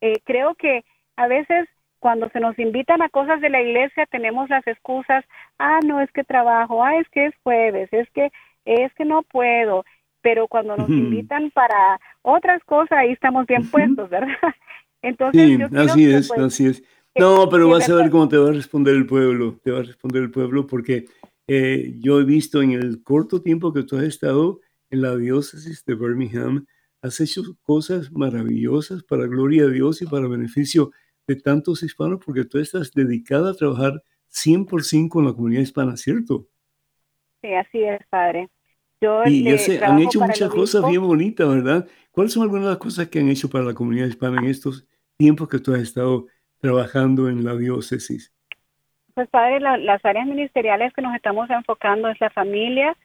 Eh, 0.00 0.20
creo 0.24 0.54
que 0.54 0.84
a 1.16 1.26
veces 1.26 1.68
cuando 1.98 2.28
se 2.30 2.40
nos 2.40 2.58
invitan 2.58 3.02
a 3.02 3.08
cosas 3.08 3.40
de 3.40 3.50
la 3.50 3.62
iglesia 3.62 4.06
tenemos 4.06 4.48
las 4.48 4.66
excusas, 4.66 5.24
ah, 5.58 5.80
no 5.84 6.00
es 6.00 6.10
que 6.12 6.24
trabajo, 6.24 6.84
ah, 6.84 6.96
es 6.96 7.08
que 7.08 7.26
es 7.26 7.34
jueves, 7.42 7.88
es 7.92 8.08
que 8.10 8.30
es 8.64 8.92
que 8.94 9.04
no 9.04 9.22
puedo, 9.22 9.84
pero 10.20 10.48
cuando 10.48 10.76
nos 10.76 10.88
invitan 10.88 11.50
para 11.52 12.00
otras 12.22 12.62
cosas 12.64 12.98
ahí 12.98 13.12
estamos 13.12 13.46
bien 13.46 13.68
puestos, 13.70 14.10
¿verdad? 14.10 14.28
Entonces, 15.02 15.58
sí, 15.58 15.76
así 15.76 16.12
es, 16.12 16.28
pues, 16.28 16.40
así 16.40 16.66
es. 16.66 16.82
No, 17.18 17.48
pero 17.48 17.68
vas 17.68 17.88
a 17.88 17.94
ver 17.94 18.10
cómo 18.10 18.28
te 18.28 18.36
va 18.36 18.48
a 18.48 18.52
responder 18.52 18.94
el 18.94 19.06
pueblo, 19.06 19.58
te 19.62 19.70
va 19.70 19.78
a 19.78 19.82
responder 19.82 20.22
el 20.22 20.30
pueblo 20.30 20.66
porque 20.66 21.06
eh, 21.46 21.94
yo 22.00 22.20
he 22.20 22.24
visto 22.24 22.60
en 22.60 22.72
el 22.72 23.02
corto 23.04 23.40
tiempo 23.40 23.72
que 23.72 23.84
tú 23.84 23.96
has 23.96 24.04
estado 24.04 24.60
en 24.90 25.02
la 25.02 25.16
diócesis 25.16 25.84
de 25.84 25.94
Birmingham, 25.94 26.66
has 27.02 27.20
hecho 27.20 27.42
cosas 27.62 28.10
maravillosas 28.12 29.02
para 29.02 29.26
gloria 29.26 29.64
a 29.64 29.68
Dios 29.68 30.02
y 30.02 30.06
para 30.06 30.28
beneficio 30.28 30.90
de 31.26 31.36
tantos 31.36 31.82
hispanos 31.82 32.20
porque 32.24 32.44
tú 32.44 32.58
estás 32.58 32.92
dedicada 32.92 33.50
a 33.50 33.54
trabajar 33.54 34.02
100% 34.30 35.08
con 35.08 35.24
la 35.24 35.32
comunidad 35.32 35.62
hispana, 35.62 35.96
¿cierto? 35.96 36.46
Sí, 37.42 37.52
así 37.54 37.82
es, 37.82 38.00
padre. 38.08 38.48
y 39.26 39.44
ya 39.44 39.58
se 39.58 39.84
han 39.84 40.00
hecho 40.00 40.20
muchas 40.20 40.50
cosas 40.50 40.88
bien 40.88 41.02
bonitas, 41.02 41.48
¿verdad? 41.48 41.86
¿Cuáles 42.10 42.32
son 42.32 42.42
algunas 42.42 42.64
de 42.64 42.70
las 42.70 42.78
cosas 42.78 43.08
que 43.08 43.20
han 43.20 43.28
hecho 43.28 43.48
para 43.48 43.64
la 43.64 43.74
comunidad 43.74 44.06
hispana 44.06 44.40
en 44.40 44.48
estos 44.48 44.86
tiempos 45.16 45.48
que 45.48 45.58
tú 45.58 45.74
has 45.74 45.80
estado 45.80 46.26
trabajando 46.58 47.28
en 47.28 47.44
la 47.44 47.54
diócesis? 47.56 48.32
Pues 49.14 49.28
padre, 49.28 49.60
las 49.60 50.04
áreas 50.04 50.26
ministeriales 50.26 50.92
que 50.92 51.02
nos 51.02 51.14
estamos 51.14 51.48
enfocando 51.50 52.08
es 52.08 52.20
la 52.20 52.30
familia, 52.30 52.96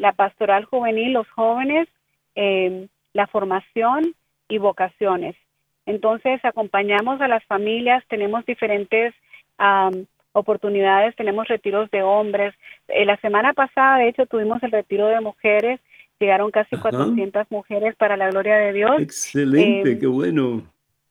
la 0.00 0.12
pastoral 0.12 0.64
juvenil, 0.64 1.12
los 1.12 1.28
jóvenes, 1.30 1.86
eh, 2.34 2.88
la 3.12 3.26
formación 3.26 4.14
y 4.48 4.56
vocaciones. 4.56 5.36
Entonces, 5.84 6.42
acompañamos 6.42 7.20
a 7.20 7.28
las 7.28 7.44
familias, 7.44 8.02
tenemos 8.08 8.44
diferentes 8.46 9.14
oportunidades, 10.32 11.14
tenemos 11.16 11.46
retiros 11.48 11.90
de 11.90 12.02
hombres. 12.02 12.54
Eh, 12.88 13.04
la 13.04 13.18
semana 13.18 13.52
pasada, 13.52 13.98
de 13.98 14.08
hecho, 14.08 14.24
tuvimos 14.24 14.62
el 14.62 14.72
retiro 14.72 15.06
de 15.08 15.20
mujeres, 15.20 15.80
llegaron 16.18 16.50
casi 16.50 16.76
400 16.76 17.46
mujeres 17.50 17.94
para 17.96 18.16
la 18.16 18.30
gloria 18.30 18.56
de 18.56 18.72
Dios. 18.72 19.00
Excelente, 19.00 19.92
em, 19.92 19.98
qué 19.98 20.06
bueno. 20.06 20.62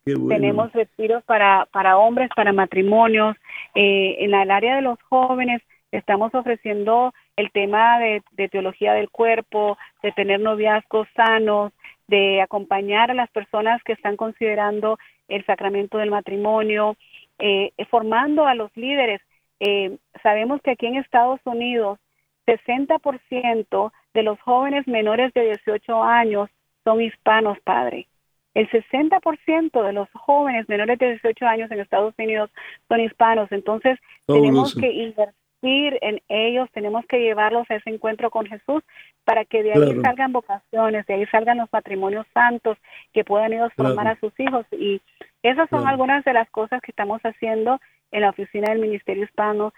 Qué 0.04 0.16
bueno. 0.16 0.30
Tenemos 0.30 0.74
retiros 0.74 1.24
para, 1.26 1.68
para 1.72 1.98
hombres, 1.98 2.30
para 2.36 2.54
matrimonios. 2.54 3.36
Eh, 3.76 4.16
en 4.20 4.34
el 4.34 4.50
área 4.50 4.78
de 4.78 4.82
los 4.82 4.98
jóvenes 5.10 5.62
estamos 5.92 6.34
ofreciendo 6.34 7.14
el 7.40 7.52
tema 7.52 8.00
de, 8.00 8.22
de 8.32 8.50
teología 8.50 8.94
del 8.94 9.10
cuerpo, 9.10 9.78
de 10.04 10.12
tener 10.12 10.42
noviazgos 10.42 11.08
sanos, 11.16 11.72
de 12.08 12.42
acompañar 12.42 13.12
a 13.12 13.14
las 13.14 13.30
personas 13.30 13.82
que 13.84 13.94
están 13.94 14.18
considerando 14.18 14.98
el 15.30 15.46
sacramento 15.46 16.00
del 16.00 16.12
matrimonio, 16.12 16.98
eh, 17.38 17.72
formando 17.90 18.46
a 18.46 18.56
los 18.56 18.76
líderes. 18.76 19.22
Eh, 19.62 19.98
sabemos 20.22 20.62
que 20.62 20.72
aquí 20.72 20.88
en 20.88 20.98
Estados 20.98 21.40
Unidos 21.46 21.98
60% 22.46 23.92
de 24.14 24.24
los 24.24 24.38
jóvenes 24.42 24.86
menores 24.88 25.34
de 25.34 25.46
18 25.46 26.04
años 26.04 26.50
son 26.84 27.02
hispanos, 27.02 27.58
padre. 27.62 28.08
El 28.54 28.70
60% 28.70 29.82
de 29.82 29.94
los 29.94 30.10
jóvenes 30.12 30.68
menores 30.68 31.00
de 31.00 31.12
18 31.12 31.46
años 31.46 31.72
en 31.72 31.80
Estados 31.80 32.14
Unidos 32.18 32.50
son 32.90 33.00
hispanos. 33.00 33.50
Entonces, 33.54 33.98
tenemos 34.26 34.76
que 34.76 34.92
invertir 34.92 35.39
en 35.62 36.22
ellos, 36.30 36.70
tenemos 36.72 37.05
que 37.05 37.20
llevarlos 37.20 37.70
a 37.70 37.76
ese 37.76 37.89
encuentro 37.89 38.30
con 38.30 38.45
Jesús 38.45 38.84
para 39.26 39.45
que 39.45 39.62
de 39.64 39.74
ahí 39.74 40.01
salgan 40.01 40.32
vocaciones, 40.32 41.05
de 41.05 41.14
ahí 41.14 41.26
salgan 41.28 41.57
los 41.57 41.72
matrimonios 41.72 42.26
santos, 42.34 42.78
que 43.14 43.24
puedan 43.24 43.53
ellos 43.53 43.72
formar 43.76 44.07
a 44.07 44.20
sus 44.20 44.32
hijos. 44.39 44.66
Y 44.72 45.01
esas 45.43 45.70
son 45.70 45.88
algunas 45.88 46.24
de 46.24 46.34
las 46.34 46.49
cosas 46.49 46.82
que 46.82 46.91
estamos 46.91 47.22
haciendo 47.22 47.80
en 48.12 48.22
la 48.22 48.30
oficina 48.30 48.72
del 48.72 48.80
Ministerio 48.80 49.24
Hispano, 49.24 49.74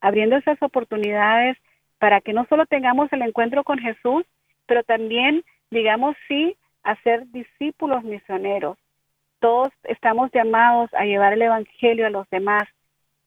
abriendo 0.00 0.36
esas 0.36 0.62
oportunidades 0.62 1.58
para 1.98 2.20
que 2.20 2.32
no 2.32 2.46
solo 2.46 2.66
tengamos 2.66 3.12
el 3.12 3.22
encuentro 3.22 3.64
con 3.64 3.78
Jesús, 3.78 4.24
pero 4.66 4.82
también, 4.82 5.44
digamos, 5.70 6.16
sí, 6.28 6.56
a 6.82 6.96
ser 7.02 7.26
discípulos 7.30 8.02
misioneros. 8.04 8.78
Todos 9.40 9.70
estamos 9.84 10.30
llamados 10.32 10.92
a 10.94 11.04
llevar 11.04 11.34
el 11.34 11.42
Evangelio 11.42 12.06
a 12.06 12.10
los 12.10 12.28
demás 12.30 12.62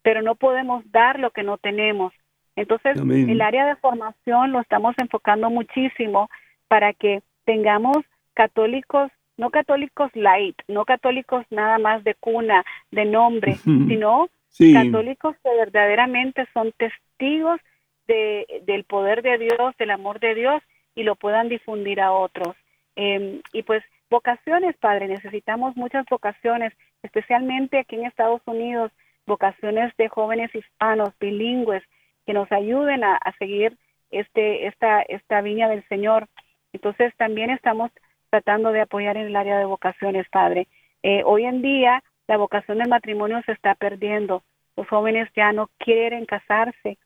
pero 0.05 0.21
no 0.21 0.35
podemos 0.35 0.83
dar 0.91 1.19
lo 1.19 1.31
que 1.31 1.41
no 1.41 1.57
tenemos. 1.57 2.13
Entonces, 2.55 2.95
el 2.95 3.41
área 3.41 3.65
de 3.65 3.75
formación 3.77 4.51
lo 4.51 4.61
estamos 4.61 4.93
enfocando 4.99 5.49
muchísimo 5.49 6.29
para 6.67 6.93
que 6.93 7.23
tengamos 7.43 7.97
católicos, 8.35 9.11
no 9.35 9.49
católicos 9.49 10.11
light, 10.13 10.55
no 10.67 10.85
católicos 10.85 11.43
nada 11.49 11.79
más 11.79 12.03
de 12.03 12.13
cuna, 12.13 12.63
de 12.91 13.05
nombre, 13.05 13.55
sino 13.63 14.29
católicos 14.73 15.35
que 15.43 15.49
verdaderamente 15.57 16.47
son 16.53 16.71
testigos 16.73 17.59
de, 18.07 18.45
del 18.67 18.83
poder 18.83 19.23
de 19.23 19.39
Dios, 19.39 19.75
del 19.79 19.89
amor 19.89 20.19
de 20.19 20.35
Dios 20.35 20.61
y 20.93 21.01
lo 21.01 21.15
puedan 21.15 21.49
difundir 21.49 21.99
a 21.99 22.11
otros. 22.11 22.55
Em, 22.95 23.41
y 23.53 23.63
pues 23.63 23.83
vocaciones, 24.11 24.77
Padre, 24.77 25.07
necesitamos 25.07 25.75
muchas 25.75 26.05
vocaciones, 26.11 26.73
especialmente 27.01 27.79
aquí 27.79 27.95
en 27.95 28.05
Estados 28.05 28.43
Unidos 28.45 28.91
vocaciones 29.25 29.93
de 29.97 30.09
jóvenes 30.09 30.53
hispanos 30.53 31.09
bilingües 31.19 31.83
que 32.25 32.33
nos 32.33 32.51
ayuden 32.51 33.03
a, 33.03 33.19
seguir 33.37 33.77
este 34.11 34.67
esta 34.67 35.01
esta 35.03 35.41
viña 35.41 35.67
del 35.69 35.87
Señor. 35.87 36.27
Entonces 36.73 37.13
también 37.17 37.49
estamos 37.49 37.91
tratando 38.29 38.71
de 38.71 38.81
apoyar 38.81 39.17
en 39.17 39.27
el 39.27 39.35
área 39.35 39.57
de 39.57 39.65
vocaciones, 39.65 40.27
Padre. 40.31 40.67
Eh, 41.03 41.21
hoy 41.25 41.45
en 41.45 41.61
día 41.61 42.03
la 42.27 42.37
vocación 42.37 42.79
del 42.79 42.89
matrimonio 42.89 43.41
se 43.45 43.51
está 43.51 43.75
perdiendo. 43.75 44.43
Los 44.75 44.87
jóvenes 44.87 45.29
ya 45.35 45.53
no 45.53 45.69
quieren 45.77 46.25
casarse 46.25 46.97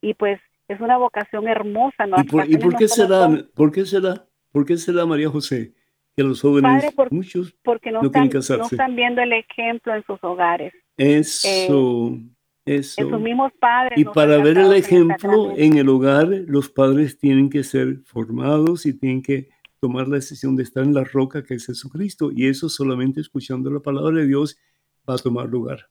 y 0.00 0.14
pues 0.14 0.40
es 0.68 0.80
una 0.80 0.96
vocación 0.96 1.46
hermosa. 1.46 2.06
¿no? 2.06 2.16
¿Y 2.20 2.56
por, 2.56 2.76
qué 2.76 2.88
será? 2.88 3.28
¿Por 3.54 3.70
qué 3.70 3.84
será? 3.84 4.26
¿Por 4.50 4.64
qué 4.64 4.76
será 4.76 5.06
María 5.06 5.28
José 5.28 5.74
que 6.14 6.22
los 6.22 6.42
jóvenes 6.42 6.94
muchos 7.10 7.54
porque 7.62 7.90
no, 7.90 8.02
están, 8.02 8.28
no 8.28 8.64
están 8.64 8.96
viendo 8.96 9.22
el 9.22 9.32
ejemplo 9.32 9.94
en 9.94 10.04
sus 10.04 10.22
hogares? 10.22 10.74
Eso, 10.96 12.18
eso. 12.64 13.08
Sus 13.08 13.20
mismos 13.20 13.52
padres. 13.58 13.98
Y 13.98 14.04
para 14.04 14.38
ver 14.38 14.58
el 14.58 14.72
ejemplo 14.74 15.52
en 15.56 15.78
el 15.78 15.88
hogar, 15.88 16.28
los 16.28 16.68
padres 16.68 17.18
tienen 17.18 17.50
que 17.50 17.64
ser 17.64 17.98
formados 18.04 18.86
y 18.86 18.98
tienen 18.98 19.22
que 19.22 19.48
tomar 19.80 20.06
la 20.06 20.16
decisión 20.16 20.54
de 20.54 20.62
estar 20.62 20.84
en 20.84 20.94
la 20.94 21.04
roca 21.04 21.42
que 21.42 21.54
es 21.54 21.66
Jesucristo. 21.66 22.30
Y 22.32 22.48
eso 22.48 22.68
solamente 22.68 23.20
escuchando 23.20 23.70
la 23.70 23.80
palabra 23.80 24.18
de 24.18 24.26
Dios 24.26 24.56
va 25.08 25.14
a 25.14 25.18
tomar 25.18 25.46
lugar. 25.46 25.86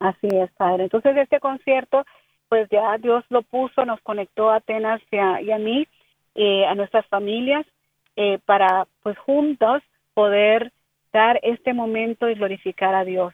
Así 0.00 0.28
es, 0.30 0.50
Padre. 0.52 0.84
Entonces 0.84 1.16
este 1.16 1.40
concierto, 1.40 2.04
pues 2.48 2.68
ya 2.70 2.98
Dios 2.98 3.24
lo 3.30 3.42
puso, 3.42 3.86
nos 3.86 4.00
conectó 4.02 4.50
a 4.50 4.56
Atenas 4.56 5.00
y 5.10 5.16
a, 5.50 5.58
mí, 5.58 5.88
eh, 6.34 6.66
a 6.66 6.74
nuestras 6.74 7.06
familias, 7.06 7.64
eh, 8.16 8.38
para 8.44 8.86
pues 9.02 9.16
juntos 9.18 9.82
poder 10.12 10.72
dar 11.12 11.40
este 11.42 11.72
momento 11.72 12.28
y 12.28 12.34
glorificar 12.34 12.94
a 12.94 13.04
Dios. 13.04 13.32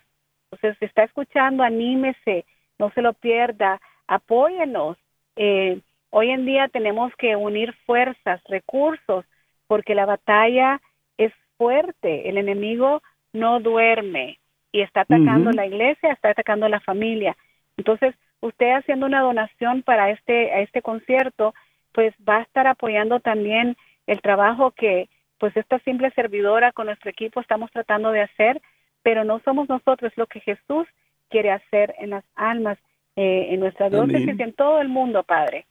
Entonces, 0.51 0.77
si 0.79 0.85
está 0.87 1.05
escuchando, 1.05 1.63
anímese, 1.63 2.45
no 2.79 2.91
se 2.91 3.03
lo 3.03 3.13
pierda, 3.13 3.81
apóyenos. 4.09 4.97
Eh, 5.37 5.81
hoy 6.11 6.31
en 6.31 6.45
día 6.45 6.69
tenemos 6.69 7.15
que 7.17 7.37
unir 7.37 7.73
fuerzas, 7.87 8.43
recursos, 8.49 9.25
porque 9.69 9.95
la 9.95 10.07
batalla 10.07 10.81
es 11.19 11.33
fuerte. 11.57 12.29
El 12.29 12.37
enemigo 12.37 13.01
no 13.33 13.61
duerme 13.61 14.41
y 14.73 14.81
está 14.81 15.03
atacando 15.03 15.53
la 15.53 15.67
iglesia, 15.67 16.13
está 16.13 16.31
atacando 16.31 16.69
la 16.69 16.81
familia. 16.81 17.37
Entonces, 17.77 18.15
usted 18.41 18.73
haciendo 18.73 19.07
una 19.07 19.21
donación 19.21 19.83
para 19.83 20.11
este 20.11 20.53
a 20.53 20.61
este 20.61 20.83
concierto, 20.83 21.55
pues 21.93 22.13
va 22.29 22.39
a 22.39 22.43
estar 22.43 22.67
apoyando 22.67 23.21
también 23.21 23.77
el 24.07 24.21
trabajo 24.21 24.73
que 24.73 25.09
pues 25.39 25.57
esta 25.57 25.79
simple 25.81 26.11
servidora 26.11 26.73
con 26.73 26.87
nuestro 26.87 27.11
equipo 27.11 27.41
estamos 27.41 27.71
tratando 27.71 28.11
de 28.11 28.23
hacer 28.23 28.61
pero 29.03 29.25
no 29.25 29.41
somos 29.45 29.69
nosotros 29.69 30.13
lo 30.17 30.27
que 30.27 30.41
Jesús 30.41 30.87
quiere 31.29 31.51
hacer 31.51 31.95
en 31.99 32.11
las 32.11 32.25
almas, 32.35 32.79
eh, 33.17 33.49
en 33.51 33.61
nuestra 33.61 33.89
diócesis 33.89 34.39
y 34.39 34.43
en 34.43 34.53
todo 34.53 34.81
el 34.81 34.89
mundo, 34.89 35.23
Padre. 35.23 35.67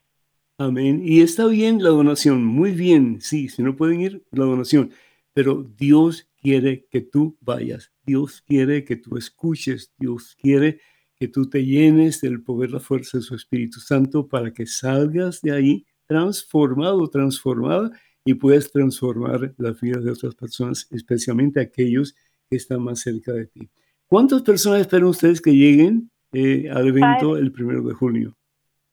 Amén. 0.57 1.01
Y 1.03 1.21
está 1.21 1.47
bien 1.47 1.82
la 1.82 1.89
donación, 1.89 2.43
muy 2.43 2.71
bien, 2.71 3.21
sí, 3.21 3.47
si 3.47 3.63
no 3.63 3.75
pueden 3.75 4.01
ir, 4.01 4.23
la 4.32 4.45
donación, 4.45 4.91
pero 5.34 5.63
Dios 5.77 6.30
quiere 6.41 6.86
que 6.91 7.01
tú 7.01 7.38
vayas, 7.39 7.91
Dios 8.05 8.41
quiere 8.41 8.84
que 8.84 8.97
tú 8.97 9.17
escuches, 9.17 9.93
Dios 9.97 10.36
quiere 10.41 10.80
que 11.15 11.27
tú 11.27 11.49
te 11.49 11.65
llenes 11.65 12.21
del 12.21 12.41
poder, 12.41 12.71
la 12.71 12.80
fuerza 12.80 13.17
de 13.17 13.23
su 13.23 13.36
Espíritu 13.36 13.80
Santo 13.80 14.27
para 14.27 14.51
que 14.51 14.65
salgas 14.65 15.41
de 15.41 15.51
ahí 15.51 15.86
transformado, 16.07 17.07
transformada 17.09 17.91
y 18.25 18.34
puedas 18.34 18.71
transformar 18.71 19.53
las 19.57 19.80
vidas 19.80 20.03
de 20.03 20.11
otras 20.11 20.36
personas, 20.36 20.88
especialmente 20.91 21.59
aquellos 21.59 22.13
que 22.13 22.28
está 22.56 22.78
más 22.78 23.02
cerca 23.02 23.32
de 23.32 23.47
ti. 23.47 23.70
¿Cuántas 24.08 24.41
personas 24.41 24.82
esperan 24.82 25.06
ustedes 25.06 25.41
que 25.41 25.52
lleguen 25.52 26.10
eh, 26.34 26.70
al 26.72 26.88
evento 26.88 27.38
el 27.38 27.52
primero 27.52 27.82
de 27.84 27.93
junio? 27.93 28.36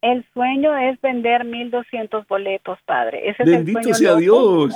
El 0.02 0.24
sueño 0.34 0.76
es 0.76 1.00
vender 1.00 1.42
1.200 1.42 2.26
boletos, 2.28 2.78
Padre. 2.84 3.34
bendito 3.44 3.94
sea 3.94 4.14
Dios. 4.16 4.74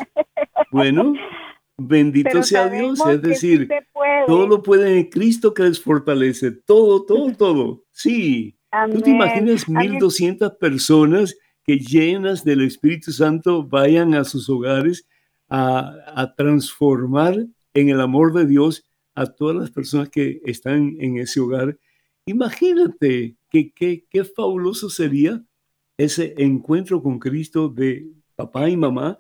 bueno, 0.73 1.13
bendito 1.77 2.43
sea 2.43 2.69
Dios. 2.69 2.99
Es 3.07 3.21
decir, 3.21 3.69
todo 4.27 4.47
lo 4.47 4.63
puede 4.63 4.99
en 4.99 5.11
Cristo 5.11 5.53
que 5.53 5.65
les 5.65 5.81
fortalece. 5.81 6.51
Todo, 6.51 7.05
todo, 7.05 7.33
todo. 7.37 7.85
Sí. 7.91 8.57
¿Tú 8.93 9.03
te 9.03 9.11
imaginas 9.11 9.69
1.200 9.69 10.57
personas 10.59 11.37
que 11.65 11.79
llenas 11.79 12.45
del 12.45 12.63
Espíritu 12.63 13.13
Santo 13.13 13.65
vayan 13.65 14.15
a 14.15 14.25
sus 14.25 14.49
hogares 14.49 15.07
a, 15.49 15.93
a 16.15 16.35
transformar 16.35 17.37
en 17.75 17.89
el 17.89 18.01
amor 18.01 18.33
de 18.33 18.47
Dios 18.47 18.85
a 19.15 19.27
todas 19.27 19.57
las 19.57 19.71
personas 19.71 20.09
que 20.09 20.41
están 20.45 20.97
en 21.01 21.19
ese 21.19 21.41
hogar. 21.41 21.79
Imagínate 22.27 23.37
qué 23.51 23.73
qué 23.75 24.25
fabuloso 24.25 24.89
sería 24.91 25.45
ese 25.99 26.35
encuentro 26.39 27.03
con 27.03 27.19
Cristo 27.19 27.69
de 27.69 28.07
papá 28.35 28.71
y 28.71 28.77
mamá 28.77 29.19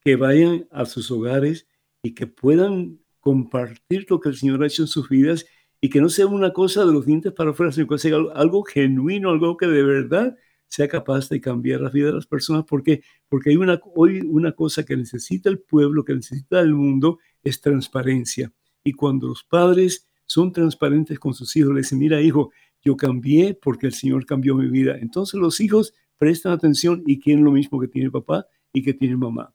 que 0.00 0.16
vayan 0.16 0.66
a 0.70 0.86
sus 0.86 1.10
hogares 1.10 1.66
y 2.02 2.14
que 2.14 2.26
puedan 2.26 3.00
compartir 3.20 4.06
lo 4.08 4.20
que 4.20 4.28
el 4.28 4.36
Señor 4.36 4.62
ha 4.62 4.66
hecho 4.66 4.82
en 4.82 4.88
sus 4.88 5.08
vidas 5.08 5.46
y 5.80 5.90
que 5.90 6.00
no 6.00 6.08
sea 6.08 6.26
una 6.26 6.52
cosa 6.52 6.84
de 6.84 6.92
los 6.92 7.04
dientes 7.04 7.32
para 7.32 7.50
afuera, 7.50 7.72
sino 7.72 7.86
que 7.86 7.98
sea 7.98 8.16
algo 8.34 8.62
genuino, 8.62 9.30
algo 9.30 9.56
que 9.56 9.66
de 9.66 9.82
verdad 9.82 10.36
sea 10.68 10.88
capaz 10.88 11.28
de 11.28 11.40
cambiar 11.40 11.80
la 11.80 11.90
vida 11.90 12.06
de 12.06 12.14
las 12.14 12.26
personas, 12.26 12.64
porque, 12.68 13.02
porque 13.28 13.50
hay 13.50 13.56
una, 13.56 13.80
hoy 13.94 14.20
una 14.20 14.52
cosa 14.52 14.84
que 14.84 14.96
necesita 14.96 15.48
el 15.50 15.58
pueblo, 15.58 16.04
que 16.04 16.14
necesita 16.14 16.60
el 16.60 16.74
mundo, 16.74 17.18
es 17.46 17.60
transparencia. 17.60 18.52
Y 18.84 18.92
cuando 18.92 19.28
los 19.28 19.44
padres 19.44 20.08
son 20.26 20.52
transparentes 20.52 21.18
con 21.18 21.32
sus 21.32 21.54
hijos, 21.56 21.74
les 21.74 21.86
dicen, 21.86 21.98
mira 21.98 22.20
hijo, 22.20 22.50
yo 22.82 22.96
cambié 22.96 23.54
porque 23.54 23.86
el 23.86 23.92
Señor 23.92 24.26
cambió 24.26 24.54
mi 24.54 24.68
vida. 24.68 24.96
Entonces 25.00 25.40
los 25.40 25.60
hijos 25.60 25.94
prestan 26.18 26.52
atención 26.52 27.02
y 27.06 27.20
quieren 27.20 27.44
lo 27.44 27.52
mismo 27.52 27.80
que 27.80 27.88
tiene 27.88 28.10
papá 28.10 28.46
y 28.72 28.82
que 28.82 28.94
tiene 28.94 29.16
mamá. 29.16 29.52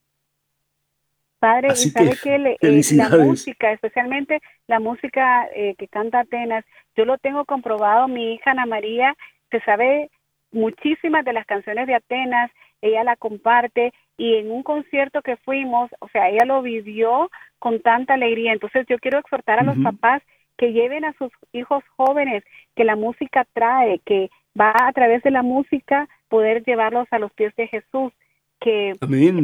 Padre, 1.40 1.70
y 1.70 1.76
sabe 1.76 2.12
que, 2.22 2.58
eh, 2.62 2.82
la 2.94 3.10
música, 3.18 3.72
especialmente 3.72 4.42
la 4.68 4.80
música 4.80 5.48
eh, 5.56 5.74
que 5.78 5.88
canta 5.88 6.20
Atenas, 6.20 6.64
yo 6.96 7.04
lo 7.04 7.18
tengo 7.18 7.46
comprobado, 7.46 8.08
mi 8.08 8.36
hija 8.36 8.52
Ana 8.52 8.68
María 8.68 9.16
se 9.50 9.60
sabe 9.62 10.12
muchísimas 10.52 11.26
de 11.26 11.34
las 11.34 11.48
canciones 11.48 11.88
de 11.88 11.96
Atenas, 11.96 12.52
ella 12.82 13.04
la 13.04 13.16
comparte 13.16 13.94
y 14.18 14.36
en 14.36 14.52
un 14.52 14.64
concierto 14.64 15.22
que 15.22 15.38
fuimos, 15.38 15.90
o 16.00 16.08
sea, 16.10 16.30
ella 16.30 16.46
lo 16.46 16.62
vivió 16.62 17.30
con 17.60 17.82
tanta 17.82 18.14
alegría. 18.16 18.54
Entonces 18.54 18.86
yo 18.88 19.00
quiero 19.00 19.20
exhortar 19.20 19.60
a 19.60 19.64
los 19.64 19.78
papás 19.80 20.22
que 20.58 20.74
lleven 20.74 21.06
a 21.06 21.14
sus 21.14 21.32
hijos 21.54 21.84
jóvenes, 21.96 22.44
que 22.76 22.84
la 22.84 22.96
música 22.96 23.48
trae, 23.54 24.00
que 24.06 24.30
va 24.60 24.74
a 24.76 24.92
través 24.94 25.24
de 25.24 25.32
la 25.32 25.42
música 25.42 26.08
poder 26.30 26.64
llevarlos 26.64 27.08
a 27.12 27.20
los 27.20 27.32
pies 27.34 27.56
de 27.56 27.68
Jesús, 27.68 28.14
que 28.60 28.94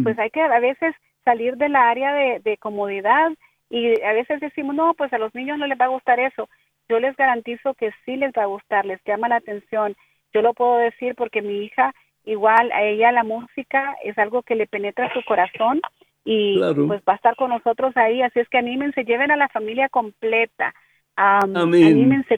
pues 0.03 0.19
hay 0.19 0.29
que 0.29 0.41
a 0.41 0.59
veces 0.59 0.95
salir 1.25 1.57
del 1.57 1.75
área 1.75 2.13
de, 2.39 2.57
comodidad 2.57 3.31
y 3.69 3.99
a 4.01 4.13
veces 4.13 4.39
decimos, 4.39 4.75
no, 4.75 4.93
pues 4.93 5.11
a 5.11 5.17
los 5.17 5.33
niños 5.35 5.57
no 5.57 5.67
les 5.67 5.79
va 5.79 5.85
a 5.85 5.89
gustar 5.89 6.19
eso. 6.19 6.49
Yo 6.87 6.99
les 6.99 7.15
garantizo 7.17 7.73
que 7.73 7.91
sí 8.05 8.15
les 8.15 8.31
va 8.31 8.43
a 8.43 8.53
gustar, 8.55 8.85
les 8.85 9.01
llama 9.05 9.27
la 9.27 9.37
atención. 9.37 9.95
Yo 10.33 10.41
lo 10.41 10.53
puedo 10.53 10.77
decir 10.77 11.15
porque 11.15 11.41
mi 11.41 11.65
hija, 11.65 11.93
igual 12.27 12.71
a 12.73 12.83
ella 12.83 13.11
la 13.11 13.23
música 13.23 13.95
es 14.03 14.17
algo 14.17 14.43
que 14.43 14.55
le 14.55 14.67
penetra 14.67 15.11
su 15.13 15.23
corazón 15.23 15.81
y 16.25 16.59
pues 16.59 17.01
va 17.07 17.13
a 17.13 17.15
estar 17.15 17.35
con 17.37 17.51
nosotros 17.51 17.95
ahí. 17.95 18.21
Así 18.21 18.39
es 18.39 18.49
que 18.49 18.57
anímense, 18.57 19.05
lleven 19.05 19.31
a 19.31 19.37
la 19.37 19.47
familia 19.47 19.87
completa. 19.87 20.73
anímense, 21.15 22.37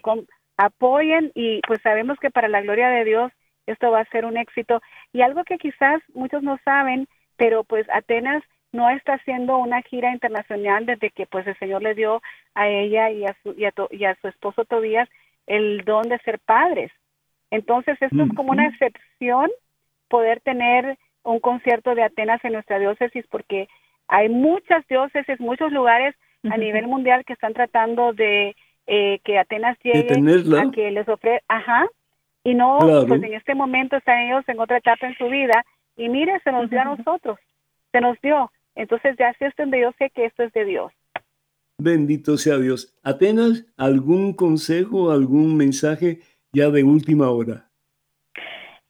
apoyen 0.58 1.32
y 1.34 1.62
pues 1.68 1.82
sabemos 1.82 2.20
que 2.20 2.30
para 2.30 2.48
la 2.48 2.62
gloria 2.62 2.90
de 2.90 3.04
Dios 3.04 3.32
esto 3.66 3.90
va 3.90 4.02
a 4.02 4.10
ser 4.10 4.26
un 4.26 4.38
éxito. 4.38 4.80
Y 5.12 5.22
algo 5.22 5.44
que 5.44 5.58
quizás 5.58 6.02
muchos 6.14 6.44
no 6.44 6.60
saben, 6.64 7.08
pero 7.36 7.64
pues 7.64 7.88
Atenas 7.90 8.44
no 8.72 8.90
está 8.92 9.14
haciendo 9.14 9.58
una 9.58 9.82
gira 9.82 10.14
internacional 10.14 10.86
desde 10.86 11.10
que 11.10 11.26
pues 11.26 11.48
el 11.48 11.58
Señor 11.58 11.82
le 11.82 11.96
dio 11.96 12.22
a 12.54 12.68
ella 12.68 13.10
y 13.10 13.26
a 13.26 13.36
su, 13.42 13.56
y 13.58 13.66
a, 14.06 14.16
su 14.22 14.28
esposo 14.28 14.66
Tobías 14.66 15.10
el 15.48 15.84
don 15.84 16.10
de 16.10 16.20
ser 16.20 16.40
padres. 16.40 16.92
Entonces 17.50 17.98
esto 18.00 18.22
es 18.22 18.34
como 18.36 18.52
una 18.52 18.68
excepción 18.68 19.50
poder 20.10 20.42
tener 20.42 20.98
un 21.24 21.40
concierto 21.40 21.96
de 21.96 22.04
Atenas 22.04 22.44
en 22.44 22.54
nuestra 22.54 22.80
diócesis 22.80 23.26
porque 23.30 23.68
hay 24.08 24.30
muchas 24.30 24.86
diócesis, 24.88 25.40
muchos 25.40 25.72
lugares 25.72 26.16
a 26.50 26.58
nivel 26.58 26.88
mundial 26.88 27.26
que 27.26 27.34
están 27.34 27.54
tratando 27.54 28.14
de 28.14 28.56
eh, 28.88 29.20
que 29.24 29.38
Atenas 29.38 29.78
llegue 29.84 30.14
a 30.58 30.72
que 30.72 30.92
les 30.92 31.08
ofrezca, 31.08 31.46
ajá, 31.48 31.88
y 32.44 32.56
no, 32.56 32.80
pues 33.08 33.22
en 33.22 33.34
este 33.34 33.54
momento 33.54 33.98
están 33.98 34.20
ellos 34.22 34.44
en 34.48 34.60
otra 34.60 34.78
etapa 34.78 35.08
en 35.08 35.16
su 35.18 35.28
vida 35.28 35.64
y 35.96 36.10
mire, 36.10 36.40
se 36.44 36.52
nos 36.52 36.70
dio 36.70 36.82
a 36.82 36.86
nosotros, 36.86 37.38
se 37.92 38.02
nos 38.02 38.20
dio. 38.22 38.52
Entonces 38.76 39.16
ya 39.20 39.30
así 39.30 39.46
es 39.46 39.54
donde 39.58 39.82
yo 39.82 39.92
sé 39.98 40.10
que 40.10 40.26
esto 40.26 40.44
es 40.44 40.54
de 40.54 40.66
Dios. 40.66 40.92
Bendito 41.78 42.38
sea 42.38 42.58
Dios. 42.58 42.98
Atenas, 43.04 43.66
¿algún 43.78 44.34
consejo, 44.34 45.12
algún 45.12 45.56
mensaje 45.58 46.20
ya 46.52 46.70
de 46.70 46.84
última 46.84 47.30
hora? 47.30 47.69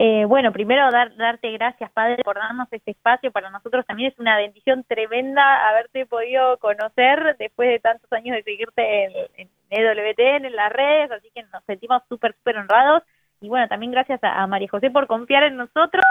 Eh, 0.01 0.23
bueno, 0.25 0.53
primero 0.53 0.89
dar, 0.91 1.13
darte 1.17 1.51
gracias, 1.51 1.91
Padre, 1.91 2.23
por 2.23 2.37
darnos 2.37 2.67
este 2.71 2.91
espacio. 2.91 3.31
Para 3.31 3.49
nosotros 3.49 3.85
también 3.85 4.11
es 4.11 4.19
una 4.19 4.37
bendición 4.37 4.85
tremenda 4.85 5.67
haberte 5.67 6.05
podido 6.05 6.57
conocer 6.59 7.35
después 7.37 7.69
de 7.69 7.79
tantos 7.79 8.11
años 8.13 8.37
de 8.37 8.43
seguirte 8.43 9.03
en, 9.03 9.11
en 9.35 9.49
EWTN, 9.69 10.45
en 10.45 10.55
las 10.55 10.71
redes, 10.71 11.11
así 11.11 11.29
que 11.35 11.43
nos 11.43 11.63
sentimos 11.65 12.01
súper, 12.07 12.33
súper 12.35 12.57
honrados. 12.57 13.03
Y 13.41 13.49
bueno, 13.49 13.67
también 13.67 13.91
gracias 13.91 14.19
a 14.23 14.47
María 14.47 14.69
José 14.69 14.89
por 14.89 15.05
confiar 15.07 15.43
en 15.43 15.57
nosotros 15.57 16.03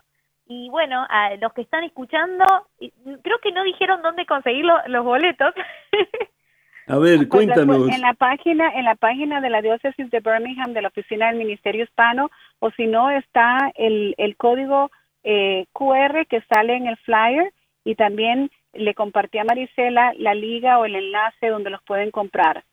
y 0.49 0.71
bueno, 0.71 1.07
a 1.11 1.35
los 1.37 1.53
que 1.53 1.61
están 1.61 1.85
escuchando, 1.85 2.45
creo 2.79 3.39
que 3.43 3.53
no 3.53 3.63
dijeron 3.65 4.01
dónde 4.01 4.25
conseguir 4.25 4.65
los 4.87 5.05
boletos. 5.05 5.55
A 6.87 6.97
ver, 6.99 7.29
cuéntanos. 7.29 7.89
En 7.91 8.01
la 8.01 8.15
página, 8.15 8.73
en 8.75 8.87
la 8.87 8.95
página 8.95 9.43
de 9.43 9.51
la 9.51 9.61
diócesis 9.61 10.11
de 10.11 10.21
Birmingham 10.21 10.73
de 10.73 10.81
la 10.81 10.89
oficina 10.89 11.29
del 11.29 11.37
Ministerio 11.37 11.85
Hispano, 11.85 12.31
o 12.61 12.71
si 12.73 12.87
no 12.87 13.11
está 13.11 13.73
el, 13.75 14.15
el 14.19 14.37
código 14.37 14.91
eh, 15.25 15.67
QR 15.73 16.27
que 16.27 16.41
sale 16.43 16.75
en 16.75 16.87
el 16.87 16.97
flyer 16.99 17.53
y 17.85 17.95
también 17.95 18.51
le 18.73 18.95
compartí 18.95 19.39
a 19.39 19.45
Marisela 19.45 20.13
la 20.19 20.35
liga 20.35 20.79
o 20.79 20.85
el 20.85 20.97
enlace 20.97 21.49
donde 21.49 21.71
los 21.71 21.83
pueden 21.83 22.11
comprar. 22.11 22.65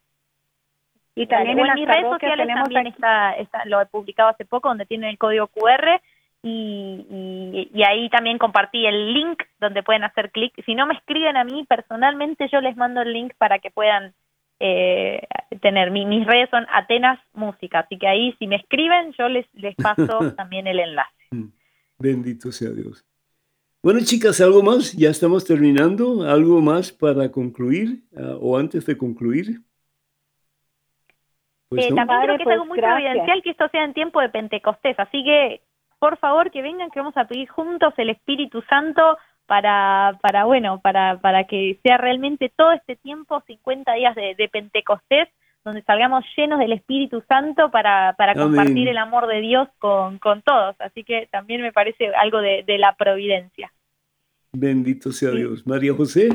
Y 1.15 1.27
también 1.27 1.57
en, 1.59 1.67
las 1.67 1.75
mis 1.75 1.87
redes 1.87 2.09
sociales 2.09 2.47
también 2.47 2.87
está, 2.87 3.33
está, 3.33 3.65
lo 3.65 3.81
he 3.81 3.85
publicado 3.85 4.29
hace 4.29 4.43
poco 4.43 4.67
donde 4.67 4.85
tiene 4.85 5.09
el 5.09 5.17
código 5.17 5.47
QR 5.47 6.01
y, 6.43 7.83
ahí 7.87 8.09
también 8.09 8.37
compartí 8.37 8.85
el 8.85 9.13
link 9.13 9.41
donde 9.59 9.81
pueden 9.81 10.03
hacer 10.03 10.31
clic. 10.31 10.53
Si 10.65 10.75
no 10.75 10.85
me 10.85 10.93
escriben 10.93 11.37
a 11.37 11.43
mí 11.43 11.65
personalmente, 11.67 12.47
yo 12.51 12.61
les 12.61 12.75
mando 12.75 13.01
el 13.01 13.13
link 13.13 13.33
para 13.37 13.59
que 13.59 13.71
puedan 13.71 14.13
eh, 14.59 15.21
tener. 15.61 15.91
mis 15.91 16.25
redes 16.25 16.49
son 16.49 16.65
Atenas 16.73 17.19
Música, 17.33 17.79
así 17.79 17.97
que 17.97 18.07
ahí 18.07 18.35
si 18.39 18.47
me 18.47 18.55
escriben, 18.57 19.13
yo 19.17 19.29
les, 19.29 19.45
les 19.53 19.75
paso 19.75 20.33
también 20.37 20.67
el 20.67 20.79
enlace. 20.79 21.11
Mm. 21.31 21.51
Bendito 21.97 22.51
sea 22.51 22.71
Dios. 22.71 23.05
Bueno, 23.81 23.99
chicas, 24.03 24.41
¿algo 24.41 24.63
más? 24.63 24.93
Ya 24.93 25.09
estamos 25.09 25.45
terminando. 25.45 26.23
¿Algo 26.27 26.59
más 26.59 26.91
para 26.91 27.31
concluir 27.31 28.03
ah, 28.17 28.35
o 28.41 28.57
antes 28.57 28.85
de 28.85 28.97
concluir? 28.97 29.61
Pues 31.69 31.85
eh, 31.85 31.93
también 31.93 32.21
creo 32.23 32.37
que 32.37 32.43
es 32.43 32.49
algo 32.49 32.65
pues 32.65 32.69
muy 32.69 32.79
providencial 32.79 33.43
que 33.43 33.51
esto 33.51 33.69
sea 33.69 33.83
en 33.83 33.93
tiempo 33.93 34.21
de 34.21 34.29
Pentecostés, 34.29 34.99
así 34.99 35.23
que 35.23 35.61
por 35.99 36.17
favor 36.17 36.51
que 36.51 36.61
vengan, 36.61 36.91
que 36.91 36.99
vamos 36.99 37.17
a 37.17 37.27
pedir 37.27 37.47
juntos 37.47 37.93
el 37.97 38.09
Espíritu 38.09 38.61
Santo 38.69 39.17
para, 39.45 40.17
para 40.21 40.45
bueno, 40.45 40.79
para, 40.81 41.19
para 41.19 41.45
que 41.45 41.79
sea 41.83 41.97
realmente 41.97 42.51
todo 42.55 42.71
este 42.71 42.95
tiempo, 42.95 43.43
50 43.45 43.93
días 43.93 44.15
de, 44.15 44.49
Pentecostés, 44.51 45.29
donde 45.63 45.81
salgamos 45.83 46.23
llenos 46.37 46.59
del 46.59 46.73
Espíritu 46.73 47.23
Santo 47.27 47.71
para, 47.71 48.13
para 48.17 48.35
compartir 48.35 48.87
el 48.87 48.97
amor 48.97 49.27
de 49.27 49.41
Dios 49.41 49.67
con, 49.79 50.19
con 50.19 50.41
todos. 50.41 50.75
Así 50.79 51.03
que 51.03 51.27
también 51.31 51.61
me 51.61 51.73
parece 51.73 52.13
algo 52.15 52.39
de, 52.39 52.63
la 52.77 52.95
providencia. 52.95 53.71
Bendito 54.53 55.11
sea 55.11 55.31
Dios. 55.31 55.65
María 55.65 55.93
José, 55.93 56.29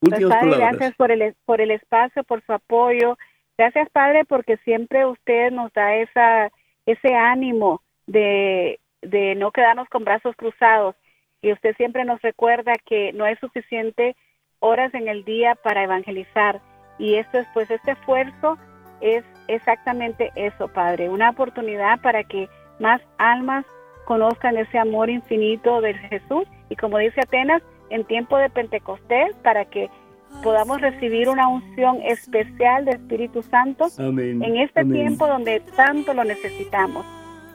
pues, 0.00 0.24
padre, 0.24 0.56
Gracias 0.56 0.94
por 0.96 1.12
el, 1.12 1.34
por 1.44 1.60
el 1.60 1.70
espacio, 1.70 2.24
por 2.24 2.44
su 2.44 2.52
apoyo. 2.52 3.16
Gracias, 3.56 3.88
Padre, 3.90 4.24
porque 4.24 4.56
siempre 4.58 5.06
usted 5.06 5.52
nos 5.52 5.72
da 5.72 5.94
esa, 5.96 6.50
ese 6.86 7.14
ánimo 7.14 7.82
de, 8.06 8.80
de 9.02 9.34
no 9.34 9.52
quedarnos 9.52 9.88
con 9.88 10.04
brazos 10.04 10.34
cruzados. 10.36 10.96
Y 11.42 11.52
usted 11.52 11.76
siempre 11.76 12.04
nos 12.04 12.22
recuerda 12.22 12.72
que 12.86 13.12
no 13.12 13.24
hay 13.24 13.36
suficiente 13.36 14.16
horas 14.60 14.94
en 14.94 15.08
el 15.08 15.24
día 15.24 15.56
para 15.56 15.82
evangelizar. 15.82 16.60
Y 16.98 17.16
esto 17.16 17.38
es, 17.38 17.46
pues, 17.52 17.70
este 17.70 17.92
esfuerzo 17.92 18.56
es 19.00 19.24
exactamente 19.48 20.30
eso, 20.36 20.68
Padre, 20.68 21.08
una 21.08 21.30
oportunidad 21.30 22.00
para 22.00 22.22
que 22.24 22.48
más 22.78 23.00
almas 23.18 23.66
conozcan 24.04 24.56
ese 24.56 24.78
amor 24.78 25.10
infinito 25.10 25.80
de 25.80 25.94
Jesús 25.94 26.44
y 26.68 26.76
como 26.76 26.98
dice 26.98 27.20
Atenas, 27.20 27.62
en 27.90 28.04
tiempo 28.04 28.38
de 28.38 28.48
Pentecostés, 28.48 29.34
para 29.42 29.64
que 29.66 29.90
podamos 30.42 30.80
recibir 30.80 31.28
una 31.28 31.48
unción 31.48 32.00
especial 32.02 32.84
del 32.84 32.96
Espíritu 32.96 33.42
Santo 33.42 33.88
en 33.98 34.56
este 34.56 34.84
tiempo 34.84 35.26
donde 35.26 35.60
tanto 35.76 36.14
lo 36.14 36.24
necesitamos. 36.24 37.04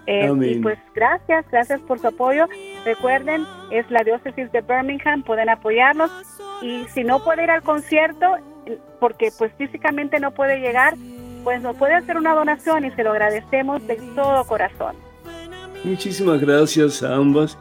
Eh, 0.07 0.31
y 0.41 0.59
pues 0.59 0.79
gracias, 0.95 1.45
gracias 1.51 1.81
por 1.81 1.99
su 1.99 2.07
apoyo. 2.07 2.47
Recuerden, 2.85 3.45
es 3.71 3.89
la 3.91 4.03
diócesis 4.03 4.49
de 4.53 4.61
Birmingham, 4.61 5.21
pueden 5.21 5.49
apoyarnos. 5.49 6.09
Y 6.61 6.85
si 6.85 7.03
no 7.03 7.23
puede 7.23 7.43
ir 7.43 7.51
al 7.51 7.61
concierto, 7.61 8.25
porque 8.99 9.31
pues 9.37 9.51
físicamente 9.57 10.19
no 10.19 10.31
puede 10.31 10.59
llegar, 10.59 10.95
pues 11.43 11.61
nos 11.61 11.75
puede 11.75 11.93
hacer 11.95 12.17
una 12.17 12.33
donación 12.33 12.85
y 12.85 12.91
se 12.91 13.03
lo 13.03 13.11
agradecemos 13.11 13.85
de 13.85 13.95
todo 14.15 14.45
corazón. 14.45 14.95
Muchísimas 15.83 16.41
gracias 16.41 17.03
a 17.03 17.15
ambas 17.15 17.57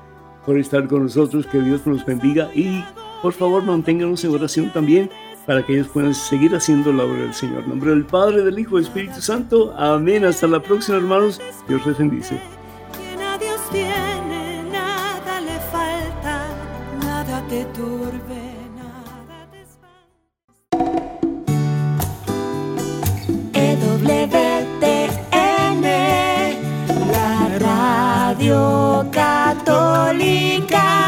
por 0.46 0.56
estar 0.58 0.86
con 0.86 1.02
nosotros, 1.02 1.46
que 1.46 1.60
Dios 1.60 1.84
nos 1.84 2.06
bendiga. 2.06 2.48
Y 2.54 2.84
por 3.22 3.32
favor 3.32 3.64
manténganos 3.64 4.24
en 4.24 4.32
oración 4.32 4.72
también 4.72 5.10
para 5.46 5.64
que 5.64 5.74
ellos 5.74 5.88
puedan 5.88 6.14
seguir 6.14 6.54
haciendo 6.54 6.92
la 6.92 7.04
obra 7.04 7.22
del 7.22 7.34
Señor. 7.34 7.62
En 7.64 7.70
nombre 7.70 7.90
del 7.90 8.04
Padre, 8.04 8.42
del 8.42 8.58
Hijo 8.58 8.76
del 8.76 8.84
Espíritu 8.84 9.20
Santo. 9.20 9.72
Amén. 9.76 10.24
Hasta 10.24 10.46
la 10.46 10.60
próxima, 10.60 10.98
hermanos. 10.98 11.40
Dios 11.68 11.86
les 11.86 11.96
bendice. 11.98 12.40
Quien 12.96 13.20
a 13.22 13.38
Dios 13.38 13.60
tiene, 13.70 14.62
nada 14.70 15.40
le 15.40 15.58
falta, 15.72 16.46
nada 17.00 17.42
te 17.48 17.64
turbe, 17.66 18.54
nada 18.76 19.48
te. 19.52 19.64
EWTN, 23.54 24.22
la 27.12 27.58
radio. 27.58 28.16
Radio 28.36 29.08
Católica 29.12 31.05